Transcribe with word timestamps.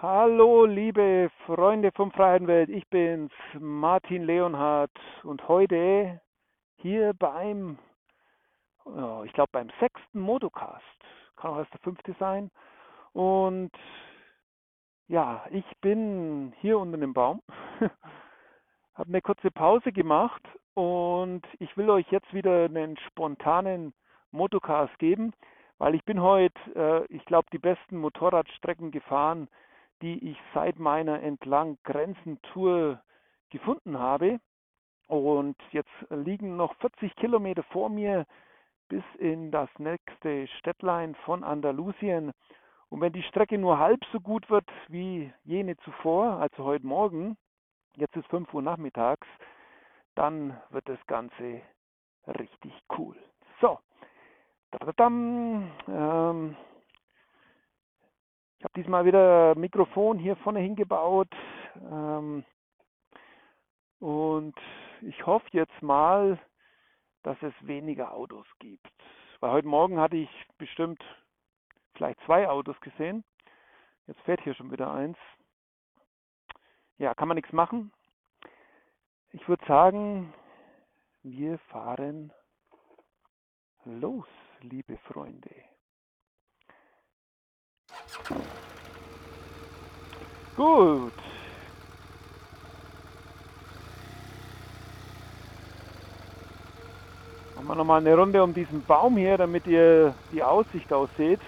Hallo, 0.00 0.64
liebe 0.64 1.28
Freunde 1.44 1.90
vom 1.90 2.12
Freiheitenwelt, 2.12 2.68
ich 2.68 2.86
bin's, 2.86 3.32
Martin 3.58 4.22
Leonhardt. 4.22 4.92
Und 5.24 5.48
heute 5.48 6.20
hier 6.76 7.14
beim, 7.14 7.80
ja, 8.86 9.24
ich 9.24 9.32
glaube 9.32 9.48
beim 9.50 9.70
sechsten 9.80 10.20
Motocast, 10.20 10.84
kann 11.34 11.50
auch 11.50 11.58
erst 11.58 11.72
der 11.72 11.80
fünfte 11.80 12.14
sein. 12.20 12.52
Und 13.12 13.72
ja, 15.08 15.44
ich 15.50 15.64
bin 15.80 16.54
hier 16.60 16.78
unter 16.78 16.98
dem 16.98 17.12
Baum, 17.12 17.42
habe 18.94 19.08
eine 19.08 19.20
kurze 19.20 19.50
Pause 19.50 19.90
gemacht. 19.90 20.42
Und 20.74 21.44
ich 21.58 21.76
will 21.76 21.90
euch 21.90 22.08
jetzt 22.12 22.32
wieder 22.32 22.66
einen 22.66 22.96
spontanen 23.08 23.92
Motocast 24.30 24.96
geben, 25.00 25.32
weil 25.78 25.96
ich 25.96 26.04
bin 26.04 26.22
heute, 26.22 26.54
äh, 26.76 27.04
ich 27.12 27.24
glaube, 27.24 27.48
die 27.52 27.58
besten 27.58 27.98
Motorradstrecken 27.98 28.92
gefahren, 28.92 29.48
die 30.02 30.30
ich 30.30 30.38
seit 30.54 30.78
meiner 30.78 31.22
entlang 31.22 31.78
Grenzentour 31.84 33.02
gefunden 33.50 33.98
habe. 33.98 34.40
Und 35.06 35.56
jetzt 35.70 35.90
liegen 36.10 36.56
noch 36.56 36.74
40 36.76 37.14
Kilometer 37.16 37.62
vor 37.64 37.88
mir 37.88 38.26
bis 38.88 39.04
in 39.18 39.50
das 39.50 39.68
nächste 39.78 40.46
Städtlein 40.58 41.14
von 41.24 41.44
Andalusien. 41.44 42.32
Und 42.90 43.00
wenn 43.00 43.12
die 43.12 43.22
Strecke 43.22 43.58
nur 43.58 43.78
halb 43.78 44.00
so 44.12 44.20
gut 44.20 44.48
wird 44.50 44.68
wie 44.88 45.32
jene 45.44 45.76
zuvor, 45.78 46.40
also 46.40 46.64
heute 46.64 46.86
Morgen, 46.86 47.36
jetzt 47.96 48.16
ist 48.16 48.26
5 48.28 48.52
Uhr 48.54 48.62
nachmittags, 48.62 49.26
dann 50.14 50.58
wird 50.70 50.88
das 50.88 50.98
Ganze 51.06 51.60
richtig 52.26 52.72
cool. 52.96 53.16
So, 53.60 53.78
ähm, 55.88 56.56
ich 58.58 58.64
habe 58.64 58.74
diesmal 58.74 59.04
wieder 59.04 59.54
Mikrofon 59.54 60.18
hier 60.18 60.34
vorne 60.36 60.58
hingebaut. 60.58 61.28
Ähm, 61.76 62.44
und 64.00 64.56
ich 65.00 65.26
hoffe 65.26 65.46
jetzt 65.52 65.80
mal, 65.80 66.40
dass 67.22 67.40
es 67.42 67.54
weniger 67.60 68.12
Autos 68.12 68.46
gibt. 68.58 68.90
Weil 69.38 69.52
heute 69.52 69.68
Morgen 69.68 70.00
hatte 70.00 70.16
ich 70.16 70.30
bestimmt 70.58 71.02
vielleicht 71.94 72.18
zwei 72.26 72.48
Autos 72.48 72.78
gesehen. 72.80 73.24
Jetzt 74.08 74.20
fährt 74.22 74.40
hier 74.40 74.54
schon 74.54 74.72
wieder 74.72 74.92
eins. 74.92 75.18
Ja, 76.96 77.14
kann 77.14 77.28
man 77.28 77.36
nichts 77.36 77.52
machen. 77.52 77.92
Ich 79.30 79.46
würde 79.48 79.64
sagen, 79.66 80.34
wir 81.22 81.58
fahren 81.70 82.32
los, 83.84 84.26
liebe 84.62 84.96
Freunde. 84.98 85.67
Gut. 90.56 91.12
Machen 97.54 97.68
wir 97.68 97.74
nochmal 97.76 98.00
eine 98.00 98.16
Runde 98.16 98.42
um 98.42 98.52
diesen 98.52 98.84
Baum 98.84 99.16
hier, 99.16 99.38
damit 99.38 99.66
ihr 99.68 100.14
die 100.32 100.42
Aussicht 100.42 100.92
ausseht. 100.92 101.40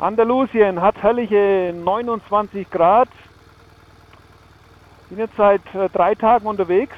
Andalusien 0.00 0.80
hat 0.80 0.96
herrliche 1.00 1.72
29 1.76 2.68
Grad. 2.70 3.08
Bin 5.10 5.18
jetzt 5.18 5.36
seit 5.36 5.62
äh, 5.74 5.88
drei 5.90 6.14
Tagen 6.14 6.46
unterwegs, 6.46 6.96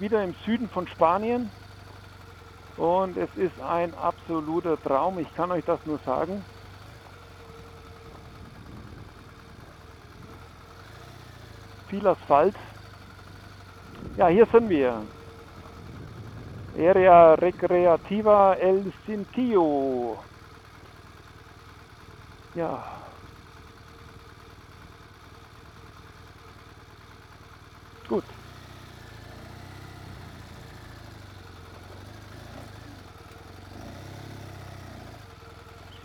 wieder 0.00 0.24
im 0.24 0.34
Süden 0.44 0.68
von 0.68 0.88
Spanien. 0.88 1.50
Und 2.76 3.16
es 3.16 3.30
ist 3.36 3.58
ein 3.60 3.94
absoluter 3.94 4.80
Traum, 4.82 5.18
ich 5.18 5.34
kann 5.34 5.50
euch 5.50 5.64
das 5.64 5.80
nur 5.86 5.98
sagen. 6.04 6.44
Viel 11.88 12.06
Asphalt. 12.06 12.54
Ja, 14.16 14.28
hier 14.28 14.46
sind 14.46 14.68
wir. 14.68 15.02
Area 16.78 17.34
Recreativa 17.34 18.54
El 18.54 18.92
Cintillo. 19.06 20.18
Ja. 22.54 22.84
Gut. 28.08 28.24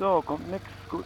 So, 0.02 0.20
kommt 0.26 0.50
nichts. 0.50 0.68
Gut. 0.90 1.06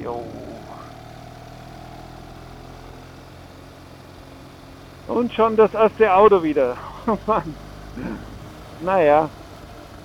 Jo. 0.00 0.22
Und 5.08 5.32
schon 5.32 5.56
das 5.56 5.74
erste 5.74 6.14
Auto 6.14 6.44
wieder. 6.44 6.76
Oh 7.08 7.18
Mann. 7.26 7.56
Naja, 8.82 9.28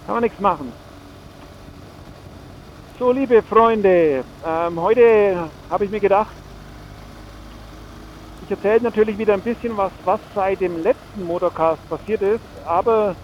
kann 0.05 0.15
man 0.15 0.23
nichts 0.23 0.39
machen. 0.39 0.73
So, 2.97 3.11
liebe 3.11 3.43
Freunde, 3.43 4.23
ähm, 4.43 4.79
heute 4.79 5.51
habe 5.69 5.85
ich 5.85 5.91
mir 5.91 5.99
gedacht, 5.99 6.33
ich 8.45 8.51
erzähle 8.51 8.81
natürlich 8.81 9.17
wieder 9.17 9.33
ein 9.33 9.41
bisschen 9.41 9.75
was, 9.75 9.91
was 10.03 10.21
seit 10.35 10.61
dem 10.61 10.77
letzten 10.77 11.23
Motorcast 11.23 11.81
passiert 11.89 12.21
ist, 12.21 12.43
aber 12.67 13.15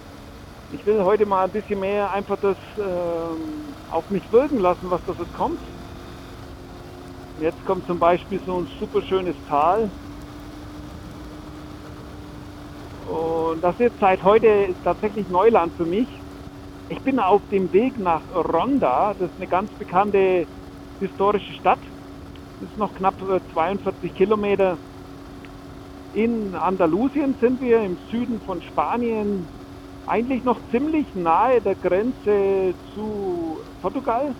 ich 0.71 0.83
will 0.87 1.03
heute 1.03 1.27
mal 1.27 1.43
ein 1.43 1.51
bisschen 1.51 1.79
mehr 1.79 2.11
einfach 2.11 2.37
das 2.37 2.57
äh, 2.75 3.91
auf 3.91 4.09
mich 4.09 4.31
wirken 4.31 4.57
lassen, 4.57 4.89
was 4.89 4.99
das 5.05 5.15
jetzt 5.19 5.33
kommt. 5.33 5.59
Jetzt 7.39 7.63
kommt 7.65 7.85
zum 7.85 7.99
Beispiel 7.99 8.41
so 8.47 8.61
ein 8.61 8.67
super 8.79 9.03
schönes 9.03 9.35
Tal. 9.47 9.91
Und 13.07 13.61
das 13.61 13.79
ist 13.79 13.93
seit 13.99 14.23
heute 14.23 14.75
tatsächlich 14.83 15.29
Neuland 15.29 15.75
für 15.75 15.85
mich. 15.85 16.07
Ich 16.89 16.99
bin 17.03 17.19
auf 17.19 17.43
dem 17.51 17.71
Weg 17.71 17.99
nach 17.99 18.23
Ronda, 18.31 19.13
das 19.13 19.29
ist 19.29 19.37
eine 19.37 19.47
ganz 19.47 19.71
bekannte 19.75 20.47
historische 20.99 21.53
Stadt. 21.53 21.79
Das 22.59 22.69
ist 22.69 22.77
noch 22.77 22.95
knapp 22.95 23.19
42 23.53 24.03
äh, 24.03 24.13
Kilometer 24.13 24.79
in 26.13 26.55
Andalusien 26.55 27.35
sind 27.39 27.61
wir 27.61 27.81
im 27.81 27.97
Süden 28.09 28.41
von 28.45 28.61
Spanien, 28.61 29.47
eigentlich 30.07 30.43
noch 30.43 30.57
ziemlich 30.71 31.05
nahe 31.15 31.61
der 31.61 31.75
Grenze 31.75 32.73
zu 32.93 33.57
Portugal. 33.81 34.33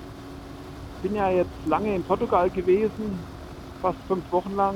Bin 1.02 1.16
ja 1.16 1.30
jetzt 1.30 1.66
lange 1.66 1.96
in 1.96 2.04
Portugal 2.04 2.50
gewesen, 2.50 3.18
fast 3.82 3.98
fünf 4.08 4.30
Wochen 4.32 4.56
lang. 4.56 4.76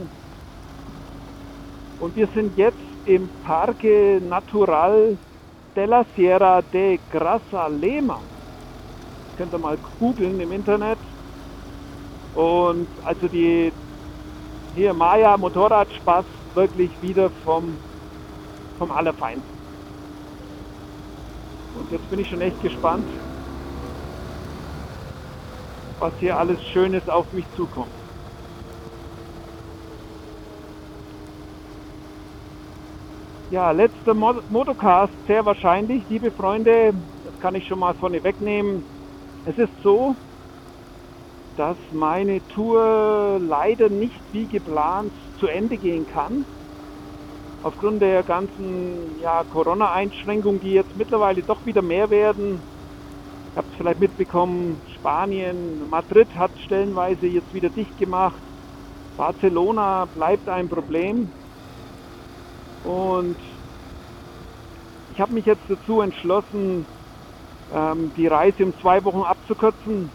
Und 2.00 2.16
wir 2.16 2.28
sind 2.33 2.57
jetzt 2.57 2.78
im 3.06 3.29
Parque 3.44 4.22
Natural 4.22 5.17
de 5.75 5.85
la 5.85 6.06
Sierra 6.16 6.62
de 6.62 7.00
Grazalema. 7.12 8.19
Könnt 9.38 9.53
ihr 9.53 9.59
mal 9.59 9.77
googeln 10.00 10.39
im 10.39 10.51
Internet. 10.51 10.97
Und 12.35 12.88
also 13.03 13.27
die 13.27 13.72
hier 14.75 14.94
Maya 14.94 15.38
Motorradspaß 15.38 16.25
wirklich 16.56 16.90
wieder 17.02 17.30
vom, 17.44 17.78
vom 18.78 18.92
Allerfeinsten. 18.92 19.56
Und 21.76 21.92
jetzt 21.92 22.10
bin 22.10 22.20
ich 22.20 22.30
schon 22.30 22.42
echt 22.42 22.62
gespannt, 22.62 23.06
was 26.00 26.14
hier 26.20 26.38
alles 26.38 26.62
Schönes 26.72 27.08
auf 27.10 27.32
mich 27.34 27.46
zukommt. 27.56 27.92
Ja, 33.51 33.72
letzter 33.72 34.13
Motocast, 34.13 35.13
sehr 35.28 35.46
wahrscheinlich, 35.46 36.04
liebe 36.10 36.31
Freunde, 36.31 36.94
das 37.24 37.40
kann 37.40 37.56
ich 37.56 37.66
schon 37.68 37.80
mal 37.80 37.94
vorne 37.94 38.24
wegnehmen. 38.24 38.84
Es 39.46 39.58
ist 39.58 39.72
so, 39.84 40.16
dass 41.56 41.78
meine 41.94 42.42
Tour 42.50 43.40
leider 43.40 43.90
nicht 43.90 44.19
wie 44.31 44.48
geplant 44.48 45.13
zu 45.40 45.48
Ende 45.48 45.78
gehen 45.78 46.06
kann. 46.06 46.46
Aufgrund 47.62 48.02
der 48.02 48.24
ganzen 48.24 49.18
ja, 49.20 49.44
Corona-Einschränkungen, 49.44 50.60
die 50.60 50.74
jetzt 50.74 50.96
mittlerweile 50.96 51.42
doch 51.42 51.66
wieder 51.66 51.82
mehr 51.82 52.10
werden. 52.10 52.62
Ihr 53.56 53.56
habt 53.56 53.72
es 53.72 53.78
vielleicht 53.78 54.00
mitbekommen, 54.00 54.84
Spanien, 54.96 55.90
Madrid 55.90 56.34
hat 56.36 56.52
stellenweise 56.66 57.26
jetzt 57.26 57.54
wieder 57.54 57.70
dicht 57.70 57.98
gemacht. 57.98 58.42
Barcelona 59.18 60.06
bleibt 60.06 60.48
ein 60.48 60.70
Problem. 60.70 61.32
Und 62.84 63.38
ich 65.10 65.20
habe 65.20 65.34
mich 65.34 65.46
jetzt 65.46 65.64
dazu 65.68 66.02
entschlossen, 66.02 66.86
ähm, 67.72 68.14
die 68.16 68.28
Reise 68.28 68.64
um 68.64 68.78
zwei 68.80 69.04
Wochen 69.04 69.22
abzukürzen 69.22 70.12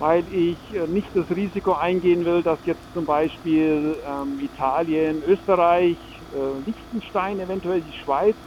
weil 0.00 0.26
ich 0.28 0.74
äh, 0.74 0.86
nicht 0.88 1.14
das 1.14 1.28
Risiko 1.30 1.74
eingehen 1.74 2.24
will, 2.24 2.42
dass 2.42 2.58
jetzt 2.64 2.82
zum 2.94 3.04
Beispiel 3.04 4.00
ähm, 4.06 4.40
Italien, 4.40 5.22
Österreich, 5.22 6.00
äh, 6.32 6.60
Liechtenstein, 6.60 7.38
eventuell 7.38 7.82
die 7.82 7.92
Schweiz, 7.92 8.38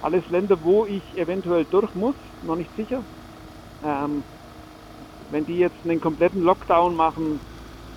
alles 0.00 0.26
Länder, 0.28 0.62
wo 0.62 0.86
ich 0.86 1.14
eventuell 1.18 1.66
durch 1.66 1.92
muss, 1.94 2.16
noch 2.40 2.56
nicht 2.56 2.74
sicher. 2.76 3.04
Ähm, 3.82 4.24
wenn 5.28 5.44
die 5.44 5.58
jetzt 5.58 5.84
einen 5.84 6.00
kompletten 6.00 6.40
Lockdown 6.40 6.96
machen, 6.96 7.42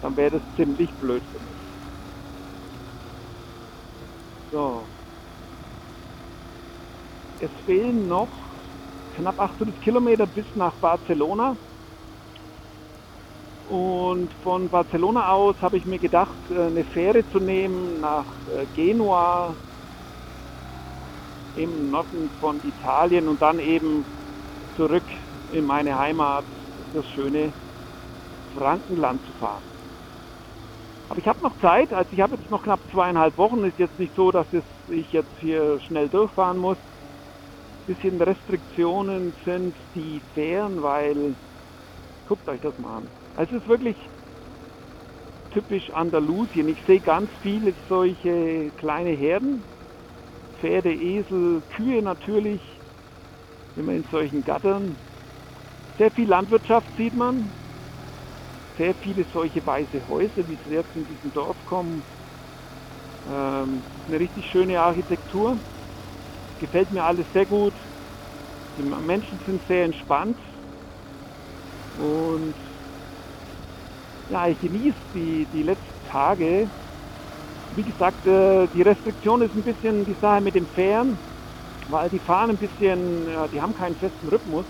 dann 0.01 0.17
wäre 0.17 0.31
das 0.39 0.43
ziemlich 0.55 0.93
blöd 0.97 1.25
für 1.31 1.39
mich. 1.39 1.57
So. 4.51 4.89
Es 7.39 7.51
fehlen 7.65 8.07
noch 8.07 8.31
knapp 9.11 9.39
800 9.39 9.81
Kilometer 9.81 10.27
bis 10.27 10.45
nach 10.55 10.77
Barcelona. 10.79 11.57
Und 13.69 14.33
von 14.41 14.71
Barcelona 14.71 15.31
aus 15.31 15.55
habe 15.61 15.77
ich 15.77 15.85
mir 15.85 15.99
gedacht, 15.99 16.39
äh, 16.49 16.59
eine 16.59 16.85
Fähre 16.85 17.27
zu 17.27 17.37
nehmen 17.37 17.99
nach 17.99 18.25
äh, 18.47 18.65
Genua 18.65 19.59
im 21.53 21.91
Norden 21.91 22.31
von 22.39 22.63
Italien 22.63 23.27
und 23.27 23.43
dann 23.43 23.59
eben 23.59 24.07
zurück 24.75 25.05
in 25.51 25.65
meine 25.65 25.99
Heimat, 25.99 26.47
das 26.93 27.05
schöne 27.09 27.53
Frankenland 28.55 29.23
zu 29.27 29.33
fahren. 29.33 29.65
Aber 31.07 31.19
ich 31.19 31.27
habe 31.27 31.43
noch 31.43 31.55
Zeit, 31.59 31.93
also 31.93 32.11
ich 32.11 32.21
habe 32.21 32.37
jetzt 32.37 32.49
noch 32.49 32.63
knapp 32.63 32.81
zweieinhalb 32.89 33.37
Wochen, 33.37 33.63
ist 33.65 33.77
jetzt 33.77 33.99
nicht 33.99 34.15
so, 34.15 34.31
dass 34.31 34.47
ich 34.87 35.11
jetzt 35.11 35.37
hier 35.37 35.79
schnell 35.81 36.09
durchfahren 36.09 36.57
muss. 36.57 36.79
Ein 37.87 37.93
bisschen 37.93 38.19
Restriktionen 38.19 39.35
sind 39.45 39.77
die 39.93 40.21
Fähren, 40.33 40.81
weil, 40.81 41.35
guckt 42.25 42.49
euch 42.49 42.61
das 42.61 42.75
mal 42.79 42.97
an. 42.97 43.18
Also 43.39 43.55
es 43.55 43.61
ist 43.61 43.69
wirklich 43.69 43.95
typisch 45.51 45.89
Andalusien. 45.91 46.67
Ich 46.67 46.77
sehe 46.85 46.99
ganz 46.99 47.31
viele 47.41 47.73
solche 47.87 48.73
kleine 48.75 49.11
Herden. 49.11 49.63
Pferde, 50.59 50.93
Esel, 50.93 51.63
Kühe 51.69 52.01
natürlich. 52.01 52.61
Immer 53.77 53.93
in 53.93 54.05
solchen 54.11 54.43
Gattern. 54.43 54.97
Sehr 55.97 56.11
viel 56.11 56.27
Landwirtschaft 56.27 56.89
sieht 56.97 57.13
man. 57.13 57.53
Sehr 58.77 58.93
viele 58.95 59.25
solche 59.31 59.65
weiße 59.65 60.05
Häuser, 60.09 60.45
wie 60.45 60.59
sie 60.65 60.71
jetzt 60.71 60.93
in 60.97 61.05
diesem 61.05 61.31
Dorf 61.31 61.57
kommen. 61.65 62.03
Ähm, 63.25 63.85
eine 64.05 64.19
richtig 64.19 64.45
schöne 64.51 64.81
Architektur. 64.81 65.61
Gefällt 66.57 66.91
mir 66.91 67.05
alles 67.05 67.25
sehr 67.31 67.45
gut. 67.45 67.75
Die 68.75 68.83
Menschen 68.83 69.39
sind 69.45 69.65
sehr 69.69 69.85
entspannt. 69.85 70.37
Und 71.95 72.57
ja, 74.29 74.47
ich 74.47 74.59
genieße 74.59 74.97
die, 75.13 75.47
die 75.47 75.63
letzten 75.63 76.03
Tage. 76.03 76.71
Wie 77.71 77.83
gesagt, 77.83 78.25
äh, 78.25 78.67
die 78.69 78.83
Restriktion 78.83 79.41
ist 79.41 79.55
ein 79.55 79.63
bisschen 79.63 80.05
die 80.05 80.17
Sache 80.21 80.41
mit 80.41 80.55
den 80.55 80.67
Fähren, 80.67 81.19
weil 81.87 82.09
die 82.09 82.19
fahren 82.19 82.51
ein 82.51 82.57
bisschen, 82.59 83.25
die 83.51 83.61
haben 83.61 83.73
keinen 83.73 83.95
festen 83.95 84.27
Rhythmus. 84.29 84.67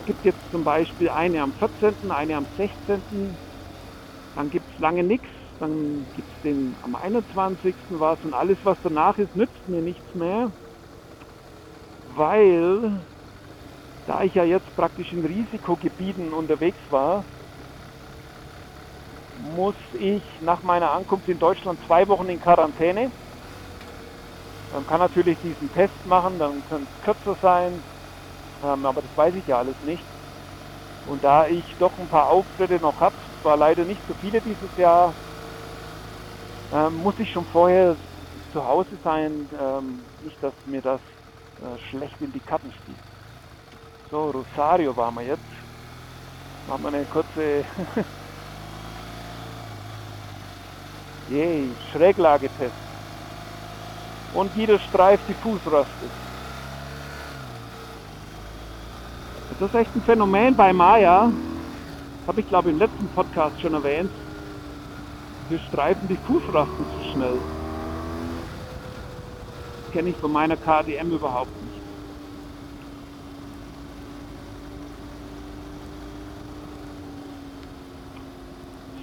Es 0.00 0.06
gibt 0.06 0.24
jetzt 0.24 0.40
zum 0.50 0.64
Beispiel 0.64 1.10
eine 1.10 1.42
am 1.42 1.52
14., 1.54 2.10
eine 2.10 2.36
am 2.36 2.46
16., 2.56 3.38
dann 4.34 4.50
gibt 4.50 4.70
es 4.72 4.78
lange 4.78 5.04
nichts, 5.04 5.28
dann 5.58 6.10
gibt 6.12 6.32
es 6.32 6.40
den 6.42 6.76
am 6.82 6.94
21. 6.96 7.76
was 7.90 8.18
und 8.24 8.34
alles, 8.34 8.58
was 8.64 8.78
danach 8.82 9.18
ist, 9.18 9.34
nützt 9.34 9.68
mir 9.68 9.82
nichts 9.82 10.12
mehr, 10.14 10.52
weil 12.04 13.06
da 14.06 14.22
ich 14.22 14.34
ja 14.34 14.44
jetzt 14.44 14.74
praktisch 14.74 15.12
in 15.12 15.24
Risikogebieten 15.24 16.32
unterwegs 16.32 16.80
war, 16.88 17.26
muss 19.44 19.76
ich 19.92 20.24
nach 20.40 20.62
meiner 20.62 20.90
Ankunft 20.92 21.28
in 21.28 21.38
Deutschland 21.38 21.80
zwei 21.86 22.08
Wochen 22.08 22.28
in 22.28 22.40
Quarantäne. 22.40 23.12
Man 24.70 24.86
kann 24.86 24.98
natürlich 25.00 25.38
diesen 25.40 25.70
Test 25.70 26.04
machen, 26.04 26.38
dann 26.38 26.64
kann 26.64 26.84
es 26.84 27.00
kürzer 27.02 27.36
sein, 27.42 27.84
ähm, 28.62 28.86
aber 28.86 29.02
das 29.02 29.14
weiß 29.16 29.34
ich 29.34 29.46
ja 29.46 29.58
alles 29.58 29.80
nicht. 29.82 30.04
Und 31.04 31.22
da 31.22 31.46
ich 31.46 31.64
doch 31.78 31.98
ein 31.98 32.08
paar 32.08 32.28
Auftritte 32.28 32.80
noch 32.80 33.00
habe, 33.00 33.16
zwar 33.42 33.58
leider 33.58 33.84
nicht 33.84 34.02
so 34.08 34.14
viele 34.14 34.40
dieses 34.40 34.74
Jahr, 34.76 35.14
ähm, 36.72 36.94
muss 36.94 37.18
ich 37.18 37.30
schon 37.30 37.46
vorher 37.46 37.98
zu 38.50 38.64
Hause 38.64 38.98
sein, 39.04 39.50
ähm, 39.56 40.06
nicht 40.20 40.42
dass 40.42 40.54
mir 40.64 40.80
das 40.80 41.02
äh, 41.60 41.76
schlecht 41.90 42.20
in 42.20 42.32
die 42.32 42.40
Karten 42.40 42.72
spielt. 42.72 42.98
So, 44.08 44.30
Rosario 44.30 44.96
waren 44.96 45.14
wir 45.14 45.22
jetzt. 45.22 45.44
Machen 46.66 46.82
wir 46.82 46.88
eine 46.88 47.06
kurze 47.06 47.66
Yay, 51.30 51.68
Schräglagetest. 51.90 52.74
Und 54.34 54.54
jeder 54.56 54.78
Streif 54.78 55.20
die 55.26 55.34
Fußraste. 55.34 55.86
Das 59.58 59.68
ist 59.68 59.74
echt 59.74 59.94
ein 59.94 60.02
Phänomen 60.02 60.54
bei 60.54 60.72
Maya. 60.72 61.30
Habe 62.26 62.40
ich 62.40 62.48
glaube 62.48 62.70
im 62.70 62.78
letzten 62.78 63.08
Podcast 63.08 63.60
schon 63.60 63.74
erwähnt. 63.74 64.10
Wir 65.48 65.58
streifen 65.70 66.08
die 66.08 66.16
Fußraste 66.16 66.76
zu 66.76 67.12
schnell. 67.12 67.38
Kenne 69.92 70.10
ich 70.10 70.16
von 70.16 70.32
meiner 70.32 70.56
KDM 70.56 71.10
überhaupt 71.10 71.50
nicht. 71.62 71.80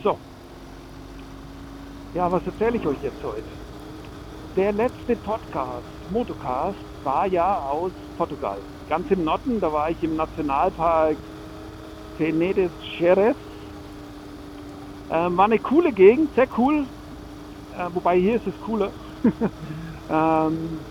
So. 0.03 0.17
Ja, 2.13 2.29
was 2.29 2.45
erzähle 2.45 2.77
ich 2.77 2.85
euch 2.85 3.01
jetzt 3.01 3.23
heute? 3.23 3.47
Der 4.57 4.73
letzte 4.73 5.15
Podcast, 5.15 5.87
Motocast, 6.09 6.77
war 7.03 7.25
ja 7.25 7.57
aus 7.61 7.93
Portugal. 8.17 8.59
Ganz 8.89 9.09
im 9.11 9.23
Norden, 9.23 9.61
da 9.61 9.71
war 9.71 9.89
ich 9.89 10.03
im 10.03 10.17
Nationalpark 10.17 11.17
Tenedes 12.17 12.71
Xeres. 12.97 13.37
Ähm, 15.09 15.37
war 15.37 15.45
eine 15.45 15.59
coole 15.59 15.93
Gegend, 15.93 16.35
sehr 16.35 16.49
cool. 16.57 16.85
Äh, 17.77 17.87
wobei 17.93 18.19
hier 18.19 18.35
ist 18.35 18.47
es 18.47 18.59
cooler. 18.59 18.91
ähm, 20.09 20.81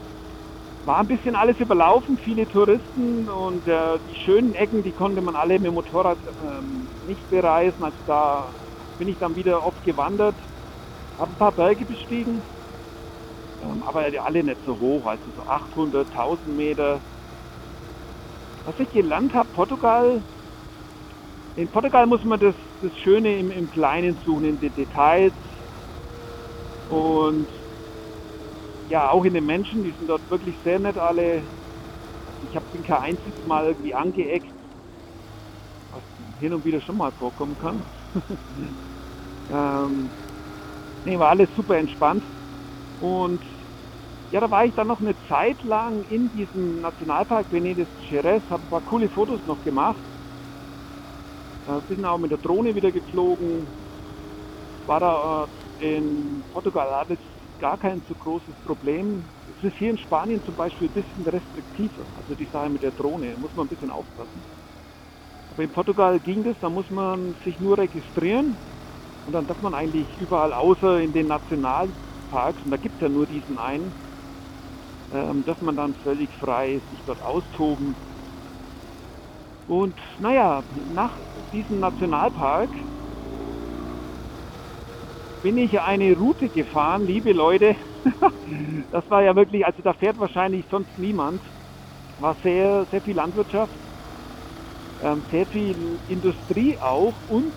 war 0.86 1.00
ein 1.00 1.06
bisschen 1.06 1.36
alles 1.36 1.60
überlaufen, 1.60 2.16
viele 2.16 2.48
Touristen 2.48 3.28
und 3.28 3.68
äh, 3.68 3.98
die 4.08 4.14
schönen 4.24 4.54
Ecken, 4.54 4.82
die 4.82 4.92
konnte 4.92 5.20
man 5.20 5.36
alle 5.36 5.58
mit 5.58 5.66
dem 5.66 5.74
Motorrad 5.74 6.16
ähm, 6.42 6.88
nicht 7.06 7.28
bereisen. 7.28 7.84
Also 7.84 7.98
da 8.06 8.54
bin 8.96 9.06
ich 9.08 9.18
dann 9.18 9.36
wieder 9.36 9.62
oft 9.66 9.84
gewandert 9.84 10.36
habe 11.20 11.32
ein 11.32 11.38
paar 11.38 11.52
Berge 11.52 11.84
bestiegen, 11.84 12.42
ähm, 13.60 13.82
aber 13.82 14.06
alle 14.24 14.42
nicht 14.42 14.60
so 14.64 14.78
hoch, 14.78 15.06
also 15.06 15.30
so 15.32 15.42
800, 15.44 16.10
1000 16.10 16.56
Meter. 16.56 17.02
Was 18.64 18.78
ich 18.78 18.90
gelernt 18.90 19.34
habe, 19.34 19.48
Portugal, 19.52 20.24
in 21.56 21.70
Portugal 21.70 22.06
muss 22.06 22.24
man 22.24 22.40
das, 22.40 22.54
das 22.80 22.92
Schöne 23.02 23.38
im, 23.38 23.50
im 23.50 23.68
Kleinen 23.70 24.18
suchen, 24.24 24.44
in 24.44 24.60
den 24.60 24.74
Details 24.74 25.34
und 26.88 27.48
ja, 28.88 29.10
auch 29.10 29.24
in 29.24 29.34
den 29.34 29.44
Menschen, 29.46 29.82
die 29.84 29.92
sind 29.92 30.08
dort 30.08 30.28
wirklich 30.30 30.56
sehr 30.64 30.78
nett 30.78 30.96
alle. 30.96 31.46
Ich 32.42 32.56
habe 32.56 32.66
bin 32.72 32.82
kein 32.82 32.98
einziges 32.98 33.44
Mal 33.44 33.66
irgendwie 33.66 33.94
angeeckt, 33.94 34.52
was 35.90 36.02
hin 36.38 36.54
und 36.54 36.64
wieder 36.64 36.80
schon 36.80 36.96
mal 36.96 37.12
vorkommen 37.12 37.56
kann. 37.58 37.84
ähm, 39.48 40.10
Nee, 41.04 41.18
war 41.18 41.30
alles 41.30 41.48
super 41.54 41.76
entspannt. 41.78 42.24
Und 42.98 43.44
ja, 44.30 44.40
da 44.40 44.50
war 44.50 44.64
ich 44.66 44.74
dann 44.74 44.88
noch 44.88 45.00
eine 45.00 45.16
Zeit 45.28 45.62
lang 45.62 46.02
in 46.04 46.30
diesem 46.30 46.80
Nationalpark 46.80 47.50
Benedes 47.50 47.88
Jerez, 48.08 48.44
habe 48.50 48.64
ein 48.64 48.68
paar 48.68 48.82
coole 48.82 49.08
Fotos 49.10 49.44
noch 49.46 49.62
gemacht. 49.62 50.04
Äh, 51.66 51.80
bin 51.82 52.04
auch 52.04 52.18
mit 52.18 52.30
der 52.30 52.38
Drohne 52.38 52.74
wieder 52.74 52.92
geflogen. 52.92 53.72
War 54.86 55.00
da 55.00 55.48
äh, 55.78 55.96
in 55.96 56.44
Portugal 56.50 56.88
alles 56.92 57.18
gar 57.58 57.78
kein 57.78 58.02
so 58.08 58.14
großes 58.14 58.56
Problem. 58.62 59.30
Es 59.46 59.62
ist 59.62 59.76
hier 59.76 59.90
in 59.90 59.98
Spanien 59.98 60.42
zum 60.44 60.56
Beispiel 60.56 60.88
ein 60.88 60.92
bisschen 60.92 61.26
restriktiver. 61.26 62.06
Also 62.16 62.34
die 62.34 62.46
Sache 62.46 62.70
mit 62.70 62.82
der 62.82 62.92
Drohne, 62.92 63.32
da 63.32 63.38
muss 63.38 63.54
man 63.54 63.66
ein 63.66 63.68
bisschen 63.68 63.90
aufpassen. 63.90 64.44
Aber 65.48 65.62
in 65.64 65.70
Portugal 65.72 66.20
ging 66.20 66.44
das, 66.44 66.58
da 66.60 66.70
muss 66.70 66.88
man 66.90 67.34
sich 67.44 67.58
nur 67.58 67.78
registrieren 67.78 68.58
und 69.24 69.32
dann 69.32 69.46
darf 69.46 69.60
man 69.60 69.74
eigentlich 69.74 70.16
überall, 70.16 70.52
außer 70.52 71.00
in 71.00 71.12
den 71.12 71.26
Nationalparks, 71.26 72.64
und 72.64 72.70
da 72.70 72.76
gibt 72.76 72.96
es 72.96 73.00
ja 73.02 73.08
nur 73.08 73.26
diesen 73.26 73.58
einen, 73.58 73.94
ähm, 75.10 75.44
dass 75.44 75.60
man 75.60 75.76
dann 75.76 75.94
völlig 75.96 76.32
frei 76.36 76.82
sich 76.90 77.02
dort 77.04 77.20
austoben. 77.20 77.96
Und 79.66 79.98
naja, 80.18 80.64
nach 80.70 81.18
diesem 81.52 81.78
Nationalpark 81.78 82.70
bin 85.42 85.56
ich 85.56 85.80
eine 85.80 86.14
Route 86.16 86.50
gefahren, 86.50 87.04
liebe 87.04 87.32
Leute. 87.32 87.76
das 88.90 89.08
war 89.10 89.22
ja 89.22 89.36
wirklich, 89.36 89.64
also 89.66 89.82
da 89.82 89.94
fährt 89.94 90.18
wahrscheinlich 90.18 90.66
sonst 90.70 90.96
niemand. 90.98 91.42
War 92.18 92.36
sehr, 92.42 92.86
sehr 92.90 93.02
viel 93.02 93.16
Landwirtschaft. 93.16 93.78
ähm, 94.98 95.24
sehr 95.30 95.46
viel 95.46 96.00
Industrie 96.06 96.78
auch 96.80 97.22
und, 97.22 97.56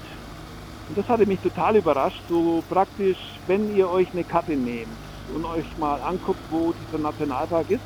und 0.88 0.98
das 0.98 1.08
hatte 1.08 1.26
mich 1.26 1.40
total 1.42 1.78
überrascht, 1.78 2.24
so 2.28 2.64
praktisch, 2.68 3.18
wenn 3.46 3.70
ihr 3.70 3.90
euch 3.90 4.12
eine 4.14 4.26
Karte 4.26 4.58
nehmt 4.58 5.02
und 5.28 5.46
euch 5.46 5.78
mal 5.78 6.02
anguckt, 6.02 6.44
wo 6.50 6.74
dieser 6.74 6.98
Nationalpark 6.98 7.70
ist, 7.70 7.86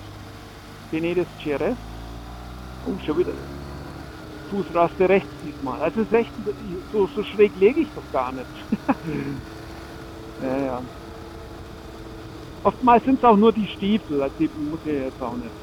Penedes 0.90 1.28
Ceres, 1.42 1.78
oh, 2.84 2.98
schon 3.00 3.18
wieder 3.18 3.34
Fußraste 4.50 5.10
rechts 5.10 5.32
diesmal. 5.42 5.82
Also 5.82 6.02
ist 6.02 6.12
recht, 6.12 6.34
so, 6.92 7.08
so 7.08 7.24
schräg 7.24 7.56
lege 7.56 7.82
ich 7.82 7.92
doch 7.94 8.10
gar 8.12 8.32
nicht. 8.32 8.50
ja, 10.40 10.58
ja. 10.66 10.84
Oftmals 12.64 13.04
sind 13.06 13.18
es 13.18 13.24
auch 13.24 13.38
nur 13.38 13.54
die 13.54 13.68
Stiefel, 13.68 14.22
also 14.22 14.36
die 14.38 14.50
muss 14.50 14.80
ich 14.82 14.92
jetzt 14.92 15.22
auch 15.22 15.38
nicht. 15.38 15.56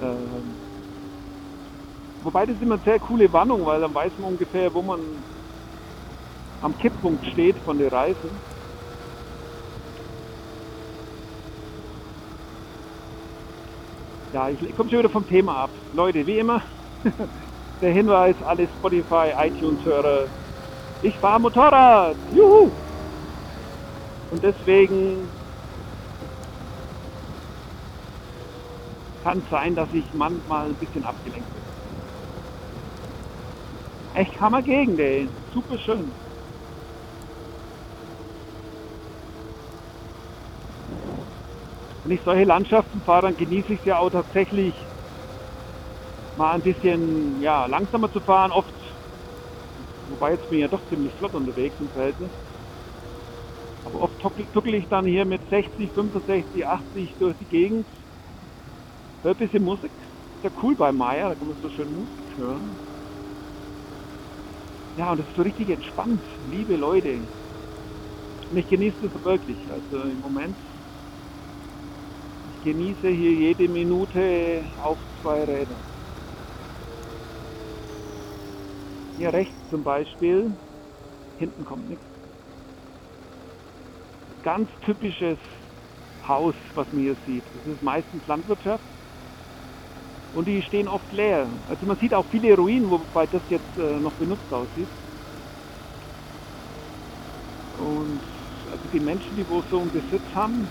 Ähm, 0.00 0.56
wobei 2.20 2.46
das 2.46 2.60
immer 2.60 2.74
eine 2.76 2.84
sehr 2.84 3.00
coole 3.00 3.32
Warnung, 3.32 3.64
weil 3.66 3.80
dann 3.80 3.94
weiß 3.94 4.16
man 4.18 4.32
ungefähr, 4.32 4.72
wo 4.72 4.82
man 4.82 5.24
am 6.62 6.76
Kipppunkt 6.78 7.24
steht 7.26 7.58
von 7.64 7.78
der 7.78 7.92
Reise. 7.92 8.30
Ja, 14.32 14.48
ich, 14.48 14.76
komme 14.76 14.90
schon 14.90 14.98
wieder 14.98 15.10
vom 15.10 15.26
Thema 15.28 15.64
ab. 15.64 15.70
Leute, 15.92 16.26
wie 16.26 16.38
immer, 16.38 16.60
der 17.80 17.92
Hinweis, 17.92 18.34
alle 18.44 18.66
Spotify, 18.78 19.32
iTunes-Hörer, 19.38 20.26
ich 21.02 21.14
fahre 21.18 21.40
Motorrad, 21.40 22.16
juhu! 22.34 22.68
Und 24.30 24.42
deswegen 24.42 25.28
kann 29.22 29.38
es 29.38 29.50
sein, 29.50 29.76
dass 29.76 29.88
ich 29.92 30.04
manchmal 30.14 30.66
ein 30.66 30.74
bisschen 30.74 31.04
abgelenkt 31.04 31.46
bin. 31.54 31.62
Echt 34.14 34.40
Hammer 34.40 34.62
Gegend, 34.62 34.98
ey. 34.98 35.28
Super 35.52 35.78
schön. 35.78 36.23
Wenn 42.04 42.12
ich 42.12 42.22
solche 42.22 42.44
Landschaften 42.44 43.02
fahre, 43.02 43.22
dann 43.22 43.36
genieße 43.36 43.72
ich 43.72 43.80
es 43.80 43.86
ja 43.86 43.98
auch 43.98 44.10
tatsächlich 44.10 44.76
mal 46.34 46.52
ein 46.54 46.62
bisschen 46.62 47.40
ja, 47.40 47.66
langsamer 47.66 48.10
zu 48.10 48.20
fahren. 48.20 48.52
Oft, 48.52 48.74
wobei 50.06 50.32
jetzt 50.32 50.48
bin 50.48 50.58
ich 50.58 50.62
ja 50.62 50.68
doch 50.68 50.84
ziemlich 50.88 51.14
flott 51.14 51.34
unterwegs 51.34 51.80
im 51.80 51.90
Verhältnis. 51.90 52.30
Aber 53.84 54.00
oft 54.00 54.18
tuckel 54.18 54.74
ich 54.74 54.88
dann 54.88 55.06
hier 55.06 55.24
mit 55.24 55.42
60, 55.48 55.92
65, 55.92 56.66
80 56.66 57.16
durch 57.18 57.36
die 57.38 57.46
Gegend. 57.46 57.88
Hör 59.22 59.32
ein 59.32 59.36
bisschen 59.36 59.62
Musik. 59.62 59.92
Ist 60.36 60.42
ja 60.44 60.50
cool 60.62 60.76
bei 60.76 60.92
Maya, 60.92 61.30
da 61.30 61.36
kann 61.36 61.48
man 61.48 61.56
so 61.62 61.70
schön 61.70 61.92
Musik 61.92 62.36
hören. 62.36 62.78
Ja, 64.96 65.10
und 65.12 65.18
das 65.18 65.26
ist 65.28 65.34
so 65.36 65.42
richtig 65.42 65.68
entspannt, 65.70 66.24
liebe 66.40 66.76
Leute. 66.76 67.28
Und 68.48 68.56
ich 68.56 68.66
genieße 68.68 69.08
das 69.10 69.24
wirklich. 69.24 69.70
Also 69.70 70.02
im 70.04 70.20
Moment, 70.20 70.58
genieße 72.64 73.08
hier 73.08 73.32
jede 73.32 73.68
Minute 73.68 74.62
auf 74.82 74.96
zwei 75.22 75.44
Rädern. 75.44 75.76
Hier 79.18 79.32
rechts 79.32 79.54
zum 79.70 79.84
Beispiel, 79.84 80.50
hinten 81.38 81.64
kommt 81.64 81.88
nichts. 81.88 82.04
Ganz 84.42 84.68
typisches 84.84 85.38
Haus, 86.26 86.54
was 86.74 86.86
man 86.92 87.02
hier 87.02 87.16
sieht. 87.26 87.44
Das 87.64 87.74
ist 87.74 87.82
meistens 87.82 88.26
Landwirtschaft 88.26 88.82
und 90.34 90.48
die 90.48 90.62
stehen 90.62 90.88
oft 90.88 91.12
leer. 91.12 91.46
Also 91.68 91.86
man 91.86 91.96
sieht 91.98 92.14
auch 92.14 92.24
viele 92.30 92.56
Ruinen, 92.56 92.90
wobei 92.90 93.26
das 93.26 93.42
jetzt 93.50 93.78
äh, 93.78 94.00
noch 94.00 94.12
benutzt 94.12 94.50
aussieht. 94.50 94.88
Und 97.78 98.20
also 98.72 98.84
die 98.92 99.00
Menschen, 99.00 99.36
die 99.36 99.44
wo 99.48 99.62
so 99.70 99.80
einen 99.80 99.90
Besitz 99.90 100.22
haben, 100.34 100.66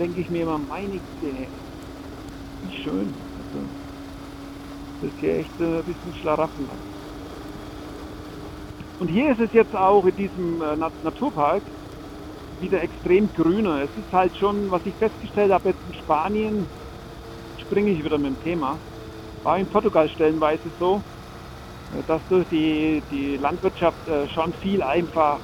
denke 0.00 0.22
ich 0.22 0.30
mir 0.30 0.42
immer, 0.42 0.58
meine 0.58 0.98
Güte, 0.98 1.46
wie 2.62 2.82
schön. 2.82 3.12
Also, 3.36 3.68
das 5.02 5.12
ist 5.12 5.20
hier 5.20 5.36
echt 5.36 5.60
äh, 5.60 5.78
ein 5.78 5.84
bisschen 5.84 6.14
Schlaraffenland. 6.22 6.80
Und 8.98 9.08
hier 9.08 9.30
ist 9.30 9.40
es 9.40 9.52
jetzt 9.52 9.74
auch 9.76 10.04
in 10.06 10.16
diesem 10.16 10.62
äh, 10.62 10.76
Naturpark 10.76 11.62
wieder 12.60 12.82
extrem 12.82 13.28
grüner. 13.34 13.82
Es 13.82 13.90
ist 14.02 14.12
halt 14.12 14.34
schon, 14.38 14.70
was 14.70 14.80
ich 14.86 14.94
festgestellt 14.94 15.52
habe 15.52 15.68
jetzt 15.68 15.80
in 15.86 15.94
Spanien, 16.00 16.66
springe 17.58 17.90
ich 17.90 18.02
wieder 18.02 18.18
mit 18.18 18.32
dem 18.32 18.42
Thema, 18.42 18.78
war 19.42 19.58
in 19.58 19.66
Portugal 19.66 20.08
stellenweise 20.08 20.70
so, 20.78 21.02
äh, 21.92 22.02
dass 22.06 22.22
durch 22.30 22.48
die, 22.48 23.02
die 23.10 23.36
Landwirtschaft 23.36 23.98
schon 24.34 24.54
viel 24.62 24.82
einfach 24.82 25.40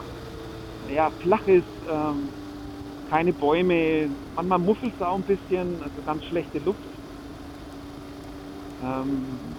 ja, 0.88 1.10
flach 1.20 1.46
ist, 1.46 1.64
ähm, 1.90 2.45
keine 3.06 3.32
Bäume, 3.32 4.10
manchmal 4.34 4.58
muffelt 4.58 4.94
es 4.94 5.00
auch 5.00 5.16
ein 5.16 5.24
bisschen, 5.24 5.82
also 5.82 6.02
ganz 6.02 6.24
schlechte 6.24 6.58
Luft. 6.58 6.88
Ähm, 8.82 9.56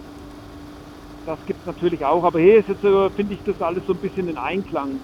das 1.25 1.39
gibt 1.45 1.59
es 1.61 1.65
natürlich 1.65 2.05
auch, 2.05 2.23
aber 2.23 2.39
hier 2.39 2.59
ist 2.59 2.69
jetzt, 2.69 2.81
so, 2.81 3.09
finde 3.15 3.33
ich, 3.33 3.43
das 3.43 3.59
alles 3.61 3.85
so 3.85 3.93
ein 3.93 3.99
bisschen 3.99 4.27
in 4.27 4.37
Einklang. 4.37 5.01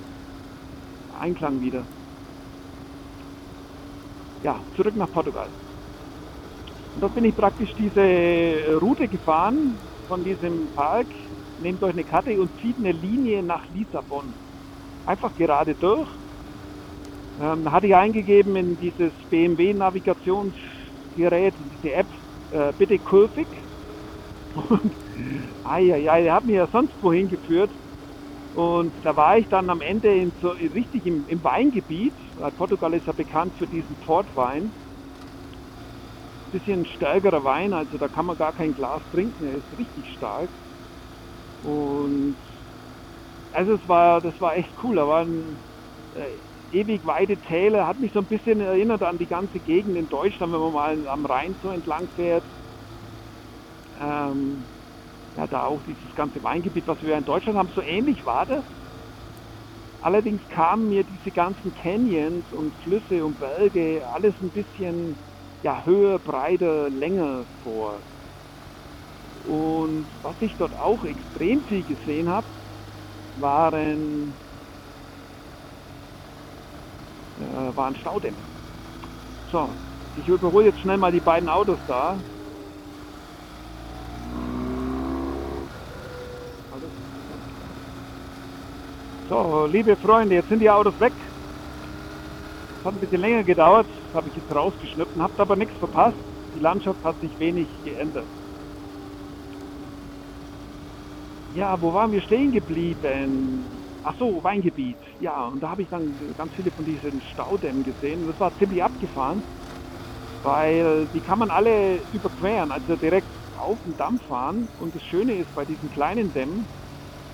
Einklang 1.09 1.59
wieder. 1.61 1.87
Ja, 4.41 4.63
zurück 4.75 4.95
nach 4.95 5.11
Portugal. 5.11 5.49
Und 6.95 7.01
dort 7.01 7.15
bin 7.15 7.25
ich 7.25 7.35
praktisch 7.35 7.73
diese 7.75 8.77
Route 8.81 9.07
gefahren 9.07 9.79
von 10.07 10.23
diesem 10.23 10.69
Park. 10.73 11.07
Nehmt 11.57 11.81
euch 11.83 11.91
eine 11.91 12.03
Karte 12.03 12.39
und 12.39 12.51
zieht 12.59 12.77
eine 12.77 12.91
Linie 12.91 13.41
nach 13.43 13.67
Lissabon. 13.69 14.35
Einfach 15.05 15.33
gerade 15.35 15.75
durch. 15.75 16.09
Ähm, 17.37 17.71
hatte 17.71 17.87
ich 17.87 17.95
eingegeben 17.95 18.55
in 18.55 18.77
dieses 18.77 19.13
BMW-Navigationsgerät, 19.29 21.55
diese 21.57 21.91
App, 21.93 22.09
äh, 22.51 22.73
bitte 22.73 22.99
kurvig. 22.99 23.47
Und 24.53 24.95
Eieiei, 25.63 26.23
der 26.23 26.33
hat 26.33 26.45
mich 26.45 26.55
ja 26.55 26.67
sonst 26.71 26.95
wohin 27.01 27.27
geführt. 27.27 27.73
Und 28.53 28.93
da 29.03 29.15
war 29.15 29.37
ich 29.39 29.47
dann 29.47 29.69
am 29.71 29.81
Ende 29.81 30.15
in 30.15 30.31
so, 30.39 30.49
richtig 30.51 31.05
im, 31.05 31.27
im 31.27 31.43
Weingebiet. 31.43 32.15
Portugal 32.55 32.93
ist 32.93 33.07
ja 33.07 33.13
bekannt 33.13 33.55
für 33.57 33.67
diesen 33.67 33.97
Portwein. 33.97 34.73
Bisschen 36.51 36.85
stärkerer 36.85 37.43
Wein, 37.43 37.73
also 37.73 37.97
da 37.97 38.09
kann 38.09 38.27
man 38.27 38.37
gar 38.37 38.53
kein 38.53 38.75
Glas 38.75 39.01
trinken, 39.09 39.43
er 39.43 39.57
ist 39.57 39.75
richtig 39.75 40.07
stark. 40.13 40.51
Und 41.63 42.37
also 43.51 43.73
es 43.73 43.87
war, 43.87 44.21
das 44.21 44.39
war 44.39 44.55
echt 44.55 44.73
cool. 44.83 44.95
Da 44.95 45.07
waren 45.07 45.61
äh, 46.11 46.39
ewig 46.73 47.05
weite 47.05 47.37
Täler, 47.37 47.87
hat 47.87 47.99
mich 47.99 48.11
so 48.13 48.19
ein 48.19 48.27
bisschen 48.27 48.59
erinnert 48.59 49.03
an 49.03 49.17
die 49.17 49.27
ganze 49.27 49.59
Gegend 49.59 49.97
in 49.97 50.09
Deutschland, 50.09 50.53
wenn 50.53 50.59
man 50.59 50.73
mal 50.73 51.07
am 51.07 51.25
Rhein 51.25 51.55
so 51.61 51.69
entlang 51.69 52.09
fährt. 52.09 52.45
Ähm, 53.99 54.67
ja, 55.35 55.47
da 55.47 55.65
auch 55.65 55.83
dieses 55.83 56.13
ganze 56.15 56.41
Weingebiet, 56.43 56.87
was 56.87 57.01
wir 57.01 57.17
in 57.17 57.25
Deutschland 57.25 57.57
haben, 57.57 57.71
so 57.75 57.81
ähnlich 57.81 58.25
war 58.25 58.45
das. 58.45 58.65
Allerdings 59.99 60.41
kamen 60.49 60.89
mir 60.89 61.03
diese 61.05 61.31
ganzen 61.31 61.73
Canyons 61.73 62.51
und 62.51 62.75
Flüsse 62.75 63.25
und 63.25 63.39
Berge 63.39 64.05
alles 64.13 64.35
ein 64.41 64.51
bisschen 64.51 65.17
ja, 65.61 65.85
höher, 65.85 66.19
breiter, 66.19 66.89
länger 66.89 67.45
vor. 67.61 68.03
Und 69.43 70.09
was 70.21 70.35
ich 70.41 70.55
dort 70.57 70.73
auch 70.73 71.05
extrem 71.05 71.63
viel 71.63 71.83
gesehen 71.85 72.29
habe, 72.29 72.47
waren, 73.35 74.37
äh, 77.39 77.75
waren 77.75 77.95
Staudämme. 77.95 78.37
So, 79.51 79.69
ich 80.17 80.27
überhole 80.27 80.65
jetzt 80.65 80.79
schnell 80.79 80.97
mal 80.97 81.11
die 81.11 81.19
beiden 81.19 81.49
Autos 81.49 81.77
da. 81.87 82.15
So, 89.29 89.65
liebe 89.65 89.95
Freunde, 89.95 90.35
jetzt 90.35 90.49
sind 90.49 90.59
die 90.59 90.69
Autos 90.69 90.99
weg. 90.99 91.13
Es 92.79 92.85
hat 92.85 92.93
ein 92.93 92.99
bisschen 92.99 93.21
länger 93.21 93.43
gedauert, 93.43 93.87
habe 94.13 94.27
ich 94.29 94.35
jetzt 94.35 94.53
rausgeschnitten, 94.53 95.21
habt 95.21 95.39
aber 95.39 95.55
nichts 95.55 95.75
verpasst. 95.79 96.17
Die 96.55 96.59
Landschaft 96.59 97.03
hat 97.03 97.19
sich 97.21 97.39
wenig 97.39 97.67
geändert. 97.85 98.25
Ja, 101.55 101.79
wo 101.81 101.93
waren 101.93 102.11
wir 102.11 102.21
stehen 102.21 102.51
geblieben? 102.51 103.82
Ach 104.03 104.15
so, 104.17 104.43
Weingebiet. 104.43 104.99
Ja, 105.19 105.47
und 105.47 105.61
da 105.61 105.69
habe 105.69 105.81
ich 105.83 105.89
dann 105.89 106.33
ganz 106.35 106.53
viele 106.53 106.71
von 106.71 106.85
diesen 106.85 107.21
Staudämmen 107.21 107.83
gesehen. 107.83 108.27
Das 108.27 108.39
war 108.39 108.55
ziemlich 108.57 108.83
abgefahren, 108.83 109.45
weil 110.41 111.07
die 111.09 111.21
kann 111.21 111.39
man 111.39 111.51
alle 111.51 112.03
überqueren, 112.11 112.71
also 112.71 112.97
direkt 112.97 113.31
auf 113.53 113.81
den 113.83 113.95
Damm 113.95 114.19
fahren. 114.21 114.69
Und 114.77 114.95
das 114.95 115.03
Schöne 115.03 115.37
ist 115.41 115.53
bei 115.53 115.65
diesen 115.65 115.89
kleinen 115.89 116.33
Dämmen, 116.33 116.67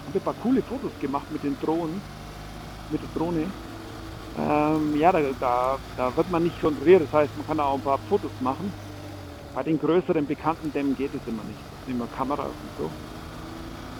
habe 0.05 0.19
ein 0.19 0.23
paar 0.23 0.35
coole 0.35 0.63
Fotos 0.63 0.97
gemacht 0.99 1.31
mit 1.31 1.43
den 1.43 1.59
Drohnen, 1.59 2.03
mit 2.89 3.01
der 3.03 3.09
Drohne. 3.09 3.53
Ähm, 4.35 4.95
ja, 4.95 5.11
da, 5.11 5.33
da, 5.33 5.79
da, 5.95 6.15
wird 6.17 6.29
man 6.29 6.43
nicht 6.43 6.59
kontrolliert, 6.61 7.01
das 7.03 7.11
heißt, 7.13 7.35
man 7.35 7.45
kann 7.45 7.59
auch 7.59 7.75
ein 7.75 7.83
paar 7.83 7.99
Fotos 8.07 8.33
machen. 8.39 8.75
Bei 9.53 9.63
den 9.63 9.79
größeren 9.79 10.27
bekannten 10.27 10.71
Dämmen 10.71 10.95
geht 10.95 11.13
es 11.15 11.25
immer 11.27 11.43
nicht. 11.43 11.65
Da 11.71 11.77
sind 11.77 11.91
immer 11.91 12.07
Kameras 12.09 12.57
und 12.61 12.73
so. 12.75 12.95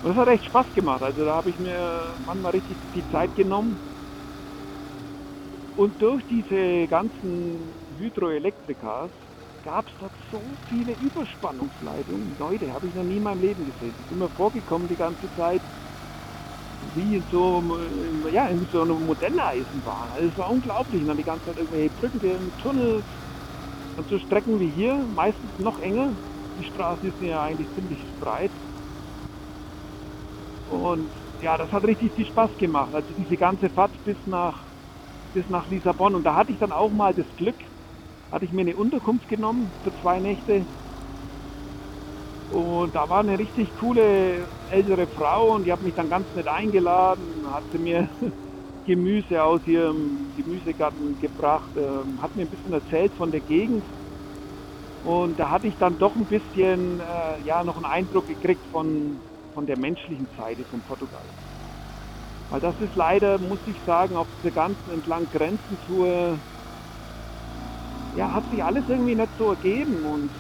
Und 0.02 0.10
das 0.12 0.18
hat 0.18 0.28
echt 0.30 0.46
Spaß 0.46 0.68
gemacht. 0.74 1.02
Also 1.02 1.26
da 1.26 1.36
habe 1.36 1.50
ich 1.50 1.58
mir 1.58 2.18
manchmal 2.20 2.52
richtig 2.52 2.78
die 2.94 3.06
Zeit 3.08 3.36
genommen. 3.36 3.80
Und 5.76 6.02
durch 6.02 6.24
diese 6.26 6.88
ganzen 6.88 7.76
Hydroelektrikas 7.98 9.12
gab 9.64 9.88
es 9.88 9.94
dort 9.98 10.14
so 10.32 10.58
viele 10.68 10.94
Überspannungsleitungen. 10.94 12.38
Leute, 12.38 12.72
habe 12.74 12.88
ich 12.88 12.94
noch 12.96 13.04
nie 13.04 13.18
in 13.18 13.24
meinem 13.24 13.42
Leben 13.42 13.66
gesehen. 13.66 13.96
Ich 14.00 14.08
bin 14.08 14.20
mir 14.20 14.30
vorgekommen 14.30 14.88
die 14.88 14.96
ganze 14.98 15.32
Zeit 15.34 15.64
wie 16.82 17.16
in 17.16 17.26
so, 17.30 17.62
ja, 18.30 18.48
in 18.48 18.66
so 18.72 18.82
einer 18.84 18.94
Modelleisenbahn. 19.00 20.12
Also 20.12 20.30
es 20.30 20.38
war 20.38 20.50
unglaublich. 20.50 21.02
Und 21.02 21.08
dann 21.08 21.18
die 21.18 21.24
ganze 21.24 21.46
Zeit 21.46 21.58
irgendwelche 21.58 21.92
Brücken, 21.92 22.54
Tunnels. 22.58 23.06
Und 23.96 24.08
so 24.10 24.20
Strecken 24.20 24.60
wie 24.60 24.72
hier, 24.72 25.06
meistens 25.08 25.52
noch 25.58 25.80
enger. 25.80 26.18
Die 26.58 26.64
Straßen 26.64 27.14
sind 27.18 27.28
ja 27.28 27.44
eigentlich 27.44 27.70
ziemlich 27.74 28.02
breit. 28.20 28.54
Und 30.70 31.10
ja, 31.42 31.58
das 31.58 31.72
hat 31.72 31.84
richtig 31.84 32.12
viel 32.14 32.26
Spaß 32.28 32.52
gemacht. 32.60 32.94
Also 32.94 33.08
diese 33.18 33.38
ganze 33.38 33.70
Fahrt 33.70 33.92
bis 34.04 34.18
nach, 34.26 34.56
bis 35.34 35.48
nach 35.50 35.68
Lissabon. 35.70 36.16
Und 36.16 36.24
da 36.24 36.36
hatte 36.36 36.52
ich 36.52 36.60
dann 36.60 36.72
auch 36.72 36.92
mal 36.92 37.14
das 37.14 37.26
Glück, 37.38 37.56
hatte 38.32 38.46
ich 38.46 38.52
mir 38.52 38.62
eine 38.62 38.76
Unterkunft 38.76 39.28
genommen 39.30 39.72
für 39.84 39.92
zwei 40.02 40.20
Nächte. 40.20 40.66
Und 42.52 42.96
da 42.96 43.08
war 43.10 43.20
eine 43.20 43.38
richtig 43.38 43.68
coole 43.80 44.48
ältere 44.72 45.08
Frau 45.08 45.54
und 45.56 45.66
die 45.66 45.72
hat 45.72 45.82
mich 45.82 45.94
dann 45.94 46.10
ganz 46.10 46.26
nett 46.36 46.48
eingeladen, 46.48 47.22
hatte 47.52 47.78
mir 47.78 48.10
Gemüse 48.86 49.44
aus 49.44 49.62
ihrem 49.68 50.34
Gemüsegarten 50.36 51.20
gebracht, 51.20 51.70
ähm, 51.76 52.22
hat 52.22 52.36
mir 52.36 52.44
ein 52.44 52.50
bisschen 52.50 52.74
erzählt 52.74 53.14
von 53.18 53.32
der 53.32 53.42
Gegend. 53.42 53.84
Und 55.06 55.40
da 55.40 55.52
hatte 55.52 55.68
ich 55.68 55.76
dann 55.78 55.98
doch 55.98 56.16
ein 56.16 56.26
bisschen 56.26 57.00
äh, 57.00 57.40
ja, 57.46 57.64
noch 57.64 57.76
einen 57.76 57.86
Eindruck 57.86 58.28
gekriegt 58.28 58.66
von, 58.72 59.22
von 59.54 59.66
der 59.66 59.78
menschlichen 59.78 60.30
Seite 60.38 60.66
von 60.66 60.82
Portugal. 60.82 61.26
Weil 62.50 62.62
das 62.62 62.80
ist 62.80 62.96
leider, 62.96 63.38
muss 63.40 63.60
ich 63.66 63.78
sagen, 63.86 64.16
auf 64.16 64.28
dieser 64.38 64.52
ganzen 64.52 64.92
entlang 64.92 65.30
Grenzentour, 65.30 66.40
ja, 68.12 68.34
hat 68.34 68.48
sich 68.50 68.64
alles 68.64 68.88
irgendwie 68.88 69.16
nicht 69.16 69.34
so 69.38 69.50
ergeben. 69.52 70.04
Und 70.04 70.34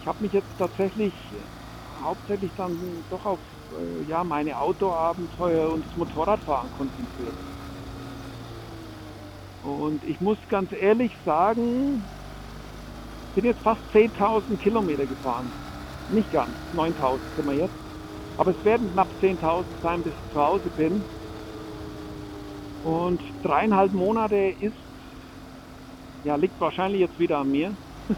ich 0.00 0.06
habe 0.06 0.22
mich 0.22 0.32
jetzt 0.32 0.56
tatsächlich 0.56 1.14
hauptsächlich 2.02 2.54
dann 2.54 3.04
doch 3.08 3.24
auf 3.24 3.40
äh, 3.70 4.02
ja, 4.04 4.24
meine 4.24 4.58
Outdoor-Abenteuer 4.58 5.70
und 5.70 5.84
das 5.84 5.96
Motorradfahren 5.96 6.70
konzentriert. 6.70 7.36
Und 9.62 10.04
ich 10.04 10.20
muss 10.20 10.38
ganz 10.48 10.70
ehrlich 10.72 11.12
sagen, 11.24 12.08
bin 13.34 13.44
jetzt 13.44 13.62
fast 13.62 13.82
10.000 13.92 14.58
Kilometer 14.58 15.06
gefahren. 15.06 15.52
Nicht 16.08 16.30
ganz, 16.30 16.56
9.000 16.72 17.34
sind 17.34 17.46
wir 17.46 17.54
jetzt. 17.54 17.76
Aber 18.36 18.52
es 18.56 18.64
werden 18.64 18.92
knapp 18.92 19.12
10.000 19.20 19.80
sein, 19.80 20.02
bis 20.02 20.14
ich 20.14 20.30
zu 20.32 20.40
Hause 20.40 20.70
bin. 20.70 21.06
Und 22.82 23.22
dreieinhalb 23.42 23.92
Monate 23.92 24.36
ist, 24.60 24.76
ja, 26.22 26.36
liegt 26.36 26.60
wahrscheinlich 26.60 27.00
jetzt 27.00 27.18
wieder 27.18 27.38
an 27.38 27.50
mir. 27.50 27.76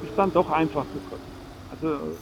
ist 0.00 0.16
dann 0.16 0.32
doch 0.32 0.48
einfach 0.48 0.88
zu 0.90 1.00
kurz. 1.00 1.22
Also, 1.68 2.18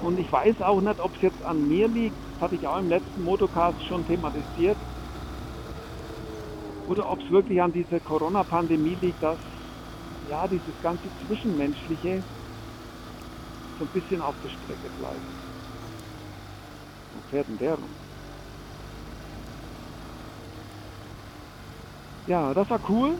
und 0.00 0.18
ich 0.18 0.30
weiß 0.30 0.60
auch 0.62 0.80
nicht, 0.80 1.00
ob 1.00 1.14
es 1.16 1.20
jetzt 1.22 1.42
an 1.42 1.66
mir 1.66 1.88
liegt, 1.88 2.18
das 2.26 2.40
hatte 2.40 2.56
ich 2.56 2.66
auch 2.66 2.78
im 2.78 2.88
letzten 2.88 3.22
Motocast 3.22 3.82
schon 3.86 4.04
thematisiert, 4.04 4.80
oder 6.86 7.10
ob 7.10 7.20
es 7.20 7.30
wirklich 7.30 7.60
an 7.60 7.72
dieser 7.72 8.00
Corona-Pandemie 8.00 8.94
liegt, 8.94 9.22
dass 9.22 9.40
ja 10.28 10.46
dieses 10.48 10.80
ganze 10.82 11.08
Zwischenmenschliche 11.26 12.22
so 13.78 13.84
ein 13.84 13.88
bisschen 13.88 14.20
auf 14.20 14.34
der 14.42 14.48
Strecke 14.48 14.90
bleibt. 14.98 15.20
Wo 17.14 17.20
fährt 17.30 17.48
denn 17.48 17.58
der 17.58 17.74
rum? 17.74 17.90
Ja, 22.26 22.52
das 22.54 22.68
war 22.70 22.80
cool 22.88 23.16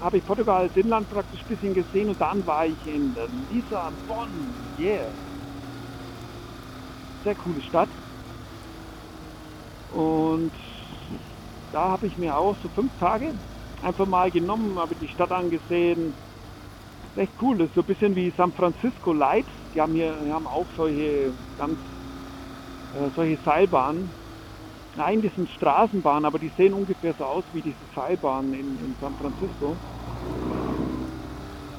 habe 0.00 0.18
ich 0.18 0.24
Portugal 0.24 0.62
als 0.62 0.76
Inland 0.76 1.08
praktisch 1.08 1.40
ein 1.42 1.48
bisschen 1.48 1.74
gesehen 1.74 2.08
und 2.10 2.20
dann 2.20 2.46
war 2.46 2.66
ich 2.66 2.86
in 2.86 3.14
Lissabon. 3.50 4.54
Yeah. 4.78 5.10
Sehr 7.24 7.34
coole 7.34 7.62
Stadt. 7.62 7.88
Und 9.92 10.52
da 11.72 11.88
habe 11.88 12.06
ich 12.06 12.16
mir 12.18 12.36
auch 12.36 12.56
so 12.62 12.68
fünf 12.70 12.92
Tage 12.98 13.32
einfach 13.80 14.06
mal 14.06 14.30
genommen, 14.30 14.78
habe 14.78 14.94
die 14.96 15.08
Stadt 15.08 15.30
angesehen. 15.30 16.14
Echt 17.16 17.34
cool, 17.42 17.58
das 17.58 17.68
ist 17.68 17.74
so 17.74 17.80
ein 17.80 17.86
bisschen 17.86 18.14
wie 18.14 18.30
San 18.36 18.52
Francisco 18.52 19.12
Light. 19.12 19.48
Die 19.74 19.80
haben 19.80 19.94
hier 19.94 20.22
die 20.22 20.30
haben 20.30 20.46
auch 20.46 20.70
solche 20.76 21.34
ganz 21.56 21.80
äh, 22.92 23.10
solche 23.14 23.38
Seilbahnen 23.44 24.14
Nein, 24.96 25.22
das 25.22 25.34
sind 25.34 25.50
Straßenbahnen, 25.50 26.24
aber 26.26 26.38
die 26.38 26.50
sehen 26.56 26.74
ungefähr 26.74 27.14
so 27.14 27.24
aus 27.24 27.46
wie 27.52 27.62
diese 27.62 27.86
Seilbahnen 27.94 28.54
in, 28.54 28.78
in 28.78 28.96
San 29.00 29.16
Francisco. 29.16 29.80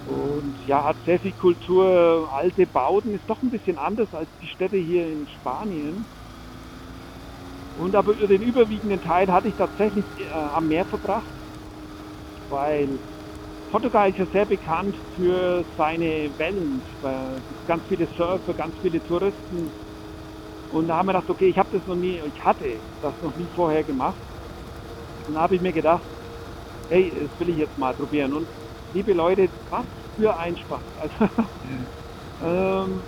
Und 0.04 0.58
ja, 0.66 0.84
hat 0.86 0.98
sehr 1.04 1.20
viel 1.20 1.34
Kultur, 1.34 2.30
alte 2.34 2.66
Bauten, 2.68 3.14
ist 3.14 3.30
doch 3.30 3.42
ein 3.42 3.50
bisschen 3.52 3.78
anders 3.78 4.14
als 4.14 4.30
die 4.42 4.48
Städte 4.48 4.78
hier 4.78 5.08
in 5.12 5.28
Spanien. 5.28 6.08
Und 7.74 7.96
aber 7.96 8.14
den 8.16 8.42
überwiegenden 8.42 9.00
Teil 9.00 9.32
hatte 9.32 9.48
ich 9.48 9.56
tatsächlich 9.56 10.06
äh, 10.18 10.28
am 10.30 10.68
Meer 10.68 10.86
verbracht, 10.86 11.34
weil 12.48 13.00
Portugal 13.70 14.10
ist 14.12 14.18
ja 14.18 14.28
sehr 14.28 14.46
bekannt 14.46 14.98
für 15.16 15.66
seine 15.76 16.38
Wellen, 16.38 16.86
ganz 17.66 17.86
viele 17.88 18.08
Surfer, 18.16 18.54
ganz 18.54 18.78
viele 18.80 19.04
Touristen 19.04 19.74
und 20.70 20.88
da 20.88 20.98
haben 20.98 21.08
wir 21.08 21.14
gedacht, 21.14 21.30
okay, 21.30 21.48
ich 21.50 21.58
habe 21.58 21.70
das 21.78 21.86
noch 21.86 21.96
nie, 21.96 22.20
ich 22.22 22.40
hatte 22.44 22.84
das 23.02 23.20
noch 23.22 23.36
nie 23.36 23.50
vorher 23.50 23.84
gemacht. 23.84 24.22
Und 25.26 25.34
da 25.36 25.42
habe 25.42 25.56
ich 25.56 25.62
mir 25.62 25.74
gedacht, 25.74 26.06
hey, 26.88 27.28
das 27.30 27.40
will 27.40 27.50
ich 27.50 27.58
jetzt 27.58 27.78
mal 27.78 27.96
probieren. 27.96 28.34
Und 28.34 28.50
liebe 28.92 29.14
Leute, 29.14 29.52
was 29.70 29.88
für 30.16 30.38
ein 30.38 30.58
Spaß. 30.58 30.86
Also, 32.40 32.94
ähm, 32.94 33.06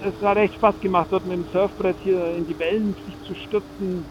es 0.00 0.20
hat 0.20 0.38
echt 0.38 0.54
Spaß 0.54 0.80
gemacht, 0.80 1.08
dort 1.12 1.24
mit 1.24 1.36
dem 1.36 1.46
Surfbrett 1.46 1.98
hier 2.00 2.34
in 2.36 2.46
die 2.46 2.58
Wellen 2.58 2.96
sich 3.04 3.20
zu 3.22 3.34
stürzen. 3.34 4.10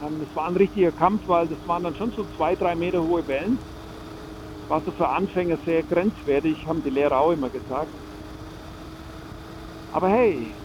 Ähm, 0.00 0.20
das 0.20 0.34
war 0.34 0.46
ein 0.46 0.56
richtiger 0.56 0.92
Kampf, 0.92 1.26
weil 1.28 1.48
das 1.48 1.58
waren 1.66 1.84
dann 1.84 1.94
schon 1.96 2.12
so 2.12 2.24
zwei, 2.36 2.56
drei 2.56 2.76
Meter 2.76 3.02
hohe 3.02 3.26
Wellen. 3.26 3.60
War 4.68 4.82
so 4.82 4.92
für 4.92 5.08
Anfänger 5.08 5.58
sehr 5.64 5.82
grenzwertig, 5.84 6.66
haben 6.66 6.82
die 6.82 6.90
Lehrer 6.90 7.20
auch 7.20 7.32
immer 7.32 7.50
gesagt. 7.50 7.92
Aber 9.90 10.08
hey, 10.08 10.56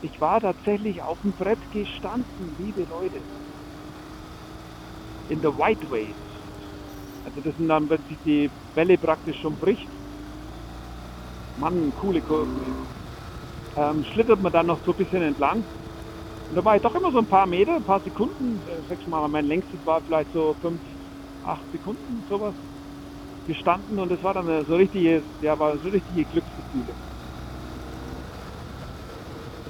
ich 0.00 0.20
war 0.20 0.40
tatsächlich 0.40 1.02
auf 1.02 1.20
dem 1.22 1.34
Brett 1.34 1.70
gestanden, 1.70 2.56
liebe 2.56 2.84
Leute. 2.84 3.24
In 5.28 5.40
der 5.40 5.56
White 5.56 5.88
Waves. 5.88 6.18
Also 7.24 7.40
das 7.40 7.56
sind 7.56 7.68
dann, 7.68 7.88
wenn 7.88 8.02
sich 8.02 8.20
die 8.22 8.50
Welle 8.74 8.98
praktisch 8.98 9.38
schon 9.40 9.58
bricht. 9.58 9.88
Mann, 11.56 11.94
coole 11.94 12.20
Kurven. 12.20 12.86
Ähm, 13.76 14.04
schlittert 14.12 14.40
man 14.40 14.52
dann 14.52 14.66
noch 14.66 14.84
so 14.84 14.90
ein 14.92 14.96
bisschen 14.96 15.22
entlang. 15.22 15.66
Und 16.48 16.56
da 16.56 16.64
war 16.64 16.76
ich 16.76 16.82
doch 16.82 16.94
immer 16.94 17.12
so 17.12 17.18
ein 17.18 17.26
paar 17.26 17.46
Meter, 17.46 17.76
ein 17.76 17.84
paar 17.84 18.02
Sekunden. 18.02 18.66
Äh, 18.66 18.82
sechs 18.82 19.06
Mal, 19.06 19.26
mein 19.28 19.46
längstes 19.46 19.80
war 19.86 20.02
vielleicht 20.02 20.32
so 20.32 20.54
fünf, 20.60 20.82
acht 21.42 21.68
Sekunden, 21.70 22.24
sowas 22.28 22.54
gestanden 23.46 23.98
und 23.98 24.10
das 24.10 24.22
war 24.22 24.34
dann 24.34 24.46
so 24.66 24.74
richtige, 24.74 25.22
ja, 25.40 25.58
war 25.58 25.78
so 25.78 25.88
richtige 25.88 26.24
Glücksgefühle 26.24 26.94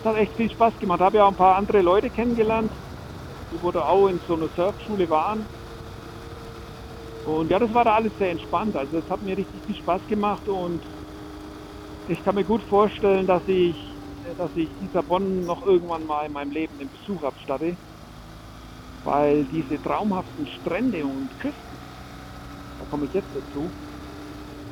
hat 0.04 0.16
echt 0.16 0.34
viel 0.34 0.50
Spaß 0.50 0.78
gemacht. 0.78 1.00
Habe 1.00 1.18
ja 1.18 1.24
auch 1.24 1.30
ein 1.30 1.37
paar 1.37 1.56
andere 1.56 1.80
Leute 1.80 2.10
kennengelernt, 2.10 2.72
die 3.50 3.72
da 3.72 3.87
auch 3.87 4.08
in 4.08 4.20
so 4.26 4.34
einer 4.34 4.48
Surfschule 4.50 5.08
waren. 5.08 5.48
Und 7.24 7.50
ja, 7.50 7.58
das 7.58 7.72
war 7.72 7.84
da 7.84 7.94
alles 7.94 8.12
sehr 8.18 8.30
entspannt. 8.30 8.76
Also 8.76 8.98
es 8.98 9.08
hat 9.08 9.22
mir 9.22 9.37
richtig 9.37 9.62
viel 9.64 9.76
Spaß 9.76 10.02
gemacht 10.08 10.46
und 10.46 10.84
ich 12.06 12.22
kann 12.22 12.34
mir 12.34 12.44
gut 12.44 12.62
vorstellen, 12.64 13.26
dass 13.26 13.42
ich, 13.46 13.78
dass 14.37 14.54
ich 14.54 14.68
Lissabon 14.78 15.44
noch 15.44 15.62
irgendwann 15.62 16.04
mal 16.04 16.26
in 16.26 16.32
meinem 16.32 16.50
Leben 16.50 16.78
den 16.78 16.90
Besuch 16.90 17.22
abstatte. 17.22 17.78
Weil 19.04 19.44
diese 19.46 19.80
traumhaften 19.80 20.46
Strände 20.46 21.06
und 21.06 21.38
Küsten, 21.38 21.63
komme 22.94 23.07
ich 23.07 23.12
jetzt 23.12 23.35
dazu, 23.35 23.74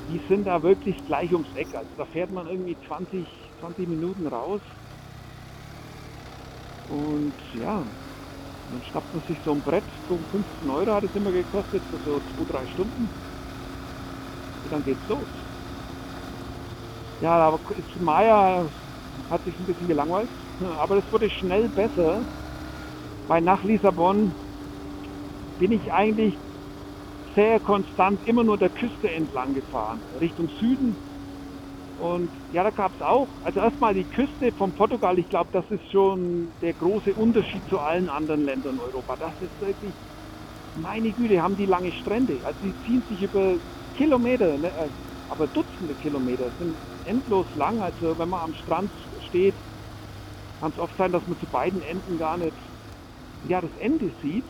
die 0.07 0.23
sind 0.29 0.45
da 0.45 0.63
wirklich 0.63 1.05
gleich 1.07 1.33
ums 1.33 1.53
Eck. 1.55 1.75
Also 1.75 1.93
da 1.97 2.05
fährt 2.07 2.31
man 2.31 2.47
irgendwie 2.47 2.79
20, 2.87 3.29
20 3.59 3.89
Minuten 3.89 4.29
raus 4.29 4.63
und 6.87 7.35
ja, 7.53 7.85
dann 8.69 8.85
schnappt 8.85 9.13
man 9.13 9.23
sich 9.25 9.41
so 9.43 9.51
ein 9.51 9.65
Brett, 9.65 9.89
so 10.07 10.25
15 10.31 10.71
Euro 10.71 10.95
hat 10.95 11.03
es 11.03 11.13
immer 11.17 11.33
gekostet, 11.33 11.85
für 11.89 11.99
so 11.99 12.21
zwei, 12.21 12.45
drei 12.45 12.67
Stunden. 12.69 13.11
Und 14.63 14.71
dann 14.71 14.85
geht's 14.85 15.09
los. 15.09 15.29
Ja, 17.19 17.33
aber 17.39 17.61
Maya 17.97 18.71
hat 19.31 19.43
sich 19.43 19.59
ein 19.59 19.67
bisschen 19.67 19.89
gelangweilt, 19.89 20.31
aber 20.61 20.99
es 20.99 21.11
wurde 21.11 21.29
schnell 21.29 21.69
besser, 21.71 22.25
weil 23.27 23.43
nach 23.43 23.65
Lissabon 23.65 24.37
bin 25.59 25.73
ich 25.73 25.93
eigentlich 25.93 26.39
sehr 27.35 27.61
konstant 27.61 28.23
immer 28.25 28.45
nur 28.45 28.59
der 28.59 28.71
Küste 28.71 29.11
entlang 29.11 29.55
gefahren, 29.55 30.05
Richtung 30.21 30.49
Süden 30.59 30.99
Und 31.95 32.35
ja, 32.51 32.65
da 32.65 32.71
gab 32.71 32.95
es 32.95 33.03
auch, 33.03 33.41
also 33.43 33.61
erstmal 33.61 33.95
die 33.95 34.07
Küste 34.07 34.53
von 34.53 34.75
Portugal, 34.75 35.19
ich 35.19 35.29
glaube, 35.29 35.51
das 35.53 35.71
ist 35.71 35.85
schon 35.91 36.55
der 36.61 36.75
große 36.75 37.15
Unterschied 37.15 37.69
zu 37.69 37.81
allen 37.81 38.09
anderen 38.09 38.43
Ländern 38.43 38.79
Europa. 38.81 39.17
Das 39.17 39.39
ist 39.41 39.61
wirklich, 39.61 39.97
meine 40.75 41.13
Güte, 41.15 41.43
haben 41.43 41.57
die 41.57 41.67
lange 41.67 41.93
Strände. 41.93 42.45
Also 42.47 42.61
die 42.61 42.77
ziehen 42.81 43.05
sich 43.09 43.23
über 43.23 43.59
Kilometer, 43.95 44.59
ne, 44.59 44.75
äh, 44.75 44.91
aber 45.29 45.49
Dutzende 45.49 45.97
Kilometer, 45.97 46.53
sind 46.53 46.79
endlos 47.05 47.49
lang. 47.55 47.81
Also 47.83 48.19
wenn 48.19 48.31
man 48.31 48.43
am 48.43 48.55
Strand 48.55 48.93
steht, 49.29 49.59
kann 50.59 50.73
es 50.73 50.79
oft 50.79 50.97
sein, 50.97 51.13
dass 51.13 51.27
man 51.27 51.39
zu 51.39 51.49
beiden 51.49 51.83
Enden 51.83 52.19
gar 52.19 52.39
nicht 52.39 52.59
ja, 53.43 53.61
das 53.61 53.75
Ende 53.77 54.15
sieht. 54.23 54.49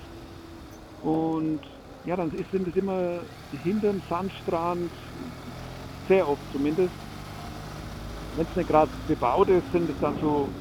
Und 1.01 1.67
ja, 2.05 2.17
dann 2.17 2.31
sind 2.31 2.69
es 2.69 2.75
immer 2.77 3.27
hinterm 3.51 4.03
Sandstrand, 4.09 4.93
sehr 6.09 6.29
oft 6.29 6.45
zumindest, 6.51 6.97
wenn 8.33 8.47
es 8.47 8.57
nicht 8.57 8.69
gerade 8.69 8.93
bebaut 9.07 9.49
ist, 9.51 9.71
sind 9.71 9.91
es 9.91 9.99
dann 9.99 10.17
so, 10.17 10.55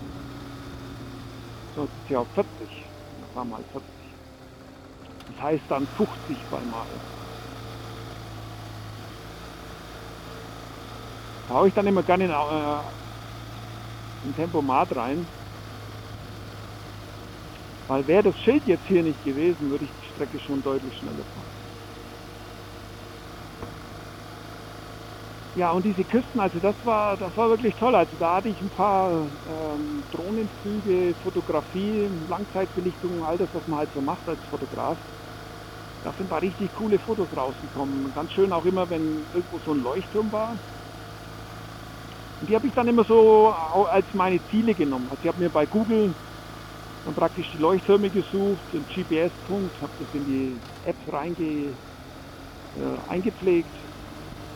so 1.74 1.90
ja, 2.08 2.26
40, 2.26 2.92
war 3.34 3.46
mal 3.46 3.64
40. 3.66 4.18
Das 5.28 5.38
heißt 5.40 5.66
dann 5.70 5.88
50 5.90 6.48
bei 6.50 6.66
Mal. 6.66 7.02
Da 11.48 11.56
haue 11.56 11.68
ich 11.70 11.74
dann 11.74 11.88
immer 11.88 12.04
gerne 12.04 12.26
in, 12.26 12.32
äh, 12.32 12.84
in 14.24 14.34
Tempomat 14.36 14.96
rein. 14.96 15.30
Weil 17.88 18.08
wäre 18.08 18.24
das 18.24 18.38
Schild 18.40 18.66
jetzt 18.66 18.86
hier 18.86 19.04
nicht 19.04 19.22
gewesen, 19.24 19.70
würde 19.70 19.86
ich 19.86 19.94
Strecke 20.22 20.40
schon 20.40 20.62
deutlich 20.62 20.96
schneller 20.98 21.26
fahren. 21.34 21.52
Ja, 25.56 25.72
und 25.72 25.86
diese 25.86 26.06
Küsten, 26.06 26.40
also 26.40 26.60
das 26.60 26.76
war, 26.86 27.18
das 27.18 27.36
war 27.36 27.50
wirklich 27.50 27.76
toll. 27.76 27.94
Also 27.96 28.16
da 28.16 28.36
hatte 28.36 28.48
ich 28.50 28.62
ein 28.62 28.70
paar 28.70 29.30
ähm, 29.46 30.06
Drohnenflüge, 30.12 31.16
Fotografie, 31.22 32.08
Langzeitbelichtung, 32.28 33.26
all 33.26 33.38
das, 33.38 33.50
was 33.54 33.66
man 33.68 33.80
halt 33.80 33.92
so 33.94 34.02
macht 34.02 34.28
als 34.28 34.42
Fotograf. 34.46 34.98
Da 36.04 36.14
sind 36.14 36.32
da 36.32 36.38
richtig 36.38 36.72
coole 36.74 37.00
Fotos 37.00 37.36
rausgekommen. 37.36 38.14
Ganz 38.14 38.32
schön 38.32 38.54
auch 38.54 38.66
immer, 38.66 38.90
wenn 38.90 39.28
irgendwo 39.34 39.60
so 39.60 39.74
ein 39.74 39.80
Leuchtturm 39.80 40.32
war. 40.32 40.60
Und 42.40 42.50
die 42.50 42.56
habe 42.56 42.68
ich 42.68 42.74
dann 42.74 42.88
immer 42.88 43.04
so 43.04 43.50
als 43.90 44.08
meine 44.14 44.44
Ziele 44.46 44.74
genommen. 44.74 45.10
Also 45.10 45.22
ich 45.22 45.28
habe 45.28 45.40
mir 45.40 45.50
bei 45.50 45.66
Google 45.66 46.16
dann 47.04 47.16
praktisch 47.16 47.50
die 47.52 47.58
Leuchttürme 47.58 48.12
gesucht, 48.12 48.66
den 48.74 48.86
GPS-Punkt, 48.86 49.82
habe 49.82 49.94
das 49.98 50.08
in 50.14 50.26
die 50.26 50.62
App 50.84 50.98
reinge, 51.08 51.78
äh, 52.76 52.98
eingepflegt 53.08 53.76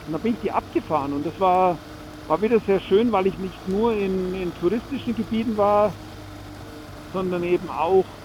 und 0.06 0.14
dann 0.14 0.22
bin 0.22 0.34
ich 0.36 0.40
die 0.42 0.52
abgefahren 0.52 1.14
und 1.14 1.24
das 1.24 1.40
war, 1.40 1.82
war 2.28 2.42
wieder 2.42 2.60
sehr 2.62 2.80
schön, 2.82 3.12
weil 3.12 3.28
ich 3.28 3.38
nicht 3.38 3.68
nur 3.68 3.94
in, 3.96 4.34
in 4.34 4.54
touristischen 4.54 5.16
Gebieten 5.16 5.58
war, 5.58 5.96
sondern 7.12 7.44
eben 7.44 7.70
auch 7.70 8.20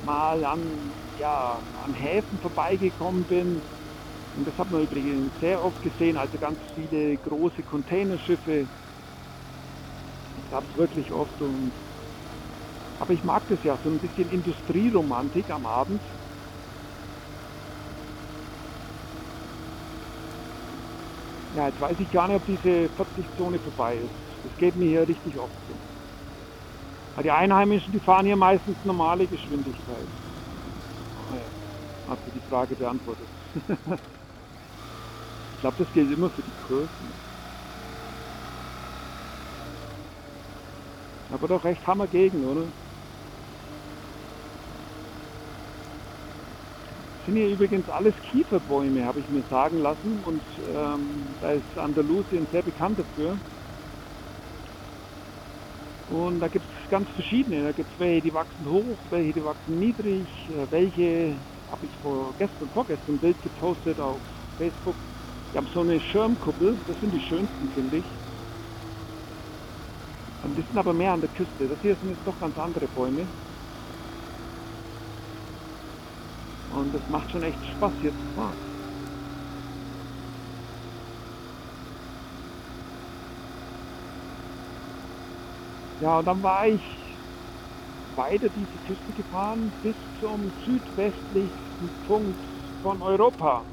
mal 0.00 0.44
an, 0.44 0.94
ja, 1.16 1.62
an 1.84 1.94
Häfen 1.94 2.38
vorbeigekommen 2.40 3.26
bin. 3.26 3.62
Und 4.34 4.46
das 4.46 4.56
hat 4.58 4.70
man 4.70 4.82
übrigens 4.82 5.32
sehr 5.40 5.62
oft 5.62 5.80
gesehen, 5.82 6.16
also 6.16 6.38
ganz 6.38 6.60
viele 6.74 7.18
große 7.18 7.62
Containerschiffe. 7.64 8.68
Das 10.36 10.48
gab 10.48 10.64
es 10.68 10.76
wirklich 10.76 11.12
oft. 11.12 11.40
Und, 11.40 11.74
aber 12.98 13.12
ich 13.12 13.22
mag 13.22 13.46
das 13.48 13.62
ja, 13.62 13.78
so 13.82 13.88
ein 13.88 14.00
bisschen 14.00 14.28
Industrieromantik 14.30 15.50
am 15.50 15.66
Abend. 15.66 16.02
Ja, 21.54 21.68
jetzt 21.68 21.80
weiß 21.80 21.98
ich 21.98 22.10
gar 22.10 22.28
nicht, 22.28 22.36
ob 22.36 22.44
diese 22.46 22.88
40-Zone 22.96 23.58
vorbei 23.60 23.98
ist. 23.98 24.14
Das 24.42 24.56
geht 24.56 24.74
mir 24.74 24.86
hier 24.86 25.06
richtig 25.06 25.38
oft 25.38 25.54
so. 25.68 25.78
Die 27.22 27.30
Einheimischen, 27.30 27.92
die 27.92 28.00
fahren 28.00 28.24
hier 28.24 28.36
meistens 28.36 28.76
normale 28.84 29.28
Geschwindigkeit. 29.28 30.08
Naja, 31.30 31.50
hast 32.08 32.26
du 32.26 32.30
die 32.30 32.40
Frage 32.40 32.74
beantwortet. 32.74 33.28
ich 35.52 35.60
glaube, 35.60 35.76
das 35.76 35.92
gilt 35.92 36.10
immer 36.10 36.30
für 36.30 36.42
die 36.42 36.52
Kurven. 36.52 37.21
Aber 41.32 41.48
doch 41.48 41.64
recht 41.64 41.86
Hammer 41.86 42.06
gegen, 42.06 42.44
oder? 42.44 42.66
sind 47.24 47.36
hier 47.36 47.48
übrigens 47.48 47.88
alles 47.88 48.14
Kieferbäume, 48.30 49.04
habe 49.04 49.20
ich 49.20 49.28
mir 49.28 49.42
sagen 49.48 49.78
lassen. 49.78 50.22
Und 50.24 50.42
ähm, 50.58 51.36
da 51.40 51.52
ist 51.52 51.78
Andalusien 51.78 52.46
sehr 52.50 52.62
bekannt 52.62 52.98
dafür. 52.98 53.38
Und 56.08 56.40
da 56.40 56.48
gibt 56.48 56.66
es 56.66 56.90
ganz 56.90 57.08
verschiedene. 57.10 57.62
Da 57.62 57.72
gibt 57.72 57.90
es 57.92 57.98
welche, 57.98 58.22
die 58.22 58.34
wachsen 58.34 58.68
hoch, 58.68 58.98
welche, 59.10 59.32
die 59.32 59.44
wachsen 59.44 59.78
niedrig. 59.78 60.28
Äh, 60.48 60.66
welche 60.70 61.36
habe 61.70 61.86
ich 61.86 61.96
vor 61.98 62.34
gestern, 62.38 62.68
vorgestern 62.70 63.14
ein 63.14 63.20
Bild 63.20 63.40
gepostet 63.42 63.98
auf 63.98 64.20
Facebook. 64.58 64.96
Die 65.52 65.58
haben 65.58 65.68
so 65.72 65.80
eine 65.80 66.00
Schirmkuppel. 66.00 66.76
Das 66.86 66.98
sind 67.00 67.12
die 67.12 67.20
schönsten, 67.20 67.70
finde 67.70 67.98
ich. 67.98 68.06
Die 70.44 70.62
sind 70.62 70.76
aber 70.76 70.92
mehr 70.92 71.12
an 71.12 71.20
der 71.20 71.30
Küste. 71.30 71.68
Das 71.68 71.78
hier 71.80 71.94
sind 71.96 72.10
jetzt 72.10 72.26
doch 72.26 72.38
ganz 72.40 72.56
andere 72.58 72.86
Bäume. 72.88 73.26
Und 76.74 76.94
es 76.94 77.08
macht 77.10 77.30
schon 77.30 77.42
echt 77.42 77.64
Spaß 77.76 77.92
hier 78.00 78.10
zu 78.10 78.34
fahren. 78.34 78.72
Ja, 86.02 86.18
und 86.18 86.26
dann 86.26 86.42
war 86.42 86.66
ich 86.66 86.82
weiter 88.16 88.48
diese 88.48 88.78
Küste 88.86 89.12
gefahren 89.12 89.72
bis 89.82 89.94
zum 90.20 90.50
südwestlichsten 90.64 91.90
Punkt 92.06 92.36
von 92.82 93.00
Europa. 93.00 93.64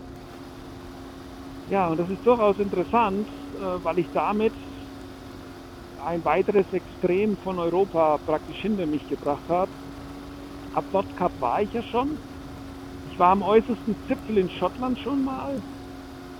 Ja, 1.69 1.89
und 1.89 1.97
das 1.97 2.09
ist 2.09 2.25
durchaus 2.25 2.57
interessant, 2.59 3.27
äh, 3.57 3.83
weil 3.83 3.99
ich 3.99 4.07
damit 4.13 4.53
ein 6.03 6.23
weiteres 6.25 6.71
Extrem 6.71 7.37
von 7.37 7.59
Europa 7.59 8.17
praktisch 8.19 8.59
hinter 8.59 8.85
mich 8.87 9.07
gebracht 9.07 9.47
habe. 9.49 9.71
Ab 10.71 10.91
Nordkap 10.91 11.39
war 11.39 11.61
ich 11.61 11.73
ja 11.73 11.83
schon 11.83 12.19
ich 13.05 13.17
war 13.17 13.31
am 13.31 13.41
äußersten 13.41 13.97
Zipfel 14.07 14.37
in 14.37 14.49
Schottland 14.49 14.99
schon 14.99 15.23
mal. 15.23 15.63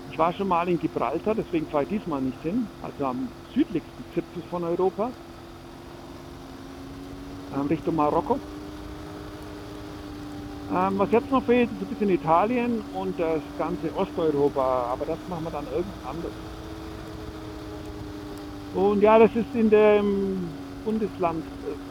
Ich 0.08 0.18
war 0.18 0.32
schon 0.32 0.48
mal 0.48 0.68
in 0.68 0.78
Gibraltar, 0.78 1.34
deswegen 1.34 1.66
fahre 1.68 1.84
ich 1.84 1.88
diesmal 1.88 2.20
nicht 2.22 2.40
hin. 2.42 2.70
Also 2.80 3.04
am 3.04 3.32
südlichsten 3.52 4.04
Zipfel 4.14 4.42
von 4.44 4.64
Europa. 4.64 5.12
Ähm, 7.52 7.66
Richtung 7.66 7.96
Marokko. 7.96 8.40
Ähm, 10.68 10.98
was 10.98 11.10
jetzt 11.10 11.30
noch 11.30 11.44
fehlt, 11.44 11.72
ist 11.72 11.80
ein 11.82 11.88
bisschen 11.88 12.10
Italien 12.10 12.82
und 12.82 13.18
das 13.18 13.42
ganze 13.56 13.92
Osteuropa. 13.94 14.86
Aber 14.92 15.06
das 15.06 15.18
machen 15.26 15.44
wir 15.44 15.50
dann 15.50 15.66
irgendwann 15.66 16.04
anders. 16.04 16.34
Und 18.72 19.02
ja, 19.02 19.18
das 19.18 19.34
ist 19.34 19.52
in 19.54 19.70
dem 19.70 20.56
Bundesland 20.84 21.44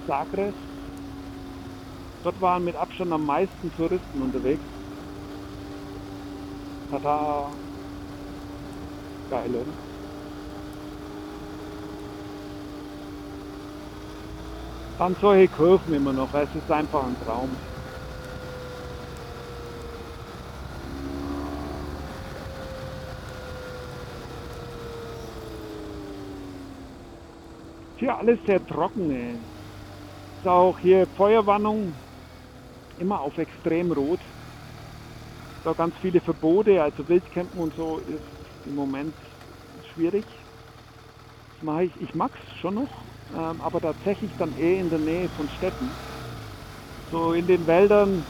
Zagreb. 0.06 0.56
Dort 2.24 2.40
waren 2.42 2.64
mit 2.64 2.76
Abstand 2.76 3.12
am 3.14 3.26
meisten 3.26 3.72
Touristen 3.72 4.22
unterwegs. 4.22 4.64
Tada! 6.90 7.52
Geil, 9.30 9.56
oder? 9.56 9.74
Dann 14.98 15.16
solche 15.22 15.48
Kurven 15.48 15.94
immer 15.94 16.14
noch, 16.14 16.34
es 16.34 16.54
ist 16.56 16.70
einfach 16.70 17.06
ein 17.06 17.18
Traum. 17.20 17.69
Hier 28.00 28.18
alles 28.18 28.40
sehr 28.46 28.66
trocken. 28.66 29.46
Ist 30.40 30.48
auch 30.48 30.80
hier 30.80 31.06
Feuerwarnung 31.18 31.94
immer 32.98 33.22
auf 33.22 33.38
extrem 33.38 33.92
rot 33.92 34.22
da 35.64 35.74
ganz 35.74 35.94
viele 36.02 36.22
Verbote, 36.22 36.82
also 36.82 37.08
Wildcampen 37.08 37.60
und 37.60 37.74
so 37.76 38.00
ist 38.00 38.24
im 38.66 38.76
Moment 38.76 39.14
schwierig. 39.94 40.26
Das 41.54 41.64
mache 41.64 41.84
ich, 41.84 42.02
ich 42.02 42.14
mag 42.16 42.32
es 42.34 42.60
schon 42.62 42.76
noch, 42.76 42.90
ähm, 43.30 43.62
aber 43.62 43.82
tatsächlich 43.82 44.32
dann 44.38 44.54
eh 44.54 44.80
in 44.80 44.90
der 44.90 45.00
Nähe 45.00 45.30
von 45.30 45.50
Städten. 45.50 45.92
So 47.12 47.34
in 47.34 47.48
den 47.48 47.68
Wäldern 47.68 48.26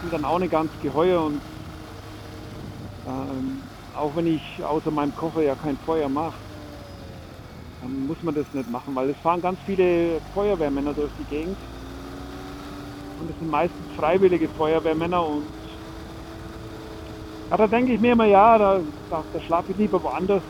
sind 0.00 0.12
dann 0.12 0.24
auch 0.24 0.38
nicht 0.38 0.50
ganz 0.50 0.72
geheuer 0.80 1.22
und 1.22 1.42
ähm, 3.06 3.62
auch 3.94 4.16
wenn 4.16 4.26
ich 4.26 4.64
außer 4.64 4.90
meinem 4.90 5.14
Kocher 5.14 5.42
ja 5.42 5.54
kein 5.54 5.76
Feuer 5.78 6.08
mache, 6.08 6.38
dann 7.82 8.06
muss 8.06 8.22
man 8.22 8.34
das 8.34 8.46
nicht 8.52 8.70
machen, 8.70 8.94
weil 8.94 9.10
es 9.10 9.16
fahren 9.18 9.42
ganz 9.42 9.58
viele 9.66 10.20
Feuerwehrmänner 10.34 10.94
durch 10.94 11.10
die 11.18 11.34
Gegend. 11.34 11.56
Und 13.20 13.30
es 13.30 13.38
sind 13.38 13.50
meistens 13.50 13.80
freiwillige 13.96 14.48
Feuerwehrmänner 14.48 15.24
und 15.26 15.44
ja, 17.50 17.56
da 17.56 17.66
denke 17.66 17.92
ich 17.92 18.00
mir 18.00 18.12
immer, 18.12 18.24
ja, 18.24 18.56
da, 18.56 18.80
da, 19.10 19.22
da 19.32 19.40
schlafe 19.40 19.72
ich 19.72 19.78
lieber 19.78 20.02
woanders. 20.02 20.42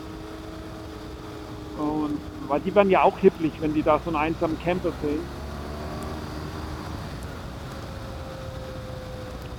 Und 1.77 2.17
weil 2.47 2.61
die 2.61 2.73
werden 2.73 2.89
ja 2.89 3.01
auch 3.01 3.17
hipplig, 3.17 3.51
wenn 3.59 3.73
die 3.73 3.83
da 3.83 3.99
so 3.99 4.09
einen 4.09 4.15
einsamen 4.15 4.57
Camper 4.59 4.91
sehen. 5.01 5.19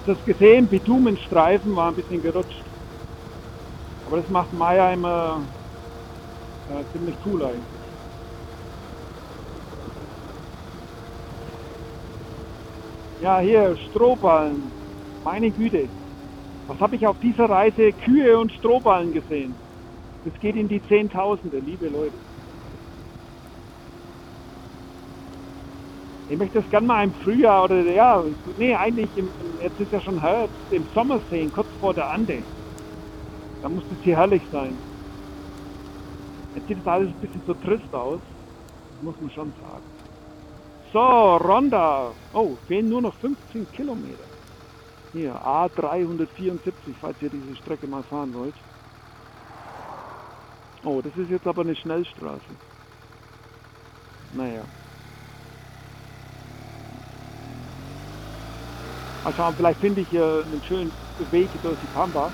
Das 0.07 0.17
gesehen, 0.25 0.67
Bitumenstreifen 0.69 1.75
war 1.77 1.89
ein 1.89 1.95
bisschen 1.95 2.23
gerutscht. 2.23 2.63
Aber 4.07 4.19
das 4.19 4.29
macht 4.29 4.53
Maya 4.53 4.93
immer 4.93 5.41
äh, 6.71 6.93
ziemlich 6.93 7.17
cool 7.27 7.43
eigentlich. 7.45 7.85
Ja, 13.21 13.39
hier, 13.41 13.77
Strohballen. 13.91 14.63
Meine 15.25 15.51
Güte. 15.51 15.89
Was 16.67 16.79
habe 16.81 16.97
ich 16.97 17.07
auf 17.07 17.17
dieser 17.21 17.49
Reise? 17.49 17.93
Kühe 18.05 18.39
und 18.39 18.53
Strohballen 18.53 19.13
gesehen. 19.13 19.55
Das 20.25 20.35
geht 20.41 20.57
in 20.57 20.69
die 20.69 20.83
Zehntausende, 20.89 21.59
liebe 21.59 21.89
Leute. 21.89 22.13
Ich 26.31 26.39
möchte 26.39 26.61
das 26.61 26.71
gerne 26.71 26.87
mal 26.87 27.05
im 27.05 27.13
Frühjahr 27.23 27.65
oder 27.65 27.83
ja, 27.83 28.23
nee, 28.59 28.75
eigentlich 28.75 29.09
im, 29.17 29.29
jetzt 29.63 29.79
ist 29.79 29.93
ja 29.93 30.01
schon 30.01 30.21
Herbst, 30.21 30.55
im 30.71 30.85
Sommer 30.95 31.21
sehen, 31.31 31.53
kurz 31.53 31.69
vor 31.81 31.93
der 31.93 32.11
Ande. 32.11 32.43
Da 33.63 33.69
muss 33.69 33.85
es 33.85 34.05
hier 34.05 34.17
herrlich 34.17 34.43
sein. 34.51 34.75
Jetzt 36.55 36.69
sieht 36.69 36.79
das 36.79 36.87
alles 36.87 37.09
ein 37.09 37.21
bisschen 37.21 37.43
so 37.47 37.55
trist 37.55 37.95
aus, 37.95 38.21
muss 39.03 39.15
man 39.21 39.31
schon 39.31 39.53
sagen. 39.61 39.83
So, 40.93 41.37
Ronda. 41.37 42.13
Oh, 42.33 42.57
fehlen 42.69 42.89
nur 42.89 43.03
noch 43.03 43.15
15 43.15 43.71
Kilometer. 43.73 44.23
Hier, 45.13 45.35
A374, 45.35 46.73
falls 47.01 47.21
ihr 47.21 47.31
diese 47.31 47.57
Strecke 47.57 47.87
mal 47.87 48.03
fahren 48.05 48.33
wollt. 48.35 48.55
Oh, 50.85 51.01
das 51.01 51.17
ist 51.17 51.31
jetzt 51.31 51.47
aber 51.47 51.63
eine 51.63 51.75
Schnellstraße. 51.75 52.41
Naja. 54.35 54.63
Mal 59.25 59.33
schauen, 59.35 59.55
vielleicht 59.57 59.81
finde 59.81 60.03
ich 60.03 60.09
hier 60.09 60.45
einen 60.45 60.63
schönen 60.69 60.93
Weg 61.31 61.49
durch 61.63 61.79
die 61.81 61.87
Pampa. 61.95 62.31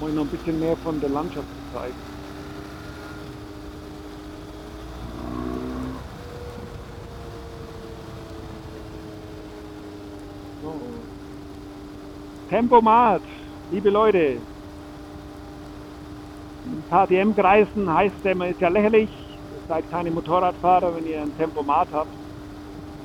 Um 0.00 0.06
euch 0.06 0.14
noch 0.14 0.22
ein 0.22 0.28
bisschen 0.28 0.60
mehr 0.60 0.76
von 0.76 1.00
der 1.00 1.10
Landschaft 1.10 1.48
zu 1.48 1.78
zeigen. 1.78 2.15
Tempomat, 12.48 13.24
liebe 13.68 13.90
Leute, 13.90 14.46
in 16.64 16.84
KTM-Kreisen 16.86 17.92
heißt 17.92 18.16
es 18.22 18.30
immer, 18.32 18.48
ist 18.48 18.60
ja 18.60 18.68
lächerlich, 18.68 19.10
ihr 19.50 19.62
seid 19.68 19.88
keine 19.88 20.10
Motorradfahrer, 20.10 20.94
wenn 20.94 21.06
ihr 21.06 21.22
ein 21.22 21.34
Tempomat 21.34 21.90
habt. 21.92 22.16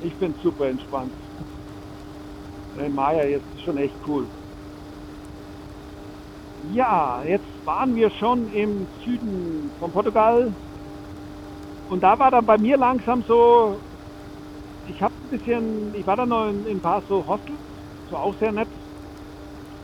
Ich 0.00 0.18
bin 0.18 0.34
super 0.42 0.68
entspannt. 0.68 1.16
Der 2.74 2.90
Maya 2.90 3.24
jetzt 3.26 3.52
ist 3.54 3.62
schon 3.62 3.76
echt 3.76 3.96
cool. 4.06 4.28
Ja, 6.62 7.24
jetzt 7.24 7.48
waren 7.64 7.94
wir 7.94 8.10
schon 8.10 8.48
im 8.48 8.88
Süden 9.04 9.74
von 9.78 9.92
Portugal 9.92 10.56
und 11.86 12.02
da 12.02 12.18
war 12.18 12.30
dann 12.30 12.46
bei 12.46 12.58
mir 12.58 12.76
langsam 12.76 13.22
so, 13.22 13.82
ich 14.84 15.00
habe 15.02 15.14
ein 15.22 15.28
bisschen, 15.28 15.94
ich 15.94 16.06
war 16.06 16.16
da 16.16 16.26
noch 16.26 16.48
in, 16.50 16.66
in 16.66 16.78
ein 16.78 16.80
paar 16.80 17.02
so 17.08 17.26
Hostels, 17.26 17.60
so 18.06 18.16
auch 18.16 18.36
sehr 18.38 18.52
nett, 18.52 18.70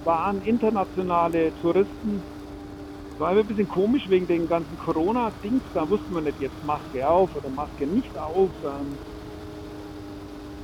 waren 0.08 0.40
internationale 0.40 1.54
Touristen 1.54 2.24
war 3.18 3.30
ein 3.30 3.46
bisschen 3.46 3.68
komisch 3.68 4.08
wegen 4.08 4.26
den 4.26 4.48
ganzen 4.48 4.76
Corona-Dings. 4.78 5.64
Da 5.74 5.88
wusste 5.88 6.12
man 6.12 6.24
nicht 6.24 6.40
jetzt 6.40 6.62
Maske 6.62 7.08
auf 7.08 7.34
oder 7.34 7.50
Maske 7.50 7.86
nicht 7.86 8.16
auf. 8.18 8.54
Ähm, 8.62 9.00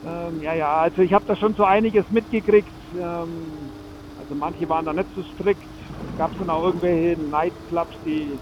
ähm, 0.02 0.40
ja, 0.40 0.54
ja, 0.54 0.80
also 0.80 1.02
ich 1.02 1.12
habe 1.12 1.26
da 1.26 1.37
schon 1.37 1.54
so 1.54 1.64
einiges 1.64 2.09
mitgekriegt. 2.11 2.74
Ähm, 2.92 3.74
also 4.16 4.35
manche 4.35 4.68
waren 4.68 4.87
da 4.87 4.94
nicht 4.94 5.11
so 5.14 5.22
strikt. 5.24 5.68
Es 6.00 6.14
gab 6.16 6.37
dann 6.38 6.50
auch 6.50 6.64
irgendwelche 6.64 7.20
Nightclubs, 7.20 7.96
die, 8.04 8.40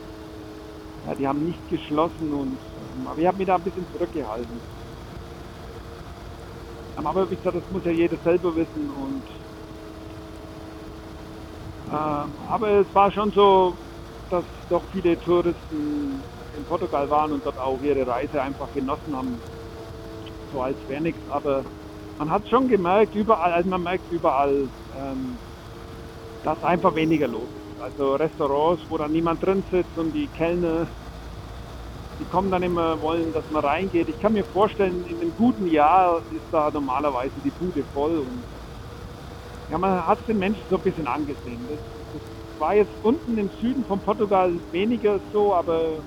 ja, 1.03 1.15
die 1.15 1.27
haben 1.27 1.45
nicht 1.45 1.67
geschlossen. 1.69 2.33
Und, 2.33 2.63
ähm, 2.77 3.07
aber 3.09 3.21
ich 3.21 3.27
habe 3.27 3.39
mich 3.39 3.47
da 3.47 3.57
ein 3.57 3.65
bisschen 3.65 3.89
zurückgehalten. 3.89 4.63
Ähm, 6.97 7.07
aber 7.07 7.31
wie 7.31 7.37
gesagt, 7.37 7.57
das 7.57 7.69
muss 7.71 7.85
ja 7.85 7.91
jeder 7.93 8.19
selber 8.19 8.55
wissen. 8.57 8.91
Und 8.91 9.29
aber 11.93 12.81
es 12.81 12.95
war 12.95 13.11
schon 13.13 13.31
so, 13.33 13.77
dass 14.31 14.45
doch 14.69 14.83
viele 14.91 15.19
Touristen 15.21 16.23
in 16.57 16.65
Portugal 16.65 17.09
waren 17.11 17.33
und 17.33 17.45
dort 17.45 17.59
auch 17.59 17.81
ihre 17.83 18.07
Reise 18.07 18.41
einfach 18.41 18.73
genossen 18.73 19.15
haben. 19.17 19.41
So 20.51 20.63
als 20.63 20.77
wäre 20.89 21.03
nichts, 21.03 21.21
aber 21.29 21.65
man 22.19 22.31
hat 22.31 22.47
schon 22.49 22.69
gemerkt, 22.69 23.15
überall, 23.15 23.53
also 23.53 23.69
man 23.69 23.83
merkt 23.83 24.11
überall, 24.11 24.69
ähm, 24.95 25.39
dass 26.45 26.63
einfach 26.63 26.95
weniger 26.95 27.29
los 27.29 27.49
ist. 27.49 27.81
Also 27.81 28.15
Restaurants, 28.15 28.83
wo 28.89 28.99
dann 28.99 29.13
niemand 29.13 29.43
drin 29.43 29.65
sitzt 29.71 29.97
und 29.97 30.13
die 30.13 30.29
Kellner, 30.29 30.89
die 32.19 32.27
kommen 32.27 32.51
dann 32.51 32.63
immer, 32.63 33.01
wollen, 33.01 33.33
dass 33.33 33.49
man 33.51 33.65
reingeht. 33.65 34.09
Ich 34.09 34.19
kann 34.21 34.35
mir 34.35 34.45
vorstellen, 34.45 35.05
in 35.05 35.21
einem 35.21 35.35
guten 35.35 35.67
Jahr 35.67 36.23
ist 36.31 36.47
da 36.51 36.71
normalerweise 36.71 37.41
die 37.41 37.51
Bude 37.51 37.85
voll 37.93 38.19
und 38.19 38.45
ja, 39.73 39.79
man 39.79 40.07
hat 40.07 40.29
den 40.29 40.37
Menschen 40.37 40.67
so 40.69 40.77
ein 40.77 40.83
bisschen 40.83 41.07
angesehen. 41.07 41.67
Das, 41.67 41.81
war 42.59 42.75
jetzt 42.75 42.93
unten 43.01 43.39
im 43.39 43.49
Süden 43.59 43.85
von 43.87 44.01
Portugal 44.03 44.61
weniger 44.71 45.21
so, 45.33 45.55
aber 45.55 46.05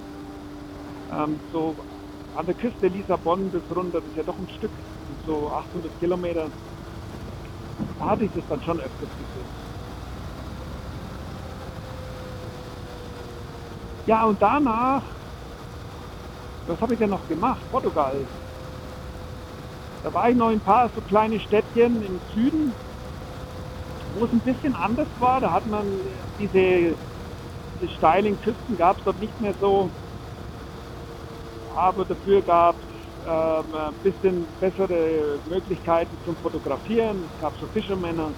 ähm, 1.11 1.41
so 1.51 1.83
an 2.31 2.45
der 2.45 2.55
Küste 2.55 2.87
Lissabon 2.87 3.49
bis 3.49 3.63
runter, 3.75 3.99
das 3.99 4.11
ist 4.11 4.15
ja 4.15 4.23
doch 4.23 4.37
ein 4.37 4.47
Stück, 4.47 4.71
so 5.25 5.49
800 5.49 5.97
Kilometer, 5.99 6.51
da 7.97 8.05
hatte 8.05 8.23
ich 8.25 8.31
das 8.33 8.43
dann 8.47 8.61
schon 8.61 8.79
öfters 8.79 9.09
gesehen. 9.17 9.49
Ja, 14.05 14.25
und 14.25 14.41
danach, 14.41 15.03
was 16.67 16.79
habe 16.79 16.93
ich 16.93 16.99
denn 16.99 17.09
noch 17.09 17.27
gemacht? 17.27 17.65
Portugal. 17.71 18.25
Da 20.03 20.13
war 20.13 20.29
ich 20.29 20.37
noch 20.37 20.51
in 20.51 20.59
ein 20.59 20.61
paar 20.61 20.89
so 20.93 21.01
kleine 21.01 21.39
Städtchen 21.39 22.01
im 22.03 22.21
Süden, 22.31 22.75
wo 24.15 24.25
es 24.25 24.31
ein 24.31 24.39
bisschen 24.39 24.75
anders 24.75 25.07
war, 25.19 25.41
da 25.41 25.51
hat 25.51 25.65
man 25.67 25.85
diese, 26.39 26.95
diese 27.81 27.93
steilen 27.97 28.39
Küsten 28.41 28.77
gab 28.77 28.97
es 28.97 29.03
dort 29.03 29.19
nicht 29.19 29.39
mehr 29.41 29.53
so, 29.59 29.89
aber 31.75 32.05
dafür 32.05 32.41
gab 32.41 32.75
es 32.75 33.27
ähm, 33.27 33.75
ein 33.75 33.93
bisschen 34.03 34.47
bessere 34.59 35.39
Möglichkeiten 35.49 36.15
zum 36.25 36.35
Fotografieren. 36.37 37.17
Es 37.35 37.41
gab 37.41 37.53
so 37.59 37.67
Fischermänner, 37.67 38.29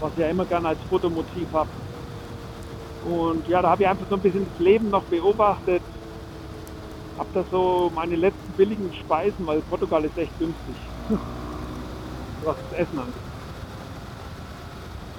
was 0.00 0.12
ich 0.12 0.18
ja 0.18 0.28
immer 0.28 0.44
gerne 0.44 0.68
als 0.68 0.80
Fotomotiv 0.90 1.46
habe. 1.52 1.70
Und 3.08 3.46
ja, 3.46 3.62
da 3.62 3.70
habe 3.70 3.82
ich 3.82 3.88
einfach 3.88 4.06
so 4.08 4.16
ein 4.16 4.20
bisschen 4.20 4.46
das 4.50 4.64
Leben 4.64 4.90
noch 4.90 5.04
beobachtet. 5.04 5.82
Habe 7.18 7.28
da 7.34 7.44
so 7.50 7.92
meine 7.94 8.16
letzten 8.16 8.52
billigen 8.56 8.92
Speisen, 9.04 9.46
weil 9.46 9.60
Portugal 9.62 10.04
ist 10.04 10.18
echt 10.18 10.36
günstig, 10.40 10.74
was 12.44 12.56
das 12.70 12.80
Essen 12.80 12.98
angeht 12.98 13.33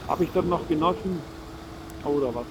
habe 0.08 0.24
ich 0.26 0.32
dann 0.32 0.48
noch 0.50 0.68
genossen. 0.68 1.24
Oh, 2.04 2.20
da 2.20 2.34
war. 2.34 2.48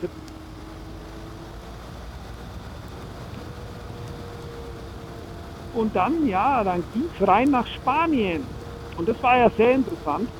Und 5.72 5.96
dann, 5.96 6.26
ja, 6.26 6.62
dann 6.64 6.88
ging 6.92 7.10
es 7.18 7.26
rein 7.28 7.50
nach 7.50 7.66
Spanien. 7.66 8.48
Und 8.96 9.08
das 9.08 9.20
war 9.22 9.36
ja 9.38 9.50
sehr 9.56 9.74
interessant. 9.74 10.30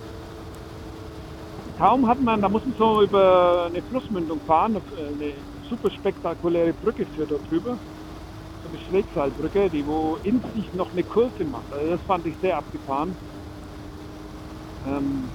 Kaum 1.76 2.06
hat 2.06 2.20
man, 2.20 2.40
da 2.40 2.48
muss 2.48 2.64
man 2.64 2.74
so 2.74 3.02
über 3.02 3.64
eine 3.66 3.82
Flussmündung 3.82 4.40
fahren, 4.42 4.76
eine 4.96 5.44
super 5.68 5.90
spektakuläre 5.90 6.72
Brücke 6.72 7.06
führt 7.06 7.30
dort 7.30 7.50
drüber. 7.50 7.80
So 8.62 8.68
eine 8.68 8.78
Schrägseilbrücke, 8.78 9.70
die 9.70 9.84
wo 9.84 10.16
in 10.22 10.40
sich 10.54 10.72
noch 10.72 10.92
eine 10.92 11.04
Kurve 11.04 11.44
macht. 11.44 11.72
Also 11.72 11.90
das 11.96 12.02
fand 12.02 12.26
ich 12.26 12.38
sehr 12.40 12.56
abgefahren. 12.56 13.16
Ähm, 14.84 15.32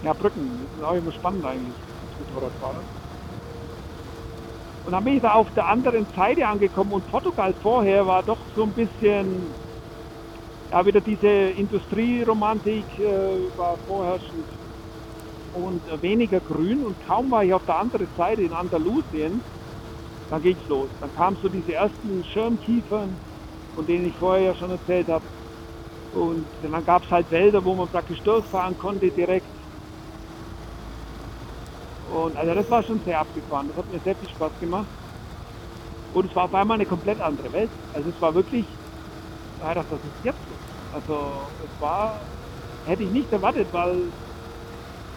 ja, 0.00 0.14
Brücken, 0.14 0.60
das 0.62 0.72
ist 0.72 0.82
auch 0.82 0.94
immer 0.94 1.12
spannend 1.12 1.44
eigentlich, 1.44 1.78
als 2.00 2.16
Motorradfahrer. 2.18 2.86
Und 4.82 4.92
dann 4.92 5.04
bin 5.04 5.14
ich 5.16 5.22
da 5.22 5.34
auf 5.34 5.50
der 5.52 5.66
anderen 5.68 6.06
Seite 6.14 6.46
angekommen 6.46 6.92
und 6.92 7.06
Portugal 7.06 7.54
vorher 7.60 8.06
war 8.06 8.22
doch 8.22 8.48
so 8.54 8.64
ein 8.64 8.74
bisschen, 8.74 9.58
ja, 10.70 10.84
wieder 10.86 11.00
diese 11.00 11.26
Industrieromantik 11.28 12.98
äh, 12.98 13.56
war 13.56 13.78
vorherrschend 13.84 14.48
und 15.52 15.86
äh, 15.88 16.00
weniger 16.02 16.40
grün 16.40 16.84
und 16.84 17.00
kaum 17.00 17.30
war 17.30 17.44
ich 17.44 17.52
auf 17.54 17.64
der 17.64 17.76
anderen 17.78 18.10
Seite 18.16 18.42
in 18.42 18.52
Andalusien, 18.52 19.44
dann 20.30 20.42
ging's 20.42 20.66
los. 20.68 20.92
Dann 21.00 21.12
kamen 21.12 21.38
so 21.42 21.48
diese 21.48 21.74
ersten 21.74 22.24
Schirmkiefern, 22.24 23.22
von 23.74 23.86
denen 23.86 24.06
ich 24.06 24.18
vorher 24.18 24.44
ja 24.44 24.56
schon 24.56 24.70
erzählt 24.70 25.08
habe. 25.08 25.26
Und 26.10 26.50
dann 26.62 26.84
gab 26.84 27.04
es 27.04 27.10
halt 27.10 27.30
Wälder, 27.30 27.64
wo 27.64 27.76
man 27.76 27.90
praktisch 27.90 28.22
durchfahren 28.24 28.78
konnte 28.78 29.12
direkt. 29.12 29.50
Und 32.12 32.36
also 32.36 32.54
das 32.54 32.70
war 32.70 32.82
schon 32.82 33.00
sehr 33.04 33.20
abgefahren. 33.20 33.68
Das 33.68 33.76
hat 33.76 33.92
mir 33.92 34.00
sehr 34.00 34.16
viel 34.16 34.28
Spaß 34.28 34.52
gemacht. 34.60 34.86
Und 36.12 36.28
es 36.28 36.34
war 36.34 36.44
auf 36.44 36.54
einmal 36.54 36.74
eine 36.74 36.86
komplett 36.86 37.20
andere 37.20 37.52
Welt. 37.52 37.70
Also 37.94 38.08
es 38.08 38.20
war 38.20 38.34
wirklich, 38.34 38.64
ja, 39.62 39.74
das 39.74 39.84
ist 39.84 40.24
jetzt 40.24 40.38
so. 40.38 40.96
Also 40.96 41.32
es 41.64 41.80
war, 41.80 42.20
hätte 42.86 43.04
ich 43.04 43.10
nicht 43.10 43.32
erwartet, 43.32 43.68
weil 43.72 43.96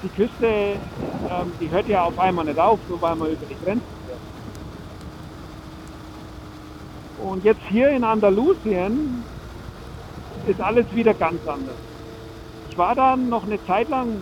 die 0.04 0.10
Küste, 0.10 0.46
ähm, 0.46 1.52
die 1.60 1.70
hört 1.72 1.88
ja 1.88 2.04
auf 2.04 2.20
einmal 2.20 2.46
nicht 2.46 2.60
auf, 2.60 2.80
nur 2.90 3.02
weil 3.02 3.16
man 3.16 3.32
über 3.32 3.46
die 3.48 3.56
Grenzen 3.66 3.86
fährt. 4.06 4.20
Und 7.28 7.44
jetzt 7.44 7.62
hier 7.70 7.90
in 7.90 8.04
Andalusien 8.04 9.24
ist 10.46 10.62
alles 10.62 10.86
wieder 10.94 11.14
ganz 11.14 11.48
anders. 11.48 11.76
Ich 12.70 12.78
war 12.78 12.94
dann 12.94 13.30
noch 13.30 13.46
eine 13.46 13.64
Zeit 13.66 13.90
lang 13.90 14.22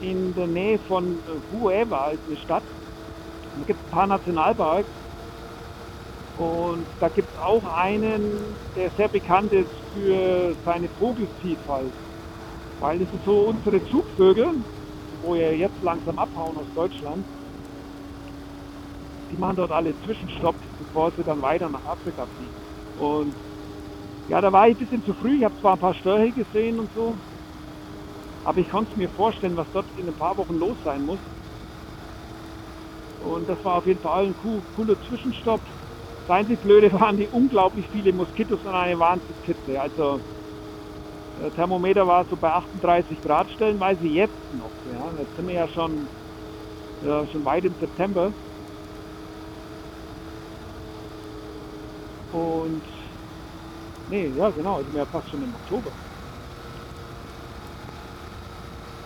in 0.00 0.34
der 0.34 0.46
Nähe 0.46 0.78
von 0.88 1.18
Hueva, 1.52 2.06
als 2.06 2.20
eine 2.26 2.36
Stadt. 2.38 2.62
Da 3.58 3.66
gibt 3.66 3.80
es 3.80 3.86
ein 3.86 3.90
paar 3.90 4.06
Nationalparks. 4.06 4.88
Und 6.38 6.86
da 7.00 7.08
gibt 7.08 7.28
es 7.34 7.42
auch 7.42 7.62
einen, 7.76 8.22
der 8.76 8.90
sehr 8.96 9.08
bekannt 9.08 9.52
ist 9.52 9.70
für 9.94 10.54
seine 10.64 10.88
Vogelvielfalt. 11.00 11.92
Weil 12.80 13.00
das 13.00 13.10
sind 13.10 13.24
so 13.24 13.52
unsere 13.52 13.84
Zugvögel, 13.90 14.46
wo 15.24 15.34
ja 15.34 15.50
jetzt 15.50 15.82
langsam 15.82 16.16
abhauen 16.18 16.56
aus 16.56 16.66
Deutschland. 16.76 17.24
Die 19.32 19.36
machen 19.36 19.56
dort 19.56 19.72
alle 19.72 19.92
Zwischenstopps, 20.04 20.58
bevor 20.78 21.10
sie 21.16 21.24
dann 21.24 21.42
weiter 21.42 21.68
nach 21.68 21.84
Afrika 21.86 22.24
fliegen. 22.36 22.54
Und 23.00 23.34
ja, 24.28 24.40
da 24.40 24.52
war 24.52 24.68
ich 24.68 24.76
ein 24.76 24.78
bisschen 24.78 25.04
zu 25.04 25.12
früh. 25.14 25.38
Ich 25.38 25.44
habe 25.44 25.54
zwar 25.60 25.72
ein 25.72 25.78
paar 25.80 25.94
Störche 25.94 26.30
gesehen 26.32 26.78
und 26.78 26.88
so, 26.94 27.14
aber 28.48 28.60
ich 28.60 28.70
konnte 28.70 28.96
mir 28.96 29.10
vorstellen, 29.10 29.58
was 29.58 29.68
dort 29.74 29.90
in 29.98 30.08
ein 30.08 30.16
paar 30.16 30.38
Wochen 30.38 30.54
los 30.54 30.78
sein 30.82 31.02
muss. 31.02 31.20
Und 33.18 33.46
das 33.46 33.62
war 33.62 33.76
auf 33.76 33.84
jeden 33.84 34.00
Fall 34.00 34.24
ein 34.24 34.34
cooler 34.38 34.98
Zwischenstopp. 35.02 35.60
Das 36.26 36.30
einzig 36.30 36.58
Blöde 36.62 36.90
waren 36.98 37.18
die 37.18 37.28
unglaublich 37.28 37.86
viele 37.90 38.10
Moskitos 38.14 38.64
und 38.64 38.70
eine 38.74 38.98
Wahnsinnskitze. 38.98 39.78
Also 39.78 40.22
der 41.36 41.52
Thermometer 41.52 42.06
war 42.06 42.24
so 42.30 42.38
bei 42.38 42.50
38 42.50 43.20
Grad 43.20 43.50
stellenweise 43.50 44.06
jetzt 44.06 44.50
noch. 44.50 44.72
Ja. 44.86 45.12
Jetzt 45.18 45.36
sind 45.36 45.46
wir 45.46 45.54
ja 45.54 45.68
schon, 45.68 46.08
ja, 47.02 47.26
schon 47.26 47.44
weit 47.44 47.66
im 47.66 47.74
September. 47.74 48.32
Und 52.32 52.82
nee, 54.06 54.28
ja 54.28 54.48
genau, 54.52 54.82
sind 54.82 54.94
wir 54.94 55.00
ja 55.00 55.06
fast 55.06 55.28
schon 55.28 55.42
im 55.42 55.54
Oktober. 55.54 55.92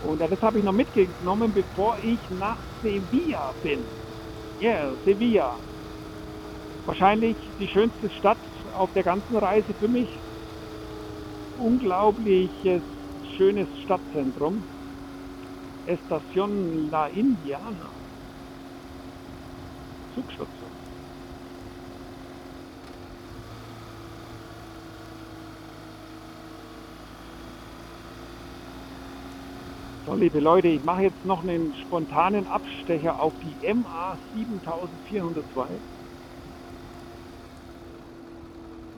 Und 0.03 0.19
das 0.19 0.41
habe 0.43 0.59
ich 0.59 0.65
noch 0.65 0.73
mitgenommen, 0.73 1.53
bevor 1.53 1.97
ich 1.99 2.29
nach 2.29 2.59
Sevilla 2.81 3.53
bin. 3.63 3.87
Yeah, 4.61 4.97
Sevilla. 5.05 5.61
Wahrscheinlich 6.85 7.39
die 7.59 7.69
schönste 7.69 8.11
Stadt 8.11 8.41
auf 8.73 8.93
der 8.93 9.05
ganzen 9.05 9.37
Reise 9.37 9.73
für 9.75 9.87
mich. 9.87 10.11
Unglaubliches, 11.57 12.83
schönes 13.37 13.69
Stadtzentrum. 13.85 14.65
Estación 15.87 16.91
La 16.91 17.07
Indiana. 17.07 17.93
Zugstation. 20.15 20.72
So, 30.05 30.15
liebe 30.17 30.41
Leute, 30.41 30.67
ich 30.67 30.83
mache 30.83 31.03
jetzt 31.03 31.25
noch 31.25 31.43
einen 31.43 31.73
spontanen 31.75 32.49
Abstecher 32.49 33.21
auf 33.21 33.35
die 33.41 33.57
MA 33.73 34.19
7402. 34.33 35.81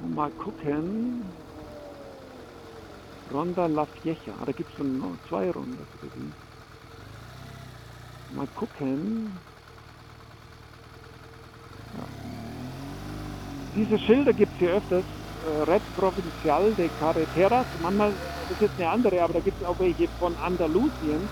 Und 0.02 0.14
mal 0.14 0.30
gucken. 0.30 1.34
Ronda 3.30 3.66
La 3.66 3.84
Fiecha. 3.86 4.32
Ah, 4.40 4.46
da 4.46 4.52
gibt 4.52 4.70
es 4.72 4.78
noch 4.78 5.18
zwei 5.28 5.50
Runden. 5.50 6.34
Mal 8.34 8.46
gucken. 8.48 9.30
Ja. 11.98 12.06
Diese 13.74 13.98
Schilder 13.98 14.32
gibt 14.32 14.52
es 14.54 14.58
hier 14.58 14.72
öfters. 14.72 15.23
Äh, 15.44 15.48
Red 15.70 15.82
Provincial 15.94 16.74
de 16.74 16.88
Carreteras. 16.90 17.66
Manchmal 17.78 18.14
ist 18.48 18.60
jetzt 18.60 18.78
eine 18.78 18.88
andere, 18.90 19.22
aber 19.22 19.34
da 19.34 19.40
gibt 19.40 19.60
es 19.60 19.66
auch 19.66 19.78
welche 19.78 20.08
von 20.18 20.36
Andalusien. 20.38 21.30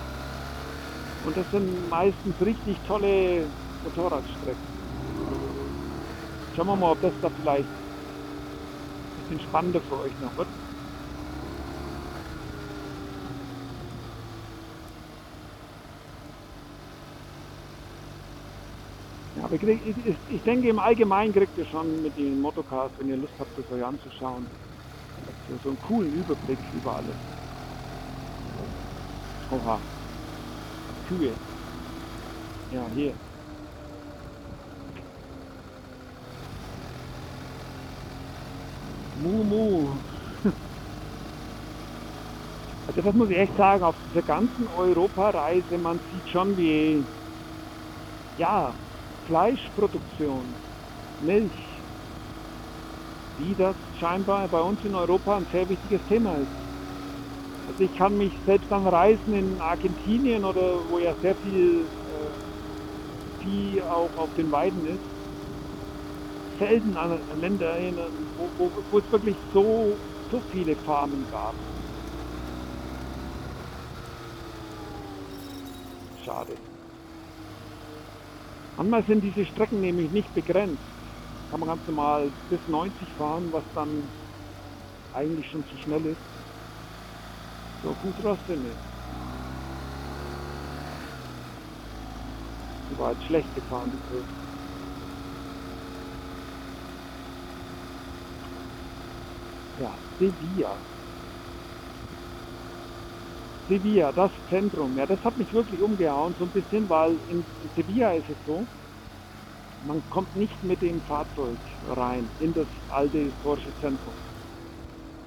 Und 1.25 1.37
das 1.37 1.49
sind 1.51 1.89
meistens 1.89 2.39
richtig 2.41 2.79
tolle 2.83 3.49
Motorradstrecken. 3.83 4.69
Schauen 6.55 6.67
wir 6.67 6.77
mal, 6.77 6.93
ob 6.93 7.01
das 7.01 7.15
da 7.21 7.31
vielleicht 7.31 7.71
ein 7.71 9.15
bisschen 9.17 9.41
spannender 9.41 9.81
für 9.83 9.99
euch 9.99 10.19
noch 10.21 10.37
wird. 10.37 10.49
Aber 19.43 19.57
ich, 19.57 19.97
ich, 20.29 20.43
denke 20.45 20.69
im 20.69 20.79
Allgemeinen 20.79 21.33
kriegt 21.33 21.57
ihr 21.59 21.67
schon 21.67 22.01
mit 22.03 22.17
den 22.17 22.41
Motocars, 22.41 22.93
wenn 22.99 23.09
ihr 23.09 23.17
Lust 23.17 23.35
habt, 23.39 23.51
das 23.59 23.69
euch 23.71 23.85
anzuschauen, 23.85 24.47
so, 25.49 25.59
so 25.59 25.69
einen 25.71 25.81
coolen 25.81 26.13
Überblick 26.15 26.59
über 26.73 26.97
alles. 26.97 27.17
Oha. 29.51 29.81
Kühe. 31.09 31.35
Ja, 32.71 32.89
hier. 32.95 33.15
Mumu. 39.21 39.97
Also 42.89 43.01
das 43.01 43.15
muss 43.15 43.31
ich 43.31 43.37
echt 43.37 43.57
sagen, 43.57 43.85
auf 43.85 43.95
dieser 44.09 44.23
ganzen 44.23 44.67
Europareise, 44.67 45.79
man 45.79 46.01
sieht 46.11 46.29
schon 46.29 46.57
wie, 46.57 47.07
ja, 48.37 48.75
Fleischproduktion, 49.33 50.45
Milch, 51.23 51.51
wie 53.39 53.55
das 53.55 53.75
scheinbar 53.99 54.47
bei 54.49 54.61
uns 54.61 54.79
in 54.85 54.95
Europa 54.95 55.39
ein 55.39 55.47
sehr 55.51 55.67
wichtiges 55.71 56.03
Thema 56.07 56.33
ist. 56.33 56.53
Also 57.67 57.85
ich 57.85 57.97
kann 57.97 58.19
mich 58.19 58.31
selbst 58.45 58.71
an 58.71 58.87
Reisen 58.87 59.33
in 59.33 59.59
Argentinien 59.59 60.45
oder 60.45 60.75
wo 60.91 60.99
ja 60.99 61.15
sehr 61.23 61.35
viel 61.37 61.81
äh, 61.81 63.43
Vieh 63.43 63.81
auch 63.81 64.11
auf 64.19 64.29
den 64.37 64.53
Weiden 64.53 64.85
ist, 64.87 66.59
selten 66.59 66.95
an 66.95 67.19
Länder 67.41 67.69
erinnern, 67.69 68.13
wo, 68.37 68.51
wo, 68.59 68.71
wo 68.91 68.99
es 68.99 69.11
wirklich 69.11 69.37
so, 69.55 69.97
so 70.31 70.43
viele 70.51 70.77
Farmen 70.77 71.25
gab. 71.33 71.55
Schade. 76.23 76.72
Manchmal 78.77 79.05
sind 79.07 79.23
diese 79.23 79.47
Strecken 79.47 79.81
nämlich 79.81 80.11
nicht 80.11 80.33
begrenzt 80.35 80.83
kann 81.53 81.61
man 81.61 81.69
ganz 81.69 81.87
normal 81.87 82.33
bis 82.49 82.67
90 82.67 83.13
fahren, 83.13 83.53
was 83.53 83.65
dann 83.75 84.11
eigentlich 85.11 85.47
schon 85.51 85.67
zu 85.67 85.77
schnell 85.77 86.07
ist. 86.07 86.23
So 87.83 87.95
gut 87.95 88.19
Rostene. 88.25 88.79
Die 92.89 92.97
war 92.97 93.13
jetzt 93.13 93.25
schlecht 93.25 93.53
gefahren, 93.55 93.91
die 93.91 93.99
Kurs. 93.99 94.27
Ja, 99.77 99.99
Sevilla. 100.19 100.92
Sevilla, 103.73 104.13
das 104.13 104.33
Zentrum. 104.49 104.97
Ja, 104.99 105.07
das 105.07 105.21
hat 105.25 105.37
mich 105.39 105.53
wirklich 105.55 105.81
umgehauen, 105.83 106.35
so 106.37 106.45
ein 106.45 106.53
bisschen, 106.53 106.89
weil 106.91 107.17
in 107.29 107.47
Sevilla 107.75 108.13
ist 108.15 108.29
es 108.29 108.39
so, 108.45 108.69
man 109.81 110.09
kommt 110.09 110.35
nicht 110.35 110.63
mit 110.63 110.81
dem 110.83 111.03
Fahrzeug 111.03 111.61
rein 111.83 112.33
in 112.39 112.55
das 112.55 112.69
alte 112.89 113.19
historische 113.19 113.75
Zentrum. 113.77 114.19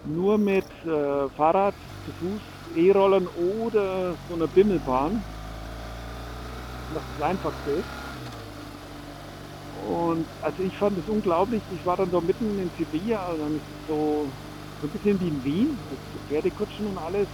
Nur 0.03 0.37
mit 0.37 0.69
äh, 0.83 1.29
Fahrrad, 1.31 1.75
zu 2.05 2.13
Fuß, 2.13 2.43
E-Rollern 2.73 3.27
oder 3.27 4.17
so 4.27 4.35
einer 4.35 4.47
Bimmelbahn, 4.47 5.25
was 6.87 7.03
das 7.09 7.19
einfachste 7.21 7.71
ist. 7.71 7.89
Und 9.71 10.29
also 10.41 10.61
ich 10.61 10.77
fand 10.77 10.97
es 10.97 11.07
unglaublich, 11.07 11.63
ich 11.69 11.85
war 11.85 11.97
dann 11.97 12.11
da 12.11 12.21
mitten 12.21 12.57
in 12.59 12.71
Sevilla, 12.77 13.25
also 13.27 13.59
so, 13.85 14.33
so 14.79 14.87
ein 14.87 14.91
bisschen 14.91 15.19
wie 15.19 15.27
in 15.27 15.43
Wien, 15.43 15.85
mit 15.89 16.01
Pferdekutschen 16.27 16.87
und 16.87 16.97
alles. 16.97 17.29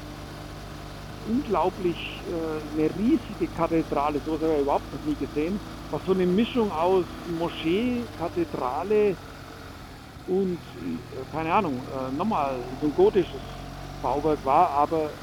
Unglaublich, 1.24 1.98
äh, 2.26 2.32
eine 2.32 2.90
riesige 2.96 3.48
Kathedrale, 3.50 4.22
so 4.26 4.34
habe 4.34 4.56
ich 4.56 4.62
überhaupt 4.62 4.92
noch 4.94 5.02
nie 5.04 5.18
gesehen 5.18 5.62
was 5.90 6.04
so 6.06 6.12
eine 6.14 6.26
Mischung 6.26 6.72
aus 6.72 7.06
Moschee, 7.26 8.10
Kathedrale 8.16 9.18
und, 10.26 10.64
äh, 10.76 11.26
keine 11.30 11.54
Ahnung, 11.54 11.88
äh, 11.88 12.12
nochmal 12.12 12.66
so 12.80 12.88
ein 12.88 12.94
gotisches 12.94 13.44
Bauwerk 14.02 14.44
war, 14.46 14.70
aber 14.72 15.18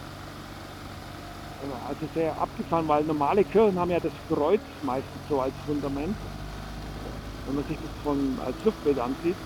also 1.87 2.07
sehr 2.15 2.39
abgefahren, 2.39 2.87
weil 2.89 3.05
normale 3.05 3.45
Kirchen 3.45 3.79
haben 3.79 3.91
ja 3.91 4.01
das 4.01 4.15
Kreuz 4.27 4.63
meistens 4.81 5.23
so 5.29 5.41
als 5.41 5.57
Fundament. 5.65 6.19
wenn 7.45 7.55
man 7.55 7.65
sich 7.65 7.79
das 7.81 7.91
von, 8.03 8.39
als 8.41 8.63
Luftbild 8.63 8.99
ansieht. 8.99 9.39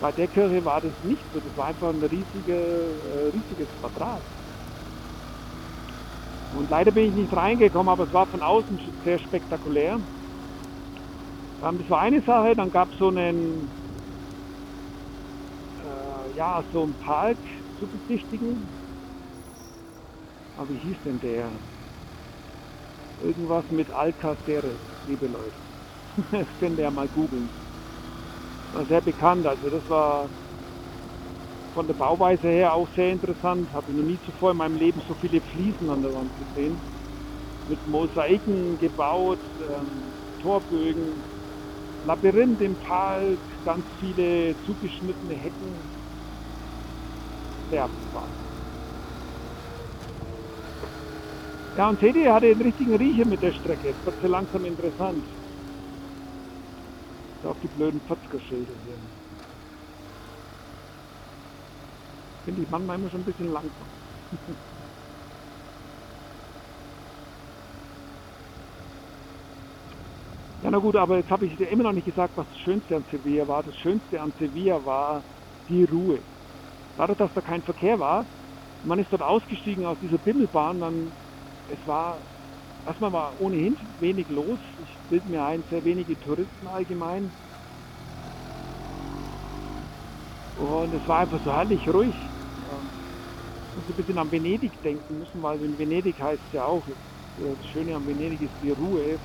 Bei 0.00 0.12
der 0.12 0.28
Kirche 0.28 0.64
war 0.64 0.80
das 0.80 0.94
nicht 1.02 1.26
so, 1.32 1.40
das 1.40 1.56
war 1.56 1.66
einfach 1.66 1.90
ein 1.90 2.02
riesige, 2.02 2.52
äh, 2.54 3.28
riesiges 3.36 3.68
Quadrat. 3.76 4.24
Und 6.56 6.70
leider 6.70 6.90
bin 6.90 7.04
ich 7.04 7.14
nicht 7.14 7.32
reingekommen, 7.34 7.90
aber 7.90 8.04
es 8.04 8.12
war 8.14 8.26
von 8.26 8.40
außen 8.42 8.80
sehr 9.04 9.18
spektakulär. 9.18 10.00
Das 11.60 11.90
war 11.90 12.00
eine 12.00 12.22
Sache, 12.22 12.56
dann 12.56 12.70
gab 12.70 12.90
es 12.92 12.98
so 12.98 13.08
einen, 13.08 13.70
äh, 15.84 16.34
ja, 16.34 16.64
so 16.72 16.82
einen 16.82 16.94
Park 16.96 17.38
zu 17.78 17.86
besichtigen. 17.86 18.74
Aber 20.56 20.70
wie 20.70 20.78
hieß 20.78 20.96
denn 21.04 21.20
der? 21.20 21.50
Irgendwas 23.22 23.68
mit 23.70 23.90
Alcaceres, 23.90 24.80
liebe 25.04 25.26
Leute. 25.26 25.56
das 26.30 26.48
könnt 26.58 26.78
ihr 26.78 26.84
ja 26.84 26.90
mal 26.90 27.08
googeln. 27.08 27.50
War 28.72 28.86
sehr 28.86 29.02
bekannt, 29.02 29.46
also 29.46 29.68
das 29.68 29.86
war 29.90 30.30
von 31.76 31.86
der 31.86 31.92
Bauweise 31.94 32.48
her 32.48 32.72
auch 32.72 32.88
sehr 32.96 33.12
interessant. 33.12 33.70
Habe 33.70 33.92
noch 33.92 34.02
nie 34.02 34.18
zuvor 34.24 34.52
in 34.52 34.56
meinem 34.56 34.76
Leben 34.76 35.02
so 35.06 35.14
viele 35.16 35.42
Fliesen 35.42 35.90
an 35.90 36.00
der 36.00 36.14
Wand 36.14 36.32
gesehen. 36.38 36.80
Mit 37.68 37.86
Mosaiken 37.86 38.78
gebaut, 38.78 39.40
ähm, 39.60 40.14
Torbögen, 40.40 41.22
Labyrinth 42.02 42.62
im 42.62 42.76
Park, 42.78 43.40
ganz 43.62 43.84
viele 43.98 44.56
zugeschnittene 44.64 45.34
Hecken. 45.34 45.76
Sehr 47.68 47.84
abgefahren. 47.84 48.32
Ja, 51.76 51.90
und 51.90 52.00
seht 52.00 52.16
ihr, 52.16 52.32
hatte 52.32 52.46
einen 52.46 52.62
richtigen 52.62 52.96
Riecher 52.96 53.28
mit 53.28 53.42
der 53.42 53.52
Strecke. 53.52 53.88
Jetzt 53.88 54.06
wird 54.06 54.18
sie 54.22 54.28
langsam 54.28 54.64
interessant. 54.64 55.26
Auf 57.42 57.60
die 57.60 57.68
blöden 57.68 58.00
Pfotzgerschilder 58.00 58.72
hier. 58.82 59.05
Finde 62.46 62.62
ich 62.62 62.68
manchmal 62.68 62.96
immer 62.96 63.10
schon 63.10 63.22
ein 63.22 63.24
bisschen 63.24 63.50
langsam. 63.50 63.88
ja, 70.62 70.70
na 70.70 70.78
gut, 70.78 70.94
aber 70.94 71.16
jetzt 71.16 71.30
habe 71.30 71.44
ich 71.44 71.56
dir 71.56 71.66
immer 71.66 71.82
noch 71.82 71.92
nicht 71.92 72.04
gesagt, 72.04 72.36
was 72.36 72.46
das 72.46 72.58
Schönste 72.58 72.94
an 72.94 73.04
Sevilla 73.10 73.48
war. 73.48 73.64
Das 73.64 73.74
Schönste 73.78 74.20
an 74.20 74.32
Sevilla 74.38 74.84
war 74.84 75.24
die 75.68 75.82
Ruhe. 75.82 76.22
Dadurch, 76.94 77.18
dass 77.18 77.32
da 77.34 77.40
kein 77.40 77.64
Verkehr 77.64 77.98
war, 77.98 78.28
man 78.84 79.00
ist 79.00 79.10
dort 79.10 79.22
ausgestiegen 79.22 79.84
aus 79.84 79.98
dieser 79.98 80.18
Bimmelbahn, 80.18 80.78
dann 80.78 81.12
es 81.66 81.84
war, 81.84 82.22
erstmal 82.86 83.12
war 83.12 83.40
ohnehin 83.40 83.76
wenig 83.98 84.28
los. 84.28 84.60
Ich 84.78 85.00
bilde 85.08 85.28
mir 85.28 85.44
ein, 85.44 85.64
sehr 85.68 85.82
wenige 85.82 86.16
Touristen 86.20 86.68
allgemein. 86.68 87.32
Und 90.54 90.94
es 90.94 91.08
war 91.08 91.18
einfach 91.18 91.42
so 91.44 91.52
herrlich 91.52 91.88
ruhig. 91.88 92.14
Muss 93.86 93.94
ein 93.94 93.96
bisschen 93.96 94.18
an 94.18 94.30
Venedig 94.32 94.82
denken 94.82 95.18
müssen, 95.18 95.42
weil 95.42 95.62
in 95.62 95.78
Venedig 95.78 96.20
heißt 96.20 96.42
ja 96.52 96.64
auch, 96.64 96.86
das 97.36 97.66
Schöne 97.72 97.94
an 97.94 98.06
Venedig 98.06 98.42
ist 98.42 98.60
die 98.60 98.70
Ruhe, 98.70 99.18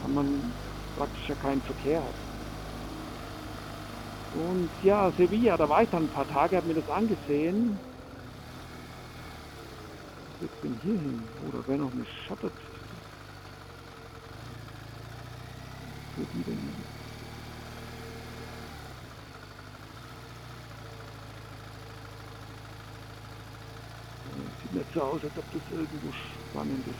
weil 0.00 0.10
man 0.10 0.54
praktisch 0.94 1.28
ja 1.28 1.34
keinen 1.36 1.62
Verkehr 1.62 2.02
hat. 2.04 2.14
Und 4.32 4.70
ja, 4.82 5.12
Sevilla, 5.12 5.56
da 5.56 5.68
war 5.68 5.82
ich 5.82 5.90
dann 5.90 6.04
ein 6.04 6.10
paar 6.10 6.28
Tage, 6.28 6.56
habe 6.56 6.68
mir 6.68 6.74
das 6.74 6.88
angesehen 6.88 7.80
jetzt 10.42 10.62
denn 10.62 10.74
hier 10.82 10.98
hin? 10.98 11.28
Da 11.52 11.66
wäre 11.66 11.78
noch 11.78 11.92
eine 11.92 12.04
Shutter. 12.26 12.50
Wo 16.16 16.24
die 16.24 16.42
denn? 16.44 16.91
So 24.92 25.02
aus, 25.02 25.24
als 25.24 25.36
ob 25.36 25.50
das 25.50 25.62
irgendwo 25.70 26.12
spannend 26.12 26.86
ist. 26.86 26.98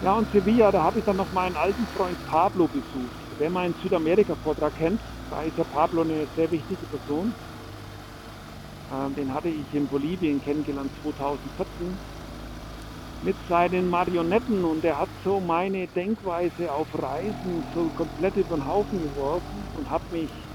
Ja, 0.00 0.16
und 0.16 0.30
Sevilla, 0.30 0.70
da 0.70 0.82
habe 0.84 1.00
ich 1.00 1.04
dann 1.04 1.16
noch 1.16 1.32
meinen 1.32 1.56
alten 1.56 1.88
Freund 1.88 2.22
Pablo 2.24 2.68
besucht. 2.68 3.18
Wer 3.36 3.50
meinen 3.50 3.74
Südamerika-Vortrag 3.74 4.74
kennt, 4.74 5.02
da 5.28 5.42
ist 5.42 5.56
ja 5.56 5.64
Pablo 5.64 6.02
eine 6.02 6.28
sehr 6.36 6.50
wichtige 6.52 6.86
Person. 6.86 7.34
Ähm, 8.90 9.14
den 9.16 9.34
hatte 9.34 9.48
ich 9.48 9.72
in 9.74 9.88
Bolivien 9.88 10.40
kennengelernt 10.40 10.92
2014 11.00 12.00
mit 13.20 13.36
seinen 13.48 13.88
Marionetten 13.88 14.64
und 14.64 14.84
er 14.84 14.98
hat 14.98 15.10
so 15.24 15.40
meine 15.40 15.88
Denkweise 15.88 16.72
auf 16.72 16.88
Reisen 16.94 17.66
so 17.72 17.90
komplett 17.90 18.36
über 18.36 18.56
den 18.56 18.66
Haufen 18.66 19.00
geworfen 19.00 19.68
und 19.72 19.90
hat 19.90 20.08
mich 20.10 20.47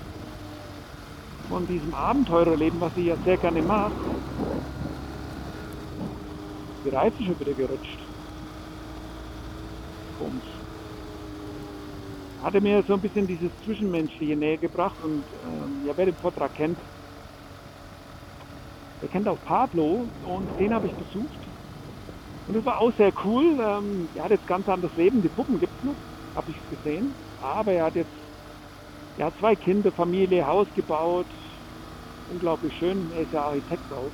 von 1.49 1.67
diesem 1.67 1.93
Abenteurerleben, 1.93 2.79
was 2.79 2.95
ich 2.95 3.05
ja 3.05 3.17
sehr 3.23 3.37
gerne 3.37 3.61
mache, 3.61 3.93
die 6.83 6.89
Reifen 6.89 7.25
schon 7.25 7.39
wieder 7.39 7.53
gerutscht. 7.53 7.99
Komisch 10.17 10.63
hatte 12.43 12.59
mir 12.59 12.83
so 12.87 12.93
ein 12.93 13.01
bisschen 13.01 13.25
dieses 13.25 13.49
Zwischenmenschliche 13.63 14.35
näher 14.35 14.57
gebracht 14.57 14.97
und 15.01 15.23
ähm, 15.45 15.87
ja, 15.87 15.93
wer 15.95 16.05
den 16.05 16.15
Vortrag 16.15 16.53
kennt, 16.55 16.77
der 19.01 19.07
kennt 19.09 19.27
auch 19.29 19.41
Pablo 19.45 20.09
und 20.25 20.49
den 20.59 20.73
habe 20.73 20.87
ich 20.87 20.93
besucht. 20.95 21.39
Und 22.47 22.55
das 22.55 22.65
war 22.65 22.79
auch 22.79 22.91
sehr 22.97 23.13
cool. 23.23 23.57
Ähm, 23.61 24.09
er 24.13 24.25
hat 24.25 24.31
jetzt 24.31 24.47
ganz 24.47 24.67
anderes 24.67 24.95
Leben. 24.97 25.21
Die 25.21 25.29
Puppen 25.29 25.57
gibt 25.59 25.73
es 25.77 25.83
noch, 25.83 25.95
habe 26.35 26.51
ich 26.51 26.57
gesehen. 26.69 27.15
Aber 27.39 27.71
er 27.71 27.85
hat 27.85 27.95
jetzt 27.95 28.11
hat 29.21 29.37
zwei 29.37 29.55
Kinder, 29.55 29.91
Familie, 29.93 30.45
Haus 30.47 30.67
gebaut. 30.73 31.31
Unglaublich 32.27 32.73
schön. 32.77 33.11
Er 33.11 33.23
ist 33.23 33.31
ja 33.33 33.43
Architekt 33.43 33.91
auch. 33.93 34.13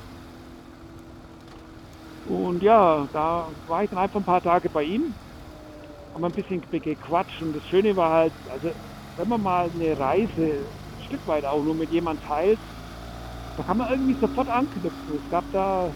Und 2.24 2.62
ja, 2.62 3.08
da 3.12 3.52
war 3.66 3.84
ich 3.84 3.90
dann 3.90 3.98
einfach 3.98 4.20
ein 4.20 4.24
paar 4.24 4.42
Tage 4.42 4.70
bei 4.70 4.84
ihm 4.84 5.16
haben 6.14 6.24
ein 6.24 6.32
bisschen 6.34 6.60
gequatscht 6.70 7.40
und 7.42 7.52
das 7.52 7.64
Schöne 7.64 7.96
war 7.96 8.12
halt, 8.12 8.34
also 8.48 8.70
wenn 9.16 9.28
man 9.28 9.42
mal 9.42 9.70
eine 9.70 9.98
Reise 9.98 10.32
ein 10.90 11.00
Stück 11.06 11.26
weit 11.26 11.44
auch 11.44 11.62
nur 11.62 11.74
mit 11.74 11.90
jemand 11.90 12.22
teilt, 12.22 12.60
da 13.56 13.64
kann 13.64 13.78
man 13.78 13.90
irgendwie 13.90 14.16
sofort 14.20 14.48
anknüpfen. 14.48 15.16
Es 15.16 15.28
gab 15.28 15.50
da 15.52 15.94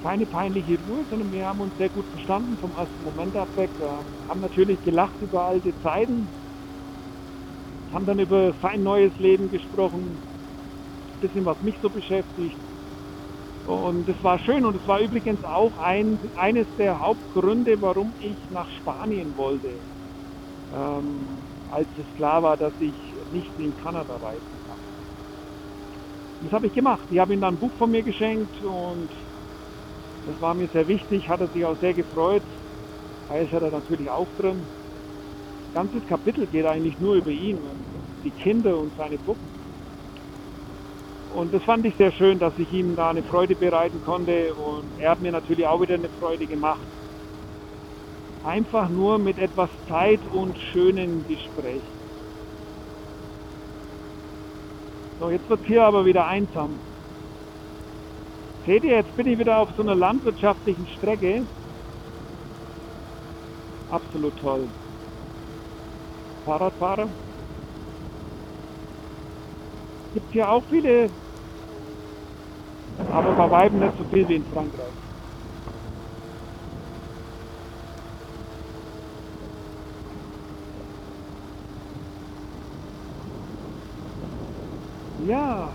keine 0.00 0.26
peinliche 0.26 0.78
Ruhe, 0.80 1.04
sondern 1.08 1.30
wir 1.30 1.46
haben 1.46 1.60
uns 1.60 1.76
sehr 1.76 1.90
gut 1.90 2.08
verstanden 2.08 2.58
vom 2.58 2.72
ersten 2.74 3.02
Moment 3.02 3.36
ab 3.36 3.50
weg. 3.56 3.72
Wir 3.78 4.06
haben 4.28 4.40
natürlich 4.40 4.82
gelacht 4.82 5.20
über 5.20 5.44
alte 5.44 5.76
Zeiten, 5.78 6.32
haben 7.92 8.06
dann 8.06 8.18
über 8.18 8.54
sein 8.62 8.82
neues 8.82 9.16
Leben 9.18 9.50
gesprochen, 9.50 10.22
ein 11.14 11.20
bisschen 11.20 11.44
was 11.44 11.60
mich 11.60 11.78
so 11.80 11.90
beschäftigt. 11.90 12.58
Und 13.64 14.06
das 14.08 14.16
war 14.22 14.38
schön 14.40 14.64
und 14.64 14.76
es 14.76 14.86
war 14.86 15.00
übrigens 15.00 15.42
auch 15.44 15.76
ein, 15.76 16.18
eines 16.34 16.66
der 16.76 17.00
Hauptgründe, 17.00 17.80
warum 17.80 18.14
ich 18.18 18.38
nach 18.48 18.68
Spanien 18.78 19.36
wollte, 19.36 19.82
ähm, 20.72 21.44
als 21.68 21.88
es 21.96 22.06
klar 22.14 22.42
war, 22.42 22.56
dass 22.56 22.74
ich 22.80 22.96
nicht 23.28 23.56
in 23.58 23.76
Kanada 23.76 24.16
reisen 24.16 24.60
kann. 24.64 24.80
Das 26.40 26.52
habe 26.52 26.66
ich 26.66 26.72
gemacht. 26.72 27.06
Ich 27.10 27.18
habe 27.18 27.34
ihm 27.34 27.40
dann 27.42 27.54
ein 27.56 27.58
Buch 27.58 27.74
von 27.76 27.90
mir 27.90 28.02
geschenkt 28.02 28.62
und 28.62 29.12
das 30.24 30.40
war 30.40 30.54
mir 30.54 30.68
sehr 30.68 30.88
wichtig, 30.88 31.28
hat 31.28 31.40
er 31.40 31.48
sich 31.48 31.64
auch 31.64 31.78
sehr 31.78 31.94
gefreut. 31.94 32.44
Heiß 33.28 33.50
hat 33.52 33.62
er 33.62 33.70
natürlich 33.70 34.10
auch 34.10 34.32
drin. 34.32 34.68
Das 35.72 35.84
ganze 35.84 36.00
Kapitel 36.00 36.46
geht 36.48 36.66
eigentlich 36.66 36.98
nur 36.98 37.14
über 37.14 37.30
ihn, 37.30 37.56
die 38.24 38.30
Kinder 38.30 38.76
und 38.76 38.90
seine 38.98 39.16
Puppen. 39.18 39.46
Und 41.36 41.54
das 41.54 41.62
fand 41.62 41.86
ich 41.86 41.94
sehr 41.94 42.10
schön, 42.10 42.40
dass 42.40 42.52
ich 42.58 42.72
ihm 42.72 42.96
da 42.96 43.10
eine 43.10 43.22
Freude 43.22 43.54
bereiten 43.54 44.00
konnte 44.04 44.52
und 44.52 44.84
er 44.98 45.12
hat 45.12 45.22
mir 45.22 45.30
natürlich 45.30 45.64
auch 45.64 45.80
wieder 45.80 45.94
eine 45.94 46.08
Freude 46.20 46.44
gemacht. 46.46 46.80
Einfach 48.44 48.88
nur 48.88 49.18
mit 49.18 49.38
etwas 49.38 49.70
Zeit 49.88 50.18
und 50.32 50.56
schönen 50.72 51.24
Gespräch. 51.28 51.82
So, 55.20 55.30
jetzt 55.30 55.48
wird 55.48 55.60
hier 55.66 55.84
aber 55.84 56.04
wieder 56.04 56.26
einsam. 56.26 56.70
Seht 58.66 58.82
ihr, 58.82 58.96
jetzt 58.96 59.16
bin 59.16 59.28
ich 59.28 59.38
wieder 59.38 59.58
auf 59.58 59.68
so 59.76 59.82
einer 59.82 59.94
landwirtschaftlichen 59.94 60.88
Strecke. 60.98 61.42
Absolut 63.92 64.32
toll. 64.40 64.66
Fahrradfahrer 66.44 67.08
gibt 70.14 70.32
hier 70.32 70.50
auch 70.50 70.62
viele, 70.68 71.10
aber 73.12 73.32
bei 73.32 73.50
Weiben 73.50 73.78
nicht 73.78 73.96
so 73.98 74.04
viel 74.04 74.28
wie 74.28 74.36
in 74.36 74.44
Frankreich. 74.46 74.92
Ja, 85.26 85.68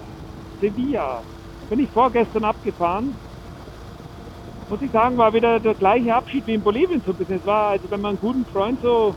Sevilla. 0.60 1.22
Bin 1.70 1.80
ich 1.80 1.90
vorgestern 1.92 2.44
abgefahren. 2.44 3.16
muss 4.70 4.82
ich 4.82 4.92
sagen, 4.92 5.18
war 5.18 5.34
wieder 5.34 5.60
der 5.60 5.76
gleiche 5.76 6.14
Abschied 6.14 6.46
wie 6.48 6.56
in 6.56 6.62
Bolivien 6.62 7.02
so 7.06 7.12
ein 7.12 7.18
bisschen. 7.18 7.40
Es 7.40 7.46
war, 7.46 7.70
also 7.70 7.90
wenn 7.90 8.02
man 8.02 8.10
einen 8.10 8.20
guten 8.20 8.46
Freund 8.52 8.80
so 8.82 9.16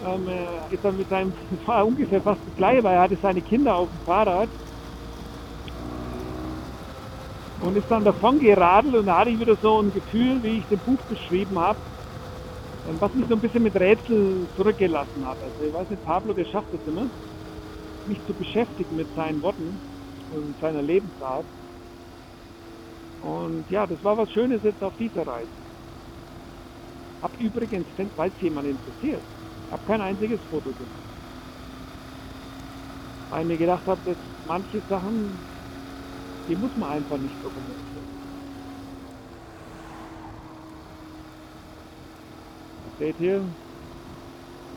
ähm, 0.00 0.28
ist 0.70 0.84
dann 0.84 0.96
mit 0.96 1.08
seinem, 1.08 1.34
war 1.66 1.86
ungefähr 1.86 2.22
fast 2.22 2.40
das 2.46 2.54
gleiche, 2.54 2.82
weil 2.82 2.94
er 2.94 3.02
hatte 3.02 3.18
seine 3.20 3.42
Kinder 3.42 3.74
auf 3.76 3.90
dem 3.90 4.00
Fahrrad 4.00 4.50
und 7.60 7.76
ist 7.76 7.90
dann 7.90 8.04
davon 8.04 8.38
geradelt 8.38 8.94
und 8.94 9.06
da 9.06 9.18
hatte 9.18 9.30
ich 9.30 9.38
wieder 9.38 9.56
so 9.56 9.80
ein 9.80 9.92
Gefühl, 9.92 10.42
wie 10.42 10.58
ich 10.58 10.68
das 10.68 10.80
Buch 10.80 11.00
beschrieben 11.08 11.58
habe, 11.58 11.78
ähm, 12.86 13.00
was 13.00 13.12
mich 13.14 13.28
so 13.28 13.34
ein 13.34 13.40
bisschen 13.40 13.62
mit 13.62 13.74
Rätsel 13.76 14.48
zurückgelassen 14.56 15.26
hat. 15.26 15.40
Also 15.42 15.62
ich 15.62 15.72
weiß 15.72 15.88
nicht, 15.90 16.02
Pablo, 16.02 16.32
der 16.32 16.46
schafft 16.46 16.72
es 16.72 16.84
immer, 16.86 17.10
mich 18.06 18.24
zu 18.26 18.34
beschäftigen 18.34 18.96
mit 18.96 19.12
seinen 19.14 19.42
Worten 19.42 19.82
und 20.30 20.58
seiner 20.58 20.82
Lebensart. 20.82 21.46
Und 23.20 23.68
ja, 23.68 23.86
das 23.86 24.02
war 24.02 24.16
was 24.16 24.30
Schönes 24.30 24.62
jetzt 24.62 24.82
auf 24.82 24.96
dieser 24.96 25.26
Reise. 25.26 25.52
Hab 27.20 27.38
übrigens, 27.38 27.86
falls 28.16 28.34
jemand 28.40 28.66
interessiert, 28.66 29.24
habe 29.70 29.84
kein 29.86 30.00
einziges 30.00 30.40
Foto 30.50 30.70
gemacht. 30.72 31.04
Weil 33.28 33.44
mir 33.44 33.58
gedacht 33.58 33.86
habe, 33.86 34.00
dass 34.04 34.18
manche 34.44 34.82
Sachen, 34.88 35.38
die 36.48 36.56
muss 36.56 36.74
man 36.76 36.90
einfach 36.90 37.18
nicht 37.18 37.42
dokumentieren. 37.42 38.04
Seht 42.98 43.18
ihr? 43.20 43.46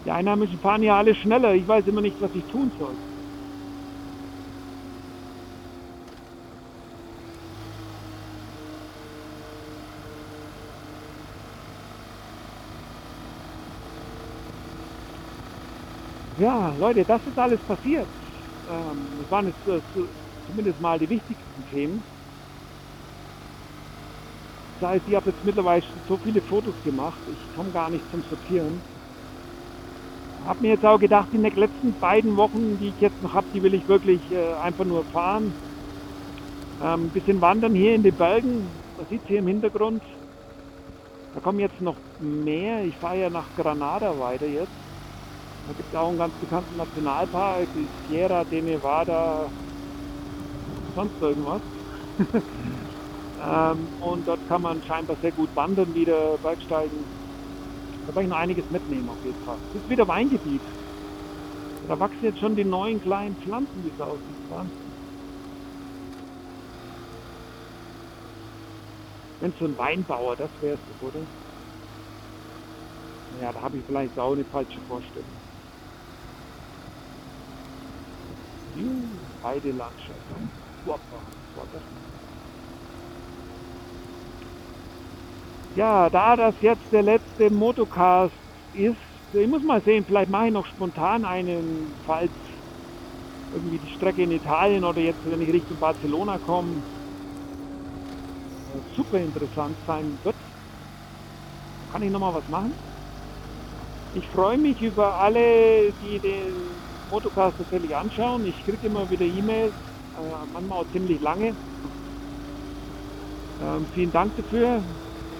Die 0.05 0.11
Einheimischen 0.11 0.59
fahren 0.59 0.83
ja 0.83 0.97
alle 0.97 1.15
schneller. 1.15 1.55
Ich 1.55 1.67
weiß 1.67 1.85
immer 1.87 2.01
nicht, 2.01 2.21
was 2.21 2.33
ich 2.33 2.45
tun 2.45 2.71
soll. 2.77 2.95
Ja, 16.37 16.75
Leute, 16.75 17.05
das 17.05 17.25
ist 17.27 17.37
alles 17.37 17.63
passiert. 17.63 18.11
Ähm, 18.67 19.17
das 19.19 19.29
waren 19.31 19.47
jetzt 19.47 19.65
äh, 19.67 19.81
zumindest 20.45 20.79
mal 20.79 20.99
die 20.99 21.09
wichtigsten 21.09 21.65
Themen. 21.65 22.05
Das 24.79 24.89
heißt, 24.89 25.07
ich 25.07 25.15
habe 25.15 25.31
jetzt 25.31 25.43
mittlerweile 25.43 25.83
so 26.07 26.17
viele 26.17 26.41
Fotos 26.43 26.81
gemacht, 26.83 27.21
ich 27.27 27.51
komme 27.53 27.71
gar 27.71 27.89
nicht 27.89 28.09
zum 28.09 28.23
Sortieren. 28.23 28.83
Habe 30.45 30.63
mir 30.63 30.71
jetzt 30.71 30.85
auch 30.85 30.99
gedacht, 30.99 31.33
in 31.33 31.43
den 31.43 31.53
letzten 31.53 31.95
beiden 31.97 32.37
Wochen, 32.37 32.77
die 32.77 32.89
ich 32.89 32.99
jetzt 32.99 33.21
noch 33.21 33.33
habe, 33.33 33.47
die 33.53 33.63
will 33.63 33.73
ich 33.75 33.87
wirklich 33.87 34.29
äh, 34.31 34.53
einfach 34.55 34.85
nur 34.85 35.05
fahren. 35.05 35.55
Ähm, 36.79 37.05
ein 37.05 37.11
bisschen 37.11 37.41
wandern 37.41 37.75
hier 37.75 37.95
in 37.95 38.03
den 38.03 38.15
Bergen, 38.15 38.81
man 38.97 39.07
sieht 39.07 39.25
hier 39.27 39.39
im 39.39 39.47
Hintergrund. 39.47 40.03
Da 41.33 41.41
kommen 41.41 41.59
jetzt 41.59 41.81
noch 41.81 42.01
mehr. 42.17 42.83
Ich 42.85 42.97
fahre 42.99 43.19
ja 43.19 43.29
nach 43.29 43.53
Granada 43.55 44.19
weiter 44.19 44.47
jetzt. 44.47 44.82
Da 45.65 45.73
gibt 45.73 45.93
es 45.93 45.99
auch 45.99 46.09
einen 46.09 46.17
ganz 46.17 46.35
bekannten 46.39 46.75
Nationalpark, 46.75 47.71
die 47.73 47.89
Sierra 48.05 48.43
de 48.43 48.61
Nevada, 48.61 49.53
sonst 50.93 51.21
irgendwas. 51.21 51.61
ähm, 53.39 53.91
und 53.99 54.27
dort 54.27 54.45
kann 54.45 54.61
man 54.61 54.83
scheinbar 54.83 55.17
sehr 55.21 55.31
gut 55.31 55.55
wandern, 55.55 55.93
wieder 55.93 56.37
Bergsteigen. 56.39 57.07
Da 58.01 58.07
werde 58.07 58.23
ich 58.23 58.29
noch 58.29 58.37
einiges 58.37 58.69
mitnehmen 58.69 59.09
auf 59.09 59.23
jeden 59.23 59.39
Fall. 59.39 59.59
Das 59.71 59.81
ist 59.83 59.89
wieder 59.89 60.07
Weingebiet. 60.07 60.63
Da 61.87 61.99
wachsen 61.99 62.25
jetzt 62.25 62.39
schon 62.39 62.55
die 62.55 62.65
neuen 62.65 62.99
kleinen 62.99 63.37
Pflanzen, 63.37 63.83
wie 63.83 63.89
es 63.89 63.99
aussieht. 63.99 64.39
Wenn 69.39 69.53
so 69.53 69.65
ein 69.65 69.77
Weinbauer, 69.77 70.35
das 70.35 70.51
wäre 70.59 70.79
es 70.79 71.01
oder? 71.01 71.27
Ja, 73.39 73.51
da 73.51 73.61
habe 73.61 73.77
ich 73.79 73.85
vielleicht 73.85 74.17
auch 74.17 74.33
eine 74.33 74.45
falsche 74.45 74.81
Vorstellung. 74.81 75.42
Heidelandschaft. 79.43 80.19
Ja, 85.75 86.09
da 86.09 86.35
das 86.35 86.55
jetzt 86.61 86.91
der 86.91 87.03
letzte 87.03 87.49
Motocast 87.49 88.33
ist, 88.73 88.97
ich 89.31 89.47
muss 89.47 89.63
mal 89.63 89.81
sehen, 89.83 90.05
vielleicht 90.05 90.29
mache 90.29 90.47
ich 90.47 90.53
noch 90.53 90.67
spontan 90.67 91.25
einen, 91.25 91.99
falls 92.05 92.31
irgendwie 93.51 93.79
die 93.79 93.89
Strecke 93.89 94.23
in 94.23 94.31
Italien 94.31 94.83
oder 94.83 95.01
jetzt, 95.01 95.23
wenn 95.25 95.41
ich 95.41 95.51
Richtung 95.51 95.79
Barcelona 95.79 96.37
komme, 96.39 96.83
super 98.95 99.19
interessant 99.19 99.77
sein 99.85 100.19
wird. 100.23 100.35
Kann 101.91 102.01
ich 102.03 102.11
nochmal 102.11 102.33
was 102.33 102.47
machen? 102.47 102.75
Ich 104.13 104.27
freue 104.29 104.57
mich 104.59 104.79
über 104.81 105.19
alle, 105.19 105.93
die 105.93 106.19
den 106.19 106.82
Motocast 107.13 107.55
tatsächlich 107.57 107.95
anschauen. 107.95 108.43
Ich 108.43 108.65
kriege 108.65 108.87
immer 108.87 109.07
wieder 109.07 109.23
E-Mails, 109.23 109.75
äh, 110.15 110.45
manchmal 110.51 110.79
auch 110.79 110.91
ziemlich 110.91 111.21
lange. 111.21 111.55
Ähm, 113.61 113.85
vielen 113.93 114.11
Dank 114.11 114.35
dafür. 114.35 114.83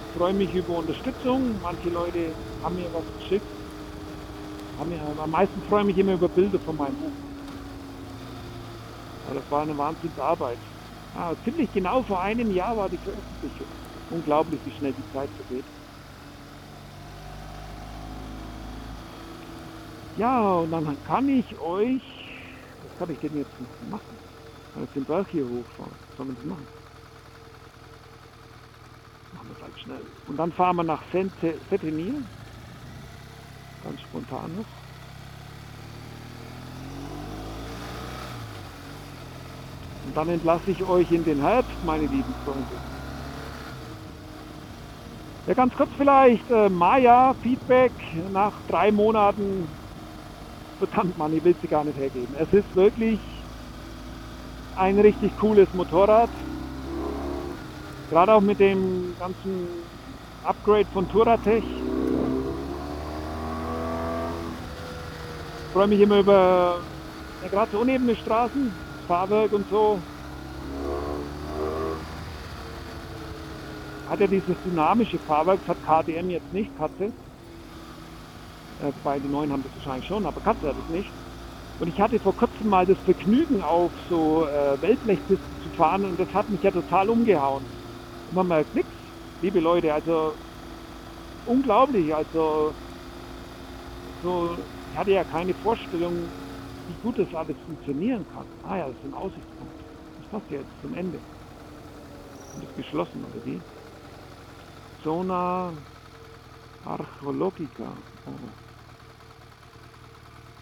Ich 0.07 0.13
freue 0.13 0.36
mich 0.36 0.53
über 0.53 0.78
Unterstützung. 0.78 1.59
Manche 1.61 1.89
Leute 1.89 2.36
haben 2.61 2.76
mir 2.76 2.93
was 2.93 3.05
geschickt. 3.17 3.47
Mir, 4.86 5.01
am 5.01 5.32
meisten 5.32 5.63
freue 5.63 5.82
ich 5.82 5.88
mich 5.88 5.97
immer 5.97 6.13
über 6.13 6.30
Bilder 6.30 6.59
von 6.59 6.78
meinem 6.78 6.95
Buch. 6.95 7.13
Ja, 9.28 9.34
das 9.34 9.49
war 9.49 9.63
eine 9.63 9.76
Wahnsinnsarbeit. 9.76 10.59
Ah, 11.15 11.36
ziemlich 11.43 11.71
genau 11.71 12.03
vor 12.03 12.21
einem 12.21 12.51
Jahr 12.51 12.78
war 12.78 12.89
die 12.89 12.99
Veröffentlichung. 12.99 13.67
Unglaublich, 14.09 14.63
wie 14.63 14.71
schnell 14.74 14.93
die 14.93 15.07
Zeit 15.11 15.32
vergeht. 15.36 15.65
Ja, 20.18 20.53
und 20.59 20.72
dann 20.72 20.97
kann 21.05 21.28
ich 21.28 21.57
euch, 21.57 22.01
was 22.84 22.99
kann 22.99 23.09
ich 23.09 23.20
denn 23.20 23.36
jetzt 23.36 23.49
machen? 23.89 24.18
Kann 24.74 24.84
jetzt 24.84 24.95
den 24.95 25.05
Berg 25.05 25.28
hier 25.32 25.43
hochfahren. 25.43 25.91
Was 26.09 26.18
soll 26.18 26.26
man 26.28 26.36
das 26.36 26.45
machen? 26.45 26.68
Machen 29.34 29.47
wir 29.47 29.55
es 29.55 29.64
halt 29.64 29.80
schnell. 29.80 30.01
Und 30.28 30.38
dann 30.38 30.51
fahren 30.51 30.76
wir 30.76 30.84
nach 30.84 31.01
Setenil. 31.11 32.24
Ganz 33.84 33.99
spontan 34.01 34.55
noch. 34.55 34.66
Und 40.05 40.16
dann 40.16 40.30
entlasse 40.30 40.70
ich 40.70 40.84
euch 40.84 41.11
in 41.11 41.24
den 41.24 41.41
Herbst, 41.41 41.84
meine 41.84 42.05
lieben 42.05 42.36
Freunde. 42.45 42.66
Ja, 45.47 45.53
ganz 45.55 45.74
kurz 45.76 45.89
vielleicht, 45.97 46.49
äh, 46.51 46.70
Maya, 46.70 47.34
Feedback 47.41 47.91
nach 48.32 48.53
drei 48.70 48.91
Monaten 48.91 49.68
verdammt 50.88 51.18
Mann, 51.18 51.34
ich 51.34 51.44
will 51.44 51.56
sie 51.62 51.68
gar 51.68 51.84
nicht 51.84 51.98
hergeben. 51.98 52.36
Es 52.38 52.52
ist 52.52 52.76
wirklich 52.76 53.20
ein 54.76 55.00
richtig 55.00 55.32
cooles 55.40 55.72
Motorrad. 55.74 56.30
Gerade 58.10 58.34
auch 58.34 58.42
mit 58.42 58.60
dem 58.60 59.16
ganzen 59.18 59.68
Upgrade 60.44 60.88
von 60.92 61.08
Touratech. 61.10 61.64
Ich 65.68 65.74
freue 65.74 65.88
mich 65.88 66.02
immer 66.02 66.20
über 66.20 66.82
ja, 67.42 67.50
gerade 67.50 67.72
so 67.72 67.80
unebene 67.80 68.16
Straßen, 68.18 68.76
Fahrwerk 69.08 69.54
und 69.54 69.68
so. 69.70 70.02
Hat 74.10 74.20
ja 74.20 74.28
dieses 74.28 74.56
dynamische 74.66 75.18
Fahrwerk, 75.20 75.62
das 75.66 75.78
hat 75.78 76.06
KTM 76.06 76.30
jetzt 76.30 76.52
nicht, 76.52 76.76
Katze. 76.76 77.14
Äh, 78.80 78.91
bei 79.03 79.19
den 79.19 79.32
neuen 79.32 79.51
haben 79.51 79.63
das 79.63 79.76
wahrscheinlich 79.76 80.07
schon, 80.07 80.26
aber 80.26 80.41
Katze 80.41 80.67
hat 80.67 80.76
es 80.78 80.89
nicht. 80.89 81.09
Und 81.80 81.88
ich 81.88 81.99
hatte 81.99 82.19
vor 82.19 82.36
kurzem 82.36 82.69
mal 82.69 82.86
das 82.86 82.97
Vergnügen, 82.99 83.61
auf 83.61 83.91
so 84.07 84.47
äh, 84.47 84.82
Weltblechpisten 84.82 85.61
zu 85.61 85.69
fahren 85.71 86.05
und 86.05 86.19
das 86.19 86.30
hat 86.34 86.49
mich 86.49 86.61
ja 86.61 86.71
total 86.71 87.09
umgehauen. 87.09 87.63
Und 88.30 88.36
man 88.36 88.47
merkt 88.47 88.74
nichts, 88.76 88.93
liebe 89.41 89.59
Leute, 89.59 89.93
also 89.93 90.34
unglaublich, 91.45 92.13
also 92.13 92.74
so, 94.21 94.57
ich 94.89 94.97
hatte 94.97 95.11
ja 95.11 95.24
keine 95.26 95.53
Vorstellung, 95.55 96.13
wie 96.88 96.95
gut 96.95 97.17
das 97.19 97.34
alles 97.34 97.57
funktionieren 97.65 98.26
kann. 98.34 98.45
Ah 98.63 98.78
ja, 98.78 98.88
das 98.88 98.97
ist 98.97 99.03
ein 99.03 99.13
Aussichtspunkt. 99.13 99.74
Das 100.17 100.28
passt 100.30 100.49
ja 100.51 100.59
jetzt 100.59 100.82
zum 100.82 100.93
Ende. 100.93 101.19
Und 102.55 102.63
ist 102.63 102.76
geschlossen, 102.78 103.24
oder 103.26 103.45
wie? 103.45 103.59
Zona 105.03 105.74
Archeologica. 106.86 107.91
Oh. 108.26 108.62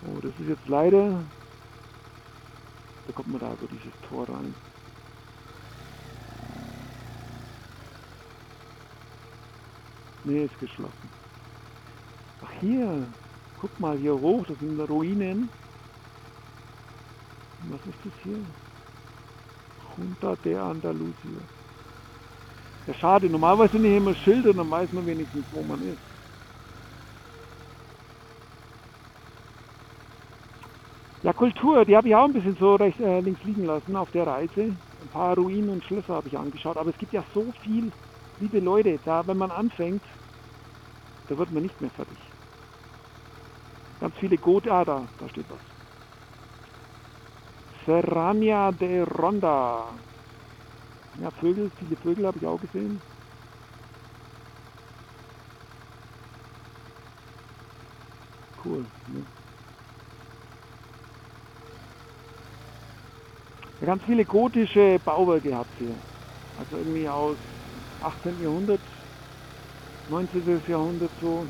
Oh, 0.07 0.19
das 0.21 0.31
ist 0.39 0.49
jetzt 0.49 0.67
leider, 0.67 1.23
da 3.07 3.13
kommt 3.13 3.29
man 3.29 3.39
da 3.39 3.53
über 3.53 3.67
dieses 3.67 3.93
Tor 4.09 4.27
rein. 4.27 4.55
Nee, 10.23 10.45
ist 10.45 10.59
geschlossen. 10.59 11.09
Ach 12.43 12.51
hier, 12.59 13.07
guck 13.59 13.79
mal 13.79 13.97
hier 13.97 14.13
hoch, 14.13 14.45
das 14.47 14.57
sind 14.59 14.79
Ruinen. 14.79 15.49
Was 17.69 17.79
ist 17.81 17.99
das 18.03 18.13
hier? 18.23 18.39
Junta 19.97 20.35
de 20.43 20.55
Andalusia. 20.55 21.41
Ja, 22.87 22.93
schade. 22.95 23.29
Normalerweise 23.29 23.73
sind 23.73 23.83
hier 23.83 23.97
immer 23.97 24.15
Schilder, 24.15 24.53
dann 24.53 24.69
weiß 24.69 24.91
man 24.93 25.05
wenigstens, 25.05 25.45
wo 25.51 25.61
man 25.61 25.81
ist. 25.87 26.10
Ja, 31.23 31.33
Kultur, 31.33 31.85
die 31.85 31.95
habe 31.95 32.07
ich 32.07 32.15
auch 32.15 32.25
ein 32.25 32.33
bisschen 32.33 32.55
so 32.55 32.75
rechts, 32.75 32.99
äh, 32.99 33.19
links 33.21 33.43
liegen 33.43 33.63
lassen 33.63 33.95
auf 33.95 34.09
der 34.11 34.25
Reise. 34.25 34.79
Ein 35.01 35.09
paar 35.09 35.35
Ruinen 35.35 35.69
und 35.69 35.83
Schlösser 35.83 36.13
habe 36.15 36.27
ich 36.27 36.37
angeschaut, 36.37 36.77
aber 36.77 36.89
es 36.89 36.97
gibt 36.97 37.13
ja 37.13 37.23
so 37.33 37.51
viel, 37.61 37.91
liebe 38.39 38.59
Leute, 38.59 38.99
da, 38.99 39.25
wenn 39.27 39.37
man 39.37 39.51
anfängt, 39.51 40.03
da 41.27 41.37
wird 41.37 41.51
man 41.51 41.63
nicht 41.63 41.79
mehr 41.81 41.91
fertig. 41.91 42.19
Ganz 43.99 44.15
viele 44.17 44.37
Got, 44.37 44.67
ah, 44.67 44.83
da, 44.83 45.09
da 45.19 45.29
steht 45.29 45.49
was. 45.49 45.61
Serrania 47.85 48.71
de 48.71 49.01
Ronda. 49.03 49.99
Ja, 51.19 51.31
Vögel, 51.31 51.71
viele 51.77 51.97
Vögel 51.97 52.25
habe 52.27 52.37
ich 52.39 52.45
auch 52.47 52.59
gesehen. 52.59 53.01
Cool. 58.63 58.87
Ne? 59.07 59.25
Ganz 63.85 64.03
viele 64.03 64.23
gotische 64.25 64.99
Bauwerke 65.03 65.57
hat 65.57 65.65
hier. 65.79 65.95
Also 66.59 66.77
irgendwie 66.77 67.09
aus 67.09 67.35
18. 68.03 68.43
Jahrhundert, 68.43 68.79
19. 70.11 70.61
Jahrhundert 70.67 71.09
so. 71.19 71.43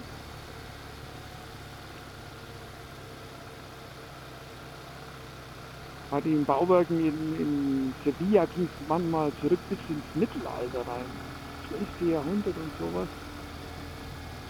Bei 6.10 6.22
den 6.22 6.46
Bauwerken 6.46 7.00
in, 7.00 7.36
in 7.38 7.94
Sevilla 8.06 8.46
ging 8.46 8.64
es 8.64 8.88
manchmal 8.88 9.32
zurück 9.42 9.60
bis 9.70 9.80
ins 9.90 10.16
Mittelalter 10.16 10.90
rein. 10.90 11.06
12. 12.00 12.12
Jahrhundert 12.12 12.56
und 12.56 12.72
sowas. 12.80 13.08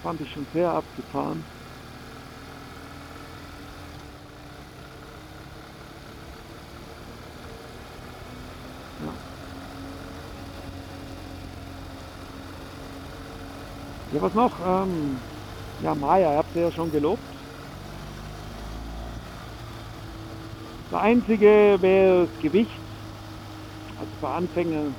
Fand 0.03 0.21
ich 0.21 0.31
schon 0.33 0.45
sehr 0.53 0.69
abgefahren. 0.69 1.43
Ja, 14.11 14.21
was 14.21 14.33
noch? 14.33 14.59
Ähm, 14.59 15.23
ja, 15.79 15.95
Maya, 15.95 16.33
ihr 16.33 16.37
habt 16.37 16.53
ja 16.55 16.71
schon 16.71 16.91
gelobt. 16.91 17.33
Das 20.89 20.99
einzige 20.99 21.77
wäre 21.79 22.27
das 22.27 22.37
Gewicht. 22.39 22.83
Also 23.95 24.15
für 24.17 24.29
Anfänger 24.29 24.95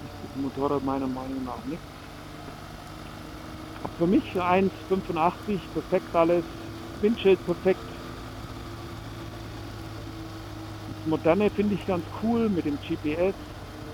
ist 0.00 0.14
das 0.22 0.34
Motorrad 0.34 0.82
meiner 0.82 1.08
Meinung 1.08 1.44
nach 1.44 1.62
nichts. 1.64 1.86
Für 3.96 4.06
mich 4.06 4.34
1,85 4.40 5.70
perfekt 5.72 6.14
alles, 6.14 6.46
Windschild 7.00 7.44
perfekt. 7.44 7.90
Das 10.86 10.96
Moderne 11.04 11.50
finde 11.50 11.74
ich 11.74 11.86
ganz 11.86 12.06
cool 12.22 12.48
mit 12.48 12.64
dem 12.64 12.78
GPS, 12.78 13.36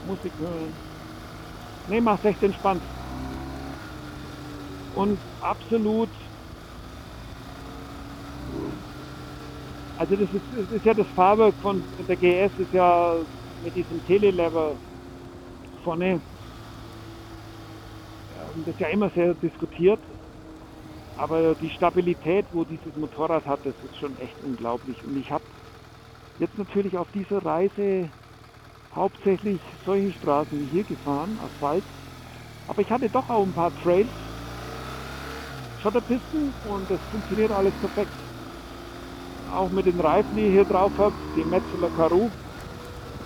Musik 0.02 0.38
hören. 0.38 0.80
Ne, 1.86 2.00
macht 2.00 2.24
echt 2.24 2.42
entspannt. 2.42 2.84
Und 4.95 5.20
absolut 5.40 6.11
Also 9.97 10.16
das 10.16 10.30
ist, 10.32 10.45
das 10.51 10.68
ist 10.70 10.84
ja 10.84 10.95
das 10.95 11.07
Fahrwerk 11.11 11.57
von 11.61 11.86
der 11.97 12.16
GS, 12.16 12.53
ist 12.59 12.72
ja 12.72 13.24
mit 13.61 13.76
diesem 13.76 14.03
Telelever 14.05 14.80
vorne. 15.84 16.20
Das 18.28 18.66
ist 18.74 18.80
ja 18.80 18.88
immer 18.88 19.11
sehr 19.11 19.34
diskutiert. 19.34 20.03
Aber 21.14 21.55
die 21.55 21.70
Stabilität, 21.70 22.47
wo 22.53 22.64
dieses 22.64 22.95
Motorrad 22.97 23.47
hat, 23.47 23.64
das 23.64 23.76
ist 23.82 23.97
schon 23.99 24.16
echt 24.16 24.40
unglaublich. 24.40 25.05
Und 25.05 25.16
ich 25.16 25.30
habe 25.30 25.45
jetzt 26.38 26.59
natürlich 26.59 26.97
auf 26.97 27.09
dieser 27.12 27.45
Reise 27.45 28.12
hauptsächlich 28.92 29.62
solche 29.84 30.12
Straßen 30.12 30.59
wie 30.59 30.66
hier 30.66 30.84
gefahren, 30.84 31.38
Asphalt. 31.38 31.86
Aber 32.66 32.82
ich 32.82 32.90
hatte 32.90 33.11
doch 33.11 33.30
auch 33.30 33.45
ein 33.47 33.55
paar 33.55 33.72
Trails, 33.74 34.12
Schotterpisten 35.85 36.53
und 36.68 36.91
das 36.91 36.99
funktioniert 37.12 37.53
alles 37.53 37.74
perfekt 37.74 38.11
auch 39.55 39.70
mit 39.70 39.87
den 39.87 40.01
Reifen, 40.01 40.35
die 40.37 40.43
ihr 40.43 40.51
hier 40.51 40.64
drauf 40.64 40.93
habt, 40.99 41.16
die 41.37 41.45
Metzeler 41.45 41.91
Karoo. 41.97 42.30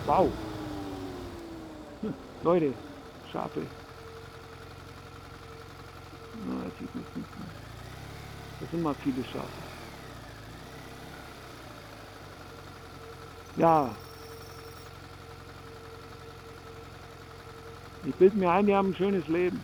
Wow. 0.06 0.30
Hm, 2.02 2.14
Leute, 2.42 2.74
Schafe. 3.32 3.62
Na, 6.46 6.64
das 6.64 6.72
sieht 6.78 6.94
man 6.94 7.04
sind 8.70 8.82
mal 8.82 8.94
viele 9.02 9.24
Schafe. 9.24 9.48
Ja. 13.56 13.90
Ich 18.04 18.14
bilde 18.14 18.36
mir 18.36 18.50
ein, 18.50 18.66
die 18.66 18.74
haben 18.74 18.90
ein 18.90 18.94
schönes 18.94 19.26
Leben. 19.28 19.62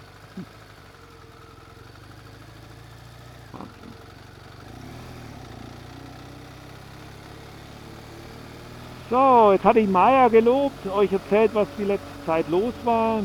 So, 9.10 9.52
jetzt 9.52 9.64
hatte 9.64 9.80
ich 9.80 9.88
Maya 9.88 10.28
gelobt, 10.28 10.86
euch 10.86 11.12
erzählt, 11.12 11.50
was 11.54 11.68
die 11.76 11.84
letzte 11.84 12.06
Zeit 12.24 12.48
los 12.48 12.72
war. 12.84 13.20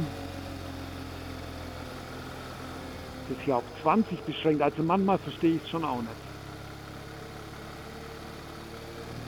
Das 3.30 3.38
ist 3.38 3.46
hier 3.46 3.56
auf 3.56 3.64
20 3.82 4.20
beschränkt, 4.24 4.62
also 4.62 4.84
manchmal 4.84 5.18
verstehe 5.20 5.56
ich 5.56 5.64
es 5.64 5.70
schon 5.70 5.86
auch 5.86 6.02
nicht. 6.02 6.10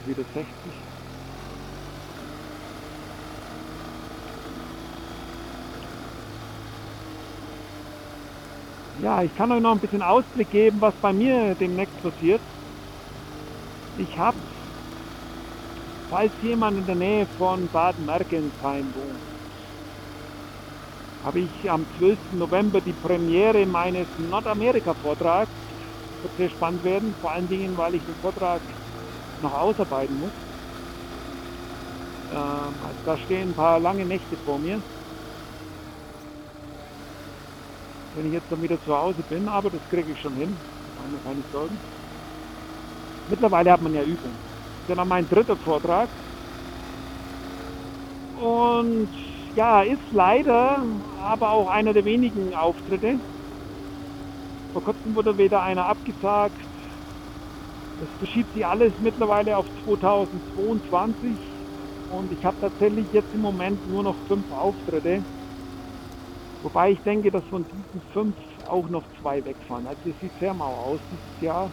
Wieder 0.06 0.24
60. 0.34 0.44
Ja, 9.02 9.22
ich 9.22 9.34
kann 9.36 9.50
euch 9.50 9.60
noch 9.60 9.72
ein 9.72 9.80
bisschen 9.80 10.02
Ausblick 10.02 10.50
geben, 10.50 10.80
was 10.80 10.94
bei 11.00 11.12
mir 11.12 11.54
demnächst 11.54 12.00
passiert. 12.02 12.40
Ich 13.98 14.18
habe 14.18 14.36
Falls 16.12 16.30
jemand 16.42 16.76
in 16.76 16.84
der 16.84 16.94
Nähe 16.94 17.26
von 17.38 17.66
Bad 17.68 17.98
Mergentheim 17.98 18.84
wohnt, 18.94 19.18
habe 21.24 21.38
ich 21.38 21.70
am 21.70 21.86
12. 21.98 22.18
November 22.32 22.82
die 22.82 22.92
Premiere 22.92 23.64
meines 23.64 24.06
Nordamerika-Vortrags. 24.30 25.48
Wird 26.20 26.36
sehr 26.36 26.50
spannend 26.50 26.84
werden, 26.84 27.14
vor 27.22 27.30
allen 27.30 27.48
Dingen, 27.48 27.74
weil 27.78 27.94
ich 27.94 28.02
den 28.02 28.14
Vortrag 28.16 28.60
noch 29.40 29.58
ausarbeiten 29.58 30.20
muss. 30.20 30.32
Ähm, 32.30 32.38
also 32.38 32.98
da 33.06 33.16
stehen 33.16 33.48
ein 33.48 33.54
paar 33.54 33.80
lange 33.80 34.04
Nächte 34.04 34.36
vor 34.44 34.58
mir. 34.58 34.82
Wenn 38.16 38.26
ich 38.26 38.34
jetzt 38.34 38.52
dann 38.52 38.62
wieder 38.62 38.76
zu 38.84 38.94
Hause 38.94 39.22
bin, 39.30 39.48
aber 39.48 39.70
das 39.70 39.80
kriege 39.88 40.12
ich 40.12 40.20
schon 40.20 40.34
hin. 40.34 40.54
Keine, 41.24 41.42
Sorgen. 41.50 41.78
Mittlerweile 43.30 43.72
hat 43.72 43.80
man 43.80 43.94
ja 43.94 44.02
Übung 44.02 44.51
genau 44.86 45.04
mein 45.04 45.28
dritter 45.28 45.56
Vortrag. 45.58 46.08
Und 48.40 49.10
ja, 49.54 49.82
ist 49.82 50.10
leider 50.10 50.84
aber 51.20 51.50
auch 51.50 51.68
einer 51.68 51.92
der 51.92 52.04
wenigen 52.04 52.54
Auftritte. 52.54 53.20
Vor 54.72 54.82
kurzem 54.82 55.14
wurde 55.14 55.36
wieder 55.38 55.62
einer 55.62 55.86
abgesagt. 55.86 56.58
Das 57.98 58.08
verschiebt 58.18 58.52
sich 58.52 58.66
alles 58.66 58.92
mittlerweile 58.98 59.56
auf 59.56 59.66
2022 59.84 61.38
und 62.08 62.32
ich 62.32 62.44
habe 62.44 62.58
tatsächlich 62.58 63.12
jetzt 63.12 63.32
im 63.32 63.40
Moment 63.40 63.86
nur 63.86 64.02
noch 64.02 64.18
fünf 64.26 64.50
Auftritte. 64.50 65.24
Wobei 66.62 66.92
ich 66.92 67.00
denke, 67.02 67.30
dass 67.30 67.44
von 67.46 67.66
diesen 67.68 68.02
fünf 68.12 68.36
auch 68.66 68.88
noch 68.88 69.06
zwei 69.20 69.44
wegfahren. 69.44 69.86
Also 69.86 70.08
es 70.08 70.18
sieht 70.18 70.36
sehr 70.38 70.54
mau 70.54 70.74
aus 70.74 71.00
dieses 71.10 71.40
Jahr 71.40 71.72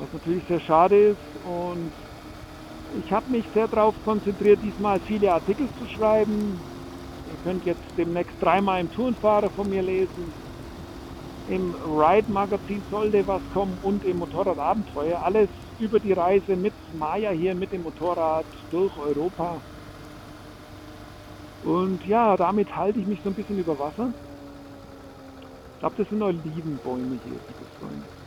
was 0.00 0.12
natürlich 0.12 0.42
sehr 0.48 0.60
schade 0.60 0.96
ist. 1.10 1.18
Und 1.44 1.92
ich 3.04 3.12
habe 3.12 3.30
mich 3.30 3.44
sehr 3.54 3.68
darauf 3.68 3.94
konzentriert, 4.04 4.58
diesmal 4.62 4.98
viele 5.00 5.32
Artikel 5.32 5.68
zu 5.78 5.86
schreiben. 5.96 6.58
Ihr 7.30 7.44
könnt 7.44 7.64
jetzt 7.64 7.82
demnächst 7.96 8.34
dreimal 8.40 8.80
im 8.80 8.92
Tourenfahrer 8.92 9.50
von 9.50 9.68
mir 9.68 9.82
lesen. 9.82 10.32
Im 11.48 11.74
Ride-Magazin 11.84 12.82
sollte 12.90 13.26
was 13.26 13.42
kommen 13.52 13.76
und 13.82 14.04
im 14.04 14.18
Motorradabenteuer. 14.18 15.22
Alles 15.22 15.48
über 15.78 15.98
die 15.98 16.12
Reise 16.12 16.56
mit 16.56 16.72
Maya 16.98 17.30
hier 17.30 17.54
mit 17.54 17.72
dem 17.72 17.82
Motorrad 17.82 18.44
durch 18.70 18.92
Europa. 18.98 19.56
Und 21.64 22.06
ja, 22.06 22.36
damit 22.36 22.74
halte 22.74 23.00
ich 23.00 23.06
mich 23.06 23.20
so 23.22 23.30
ein 23.30 23.34
bisschen 23.34 23.58
über 23.58 23.78
Wasser. 23.78 24.12
Ich 25.74 25.80
glaube, 25.80 25.94
das 25.98 26.08
sind 26.08 26.22
Olivenbäume 26.22 27.18
hier, 27.24 27.32
liebe 27.32 27.66
Freunde. 27.78 28.19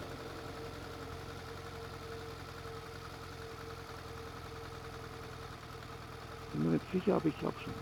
Bin 6.53 6.63
mir 6.63 6.71
nicht 6.71 6.85
sicher, 6.91 7.15
aber 7.15 7.27
ich 7.29 7.37
glaube 7.37 7.59
schon. 7.61 7.81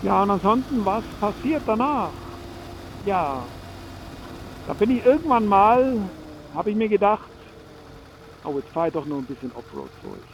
Ja, 0.00 0.22
und 0.22 0.30
ansonsten, 0.30 0.84
was 0.84 1.04
passiert 1.18 1.62
danach? 1.66 2.40
Ja, 3.02 3.52
da 4.64 4.74
bin 4.74 4.90
ich 4.90 5.04
irgendwann 5.04 5.46
mal, 5.46 6.12
habe 6.52 6.70
ich 6.70 6.76
mir 6.76 6.88
gedacht, 6.88 7.32
oh, 8.44 8.58
jetzt 8.58 8.70
fahre 8.70 8.88
ich 8.88 8.94
doch 8.94 9.06
nur 9.06 9.20
ein 9.22 9.26
bisschen 9.26 9.52
Offroad 9.52 9.92
durch. 10.00 10.28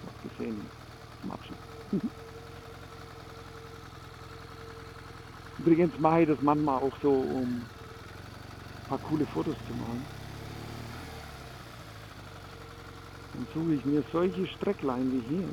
Ich 0.00 0.06
habe 0.06 0.16
gesehen, 0.20 0.72
zum 1.20 1.30
Abschied. 1.32 1.60
Übrigens 5.58 5.98
mache 5.98 6.22
ich 6.22 6.28
das 6.28 6.40
manchmal 6.40 6.78
auch 6.80 6.96
so, 7.02 7.22
um 7.22 7.62
ein 7.62 8.86
paar 8.86 8.98
coole 9.00 9.26
Fotos 9.26 9.58
zu 9.66 9.74
machen. 9.74 10.08
Dann 13.34 13.46
suche 13.54 13.74
ich 13.74 13.84
mir 13.84 14.02
solche 14.12 14.46
Strecklein 14.46 15.10
wie 15.12 15.34
hier 15.34 15.44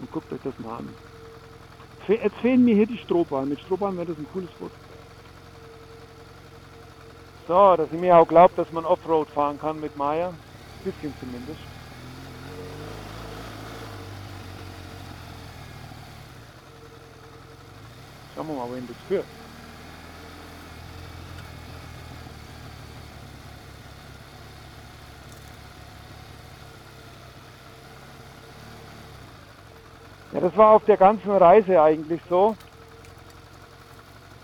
und 0.00 0.12
guckt 0.12 0.32
euch 0.32 0.40
das 0.42 0.58
mal 0.58 0.78
an. 0.78 0.88
Jetzt 2.08 2.36
fehlen 2.36 2.64
mir 2.64 2.74
hier 2.74 2.86
die 2.86 2.98
Strohbahn. 2.98 3.48
Mit 3.50 3.60
Strohbahn 3.60 3.96
wäre 3.96 4.06
das 4.06 4.18
ein 4.18 4.26
cooles 4.32 4.50
Foto. 4.58 4.72
So, 7.46 7.76
dass 7.76 7.92
ich 7.92 8.00
mir 8.00 8.16
auch 8.16 8.26
glaubt, 8.26 8.58
dass 8.58 8.70
man 8.72 8.84
Offroad 8.84 9.28
fahren 9.30 9.58
kann 9.58 9.80
mit 9.80 9.96
Maya. 9.96 10.32
Bisschen 10.84 11.12
zumindest. 11.20 11.60
Schauen 18.34 18.48
wir 18.48 18.54
mal, 18.54 18.70
wohin 18.70 18.86
das 18.86 18.96
führt. 19.08 19.26
Ja, 30.38 30.44
das 30.44 30.56
war 30.56 30.70
auf 30.70 30.84
der 30.84 30.96
ganzen 30.96 31.32
Reise 31.32 31.82
eigentlich 31.82 32.20
so. 32.30 32.54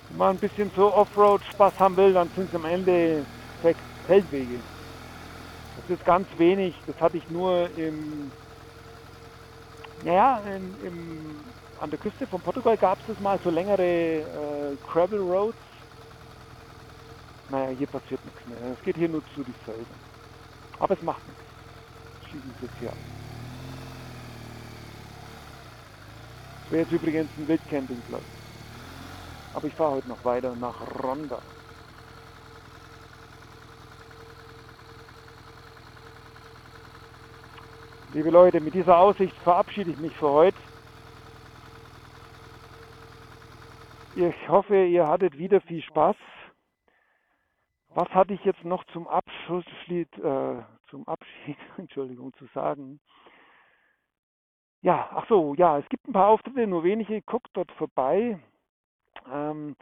Wenn 0.09 0.19
man 0.19 0.31
ein 0.31 0.39
bisschen 0.41 0.69
so 0.75 0.93
Offroad-Spaß 0.93 1.79
haben 1.79 1.97
will, 1.97 2.13
dann 2.13 2.29
sind 2.35 2.49
es 2.49 2.55
am 2.57 2.65
Ende 2.65 3.25
Feldwege. 4.09 4.59
Das 5.77 5.97
ist 5.97 6.05
ganz 6.05 6.27
wenig. 6.37 6.75
Das 6.89 7.01
hatte 7.01 7.19
ich 7.19 7.31
nur 7.31 7.69
im, 7.77 8.33
naja, 10.03 10.41
in, 10.49 10.75
im, 10.85 11.37
an 11.81 11.91
der 11.91 12.01
Küste 12.01 12.27
von 12.27 12.41
Portugal 12.41 12.77
gab 12.77 12.99
es 12.99 13.07
das 13.07 13.21
mal, 13.21 13.39
so 13.45 13.51
längere 13.51 13.85
äh, 13.85 14.77
Gravel 14.93 15.21
Roads. 15.21 15.57
Naja, 17.51 17.69
hier 17.69 17.87
passiert 17.87 18.21
nichts 18.25 18.41
mehr. 18.49 18.73
Es 18.77 18.85
geht 18.85 18.97
hier 18.97 19.09
nur 19.09 19.23
zu 19.33 19.45
die 19.45 19.55
Felder. 19.65 19.85
Aber 20.81 20.95
es 20.95 21.03
macht 21.03 21.23
nichts. 21.29 22.33
Schießen 22.33 22.55
sie 22.59 22.67
jetzt 22.67 22.79
hier 22.81 22.89
ab. 22.89 22.97
Das 26.54 26.54
wäre 26.71 26.83
jetzt 26.83 26.93
übrigens 26.93 27.31
ein 27.37 27.49
Wildcampingplatz. 27.49 28.23
Aber 29.55 29.67
ich 29.67 29.75
fahre 29.75 29.93
heute 29.93 30.09
noch 30.09 30.25
weiter 30.25 30.55
nach 30.57 30.81
Ronda. 31.03 31.41
Liebe 38.13 38.31
Leute, 38.31 38.61
mit 38.61 38.75
dieser 38.75 38.97
Aussicht 38.97 39.35
verabschiede 39.43 39.91
ich 39.91 39.99
mich 39.99 40.15
für 40.17 40.29
heute. 40.29 40.59
Ich 44.17 44.49
hoffe, 44.49 44.85
ihr 44.85 45.09
hattet 45.09 45.37
wieder 45.37 45.61
viel 45.61 45.83
Spaß. 45.83 46.15
Was 47.89 48.09
hatte 48.11 48.35
ich 48.35 48.45
jetzt 48.45 48.65
noch 48.65 48.85
zum 48.93 49.09
Abschluss, 49.09 49.65
äh, 49.89 50.05
zum 50.91 51.09
Abschied, 51.09 51.57
Entschuldigung, 51.77 52.33
zu 52.35 52.47
sagen? 52.55 53.01
Ja, 54.85 55.09
ach 55.15 55.27
so, 55.29 55.55
ja, 55.55 55.79
es 55.79 55.89
gibt 55.89 56.07
ein 56.07 56.13
paar 56.13 56.29
Auftritte, 56.29 56.67
nur 56.67 56.85
wenige. 56.85 57.23
Guckt 57.23 57.49
dort 57.55 57.73
vorbei. 57.73 58.39
Ähm, 59.33 59.77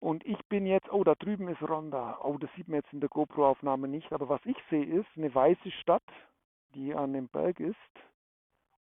und 0.00 0.26
ich 0.26 0.44
bin 0.46 0.66
jetzt, 0.66 0.92
oh, 0.92 1.04
da 1.04 1.14
drüben 1.14 1.46
ist 1.46 1.62
Ronda. 1.62 2.18
Oh, 2.24 2.38
das 2.38 2.50
sieht 2.56 2.66
man 2.66 2.80
jetzt 2.80 2.92
in 2.92 2.98
der 2.98 3.08
GoPro-Aufnahme 3.08 3.86
nicht. 3.86 4.12
Aber 4.12 4.28
was 4.28 4.40
ich 4.46 4.56
sehe, 4.68 4.84
ist 4.84 5.06
eine 5.14 5.32
weiße 5.32 5.70
Stadt, 5.70 6.02
die 6.74 6.92
an 6.92 7.12
dem 7.12 7.28
Berg 7.28 7.60
ist. 7.60 7.76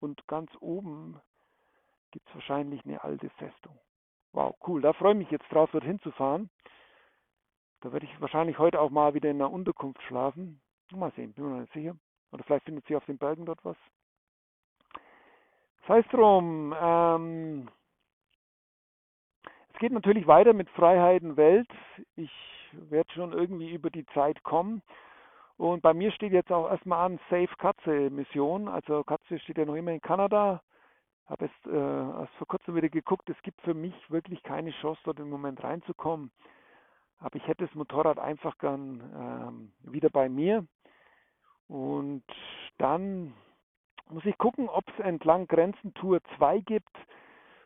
Und 0.01 0.27
ganz 0.27 0.51
oben 0.59 1.21
gibt 2.11 2.29
es 2.29 2.35
wahrscheinlich 2.35 2.85
eine 2.85 3.05
alte 3.05 3.31
Festung. 3.31 3.79
Wow, 4.33 4.57
cool. 4.67 4.81
Da 4.81 4.93
freue 4.93 5.13
ich 5.13 5.19
mich 5.19 5.31
jetzt 5.31 5.53
drauf, 5.53 5.71
dorthin 5.71 6.01
zu 6.01 6.11
fahren. 6.11 6.51
Da 7.83 7.93
werde 7.93 8.07
ich 8.07 8.21
wahrscheinlich 8.21 8.59
heute 8.59 8.81
auch 8.81 8.91
mal 8.91 9.15
wieder 9.15 9.31
in 9.31 9.37
einer 9.37 9.53
Unterkunft 9.53 10.03
schlafen. 10.03 10.61
Mal 10.91 11.13
sehen, 11.13 11.33
bin 11.33 11.45
mir 11.45 11.51
noch 11.53 11.61
nicht 11.61 11.73
sicher. 11.75 11.95
Oder 12.33 12.43
vielleicht 12.43 12.65
findet 12.65 12.87
sich 12.87 12.97
auf 12.97 13.07
den 13.07 13.19
Bergen 13.19 13.47
dort 13.47 13.65
was. 13.65 13.77
Sei 15.91 15.99
es 15.99 16.07
drum. 16.07 16.73
Ähm, 16.81 17.69
es 19.75 19.79
geht 19.81 19.91
natürlich 19.91 20.25
weiter 20.29 20.53
mit 20.53 20.71
Freiheiten 20.71 21.37
Welt. 21.37 21.67
Ich 22.15 22.31
werde 22.71 23.13
schon 23.13 23.33
irgendwie 23.33 23.73
über 23.73 23.91
die 23.91 24.07
Zeit 24.15 24.41
kommen. 24.45 24.83
Und 25.57 25.83
bei 25.83 25.93
mir 25.93 26.13
steht 26.13 26.33
jetzt 26.33 26.53
auch 26.53 26.71
erstmal 26.71 27.07
an 27.07 27.19
Safe 27.29 27.51
Katze 27.59 28.09
Mission. 28.09 28.69
Also 28.69 29.03
Katze 29.03 29.41
steht 29.41 29.59
ja 29.59 29.65
noch 29.65 29.75
immer 29.75 29.91
in 29.91 30.01
Kanada. 30.01 30.63
Habe 31.27 31.47
jetzt 31.47 31.67
äh, 31.67 32.21
erst 32.21 32.35
vor 32.35 32.47
kurzem 32.47 32.77
wieder 32.77 32.89
geguckt. 32.89 33.29
Es 33.29 33.43
gibt 33.43 33.61
für 33.63 33.75
mich 33.75 33.95
wirklich 34.13 34.45
keine 34.45 34.71
Chance, 34.71 35.01
dort 35.03 35.19
im 35.19 35.29
Moment 35.29 35.61
reinzukommen. 35.65 36.31
Aber 37.19 37.35
ich 37.35 37.49
hätte 37.49 37.67
das 37.67 37.75
Motorrad 37.75 38.21
einfach 38.21 38.57
gern 38.59 39.73
ähm, 39.83 39.93
wieder 39.93 40.09
bei 40.09 40.29
mir. 40.29 40.65
Und 41.67 42.23
dann 42.79 43.35
muss 44.11 44.25
ich 44.25 44.37
gucken, 44.39 44.69
ob 44.69 44.85
es 44.89 45.05
entlang 45.05 45.47
Grenzen 45.47 45.95
Tour 45.95 46.21
2 46.37 46.61
gibt. 46.61 46.97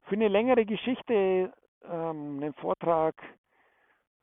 Für 0.04 0.14
eine 0.14 0.28
längere 0.28 0.64
Geschichte, 0.66 1.52
ähm, 1.84 2.38
einen 2.40 2.54
Vortrag, 2.54 3.14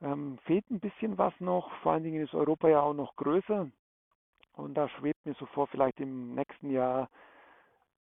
ähm, 0.02 0.38
fehlt 0.46 0.70
ein 0.70 0.80
bisschen 0.80 1.18
was 1.18 1.34
noch. 1.40 1.72
Vor 1.82 1.94
allen 1.94 2.04
Dingen 2.04 2.24
ist 2.24 2.34
Europa 2.34 2.68
ja 2.70 2.82
auch 2.82 2.94
noch 2.94 3.16
größer. 3.16 3.70
Und 4.54 4.74
da 4.76 4.90
schwebt 4.90 5.26
mir 5.26 5.34
so 5.36 5.46
vor, 5.48 5.68
vielleicht 5.68 6.00
im 6.00 6.36
nächsten 6.36 6.72
Jahr, 6.72 7.10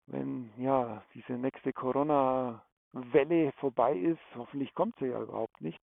wenn 0.07 0.51
ja 0.57 1.03
diese 1.13 1.33
nächste 1.33 1.71
Corona-Welle 1.71 3.51
vorbei 3.53 3.95
ist, 3.95 4.19
hoffentlich 4.35 4.73
kommt 4.73 4.97
sie 4.99 5.05
ja 5.05 5.21
überhaupt 5.21 5.61
nicht, 5.61 5.79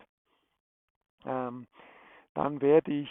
ähm, 1.24 1.66
dann 2.35 2.61
werde 2.61 2.93
ich, 2.93 3.11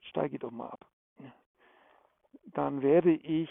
steige 0.00 0.38
doch 0.38 0.50
mal 0.50 0.68
ab 0.68 0.84
dann 2.54 2.82
werde 2.82 3.12
ich, 3.12 3.50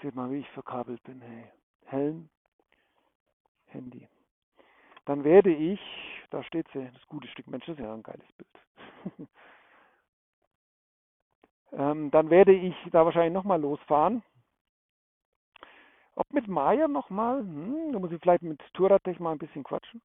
seht 0.00 0.14
mal, 0.14 0.30
wie 0.30 0.38
ich 0.38 0.48
verkabelt 0.50 1.02
bin, 1.04 1.20
hey, 1.20 1.50
Helm, 1.86 2.28
Handy. 3.66 4.08
Dann 5.04 5.24
werde 5.24 5.52
ich, 5.52 5.80
da 6.30 6.42
steht 6.44 6.68
sie, 6.72 6.88
das 6.92 7.06
gute 7.08 7.28
Stück 7.28 7.48
Mensch, 7.48 7.66
das 7.66 7.76
ist 7.76 7.82
ja 7.82 7.92
ein 7.92 8.02
geiles 8.02 8.26
Bild. 8.32 9.28
ähm, 11.72 12.10
dann 12.10 12.30
werde 12.30 12.52
ich 12.52 12.74
da 12.92 13.04
wahrscheinlich 13.04 13.32
nochmal 13.34 13.60
losfahren. 13.60 14.22
Ob 16.14 16.30
mit 16.32 16.46
Maya 16.46 16.88
nochmal? 16.88 17.40
Hm, 17.40 17.92
da 17.92 17.98
muss 17.98 18.12
ich 18.12 18.20
vielleicht 18.20 18.42
mit 18.42 18.60
Touratech 18.74 19.18
mal 19.18 19.32
ein 19.32 19.38
bisschen 19.38 19.64
quatschen. 19.64 20.02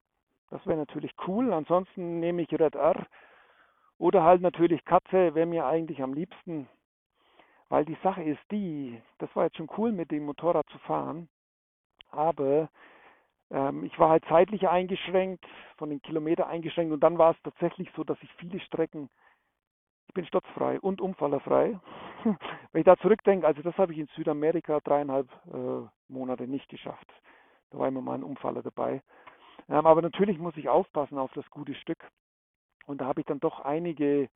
Das 0.50 0.66
wäre 0.66 0.78
natürlich 0.78 1.14
cool. 1.26 1.52
Ansonsten 1.52 2.20
nehme 2.20 2.42
ich 2.42 2.52
Red 2.52 2.74
R 2.74 3.06
oder 3.98 4.22
halt 4.22 4.40
natürlich 4.40 4.84
Katze 4.84 5.34
wäre 5.34 5.46
mir 5.46 5.66
eigentlich 5.66 6.02
am 6.02 6.14
liebsten, 6.14 6.68
weil 7.68 7.84
die 7.84 7.98
Sache 8.02 8.22
ist 8.22 8.40
die, 8.50 9.00
das 9.18 9.34
war 9.34 9.44
jetzt 9.44 9.56
schon 9.56 9.70
cool 9.76 9.92
mit 9.92 10.10
dem 10.10 10.24
Motorrad 10.24 10.68
zu 10.70 10.78
fahren, 10.78 11.28
aber 12.10 12.70
ähm, 13.50 13.84
ich 13.84 13.98
war 13.98 14.10
halt 14.10 14.24
zeitlich 14.26 14.68
eingeschränkt, 14.68 15.44
von 15.76 15.90
den 15.90 16.02
Kilometern 16.02 16.48
eingeschränkt 16.48 16.92
und 16.92 17.00
dann 17.00 17.18
war 17.18 17.32
es 17.32 17.42
tatsächlich 17.42 17.90
so, 17.96 18.04
dass 18.04 18.18
ich 18.22 18.32
viele 18.34 18.60
Strecken, 18.60 19.10
ich 20.08 20.14
bin 20.14 20.26
sturzfrei 20.26 20.80
und 20.80 21.00
unfallerfrei. 21.00 21.78
Wenn 22.72 22.80
ich 22.80 22.86
da 22.86 22.96
zurückdenke, 22.96 23.46
also 23.46 23.62
das 23.62 23.76
habe 23.76 23.92
ich 23.92 23.98
in 23.98 24.06
Südamerika 24.16 24.80
dreieinhalb 24.80 25.28
äh, 25.52 25.86
Monate 26.08 26.48
nicht 26.48 26.68
geschafft. 26.68 27.12
Da 27.70 27.78
war 27.78 27.88
immer 27.88 28.00
mal 28.00 28.14
ein 28.14 28.24
Umfaller 28.24 28.62
dabei. 28.62 29.02
Ähm, 29.68 29.86
aber 29.86 30.00
natürlich 30.00 30.38
muss 30.38 30.56
ich 30.56 30.68
aufpassen 30.68 31.18
auf 31.18 31.30
das 31.34 31.48
gute 31.50 31.74
Stück. 31.74 31.98
Und 32.88 33.02
da 33.02 33.06
habe 33.06 33.20
ich 33.20 33.26
dann 33.26 33.38
doch 33.38 33.60
einige, 33.60 34.30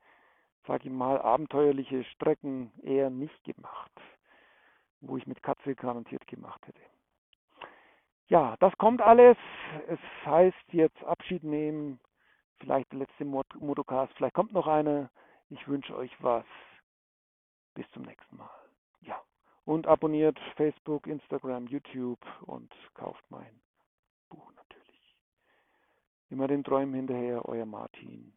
sage 0.67 0.87
ich 0.87 0.93
mal, 0.93 1.19
abenteuerliche 1.19 2.03
Strecken 2.03 2.71
eher 2.83 3.09
nicht 3.09 3.43
gemacht, 3.43 3.91
wo 5.01 5.17
ich 5.17 5.25
mit 5.25 5.41
Katze 5.41 5.73
garantiert 5.73 6.27
gemacht 6.27 6.65
hätte. 6.67 6.79
Ja, 8.27 8.55
das 8.59 8.71
kommt 8.77 9.01
alles. 9.01 9.37
Es 9.87 9.99
heißt 10.23 10.71
jetzt 10.71 11.03
Abschied 11.03 11.43
nehmen. 11.43 11.99
Vielleicht 12.59 12.91
der 12.91 12.99
letzte 12.99 13.25
Motocast, 13.25 14.13
vielleicht 14.13 14.35
kommt 14.35 14.53
noch 14.53 14.67
einer. 14.67 15.09
Ich 15.49 15.67
wünsche 15.67 15.95
euch 15.95 16.11
was. 16.23 16.45
Bis 17.73 17.89
zum 17.89 18.03
nächsten 18.03 18.37
Mal. 18.37 18.49
Ja. 19.01 19.19
Und 19.65 19.87
abonniert 19.87 20.39
Facebook, 20.57 21.07
Instagram, 21.07 21.65
YouTube 21.65 22.23
und 22.41 22.71
kauft 22.93 23.23
mein 23.29 23.61
Buch 24.29 24.51
natürlich. 24.53 25.17
Immer 26.29 26.47
den 26.47 26.63
Träumen 26.63 26.93
hinterher, 26.93 27.45
euer 27.45 27.65
Martin. 27.65 28.31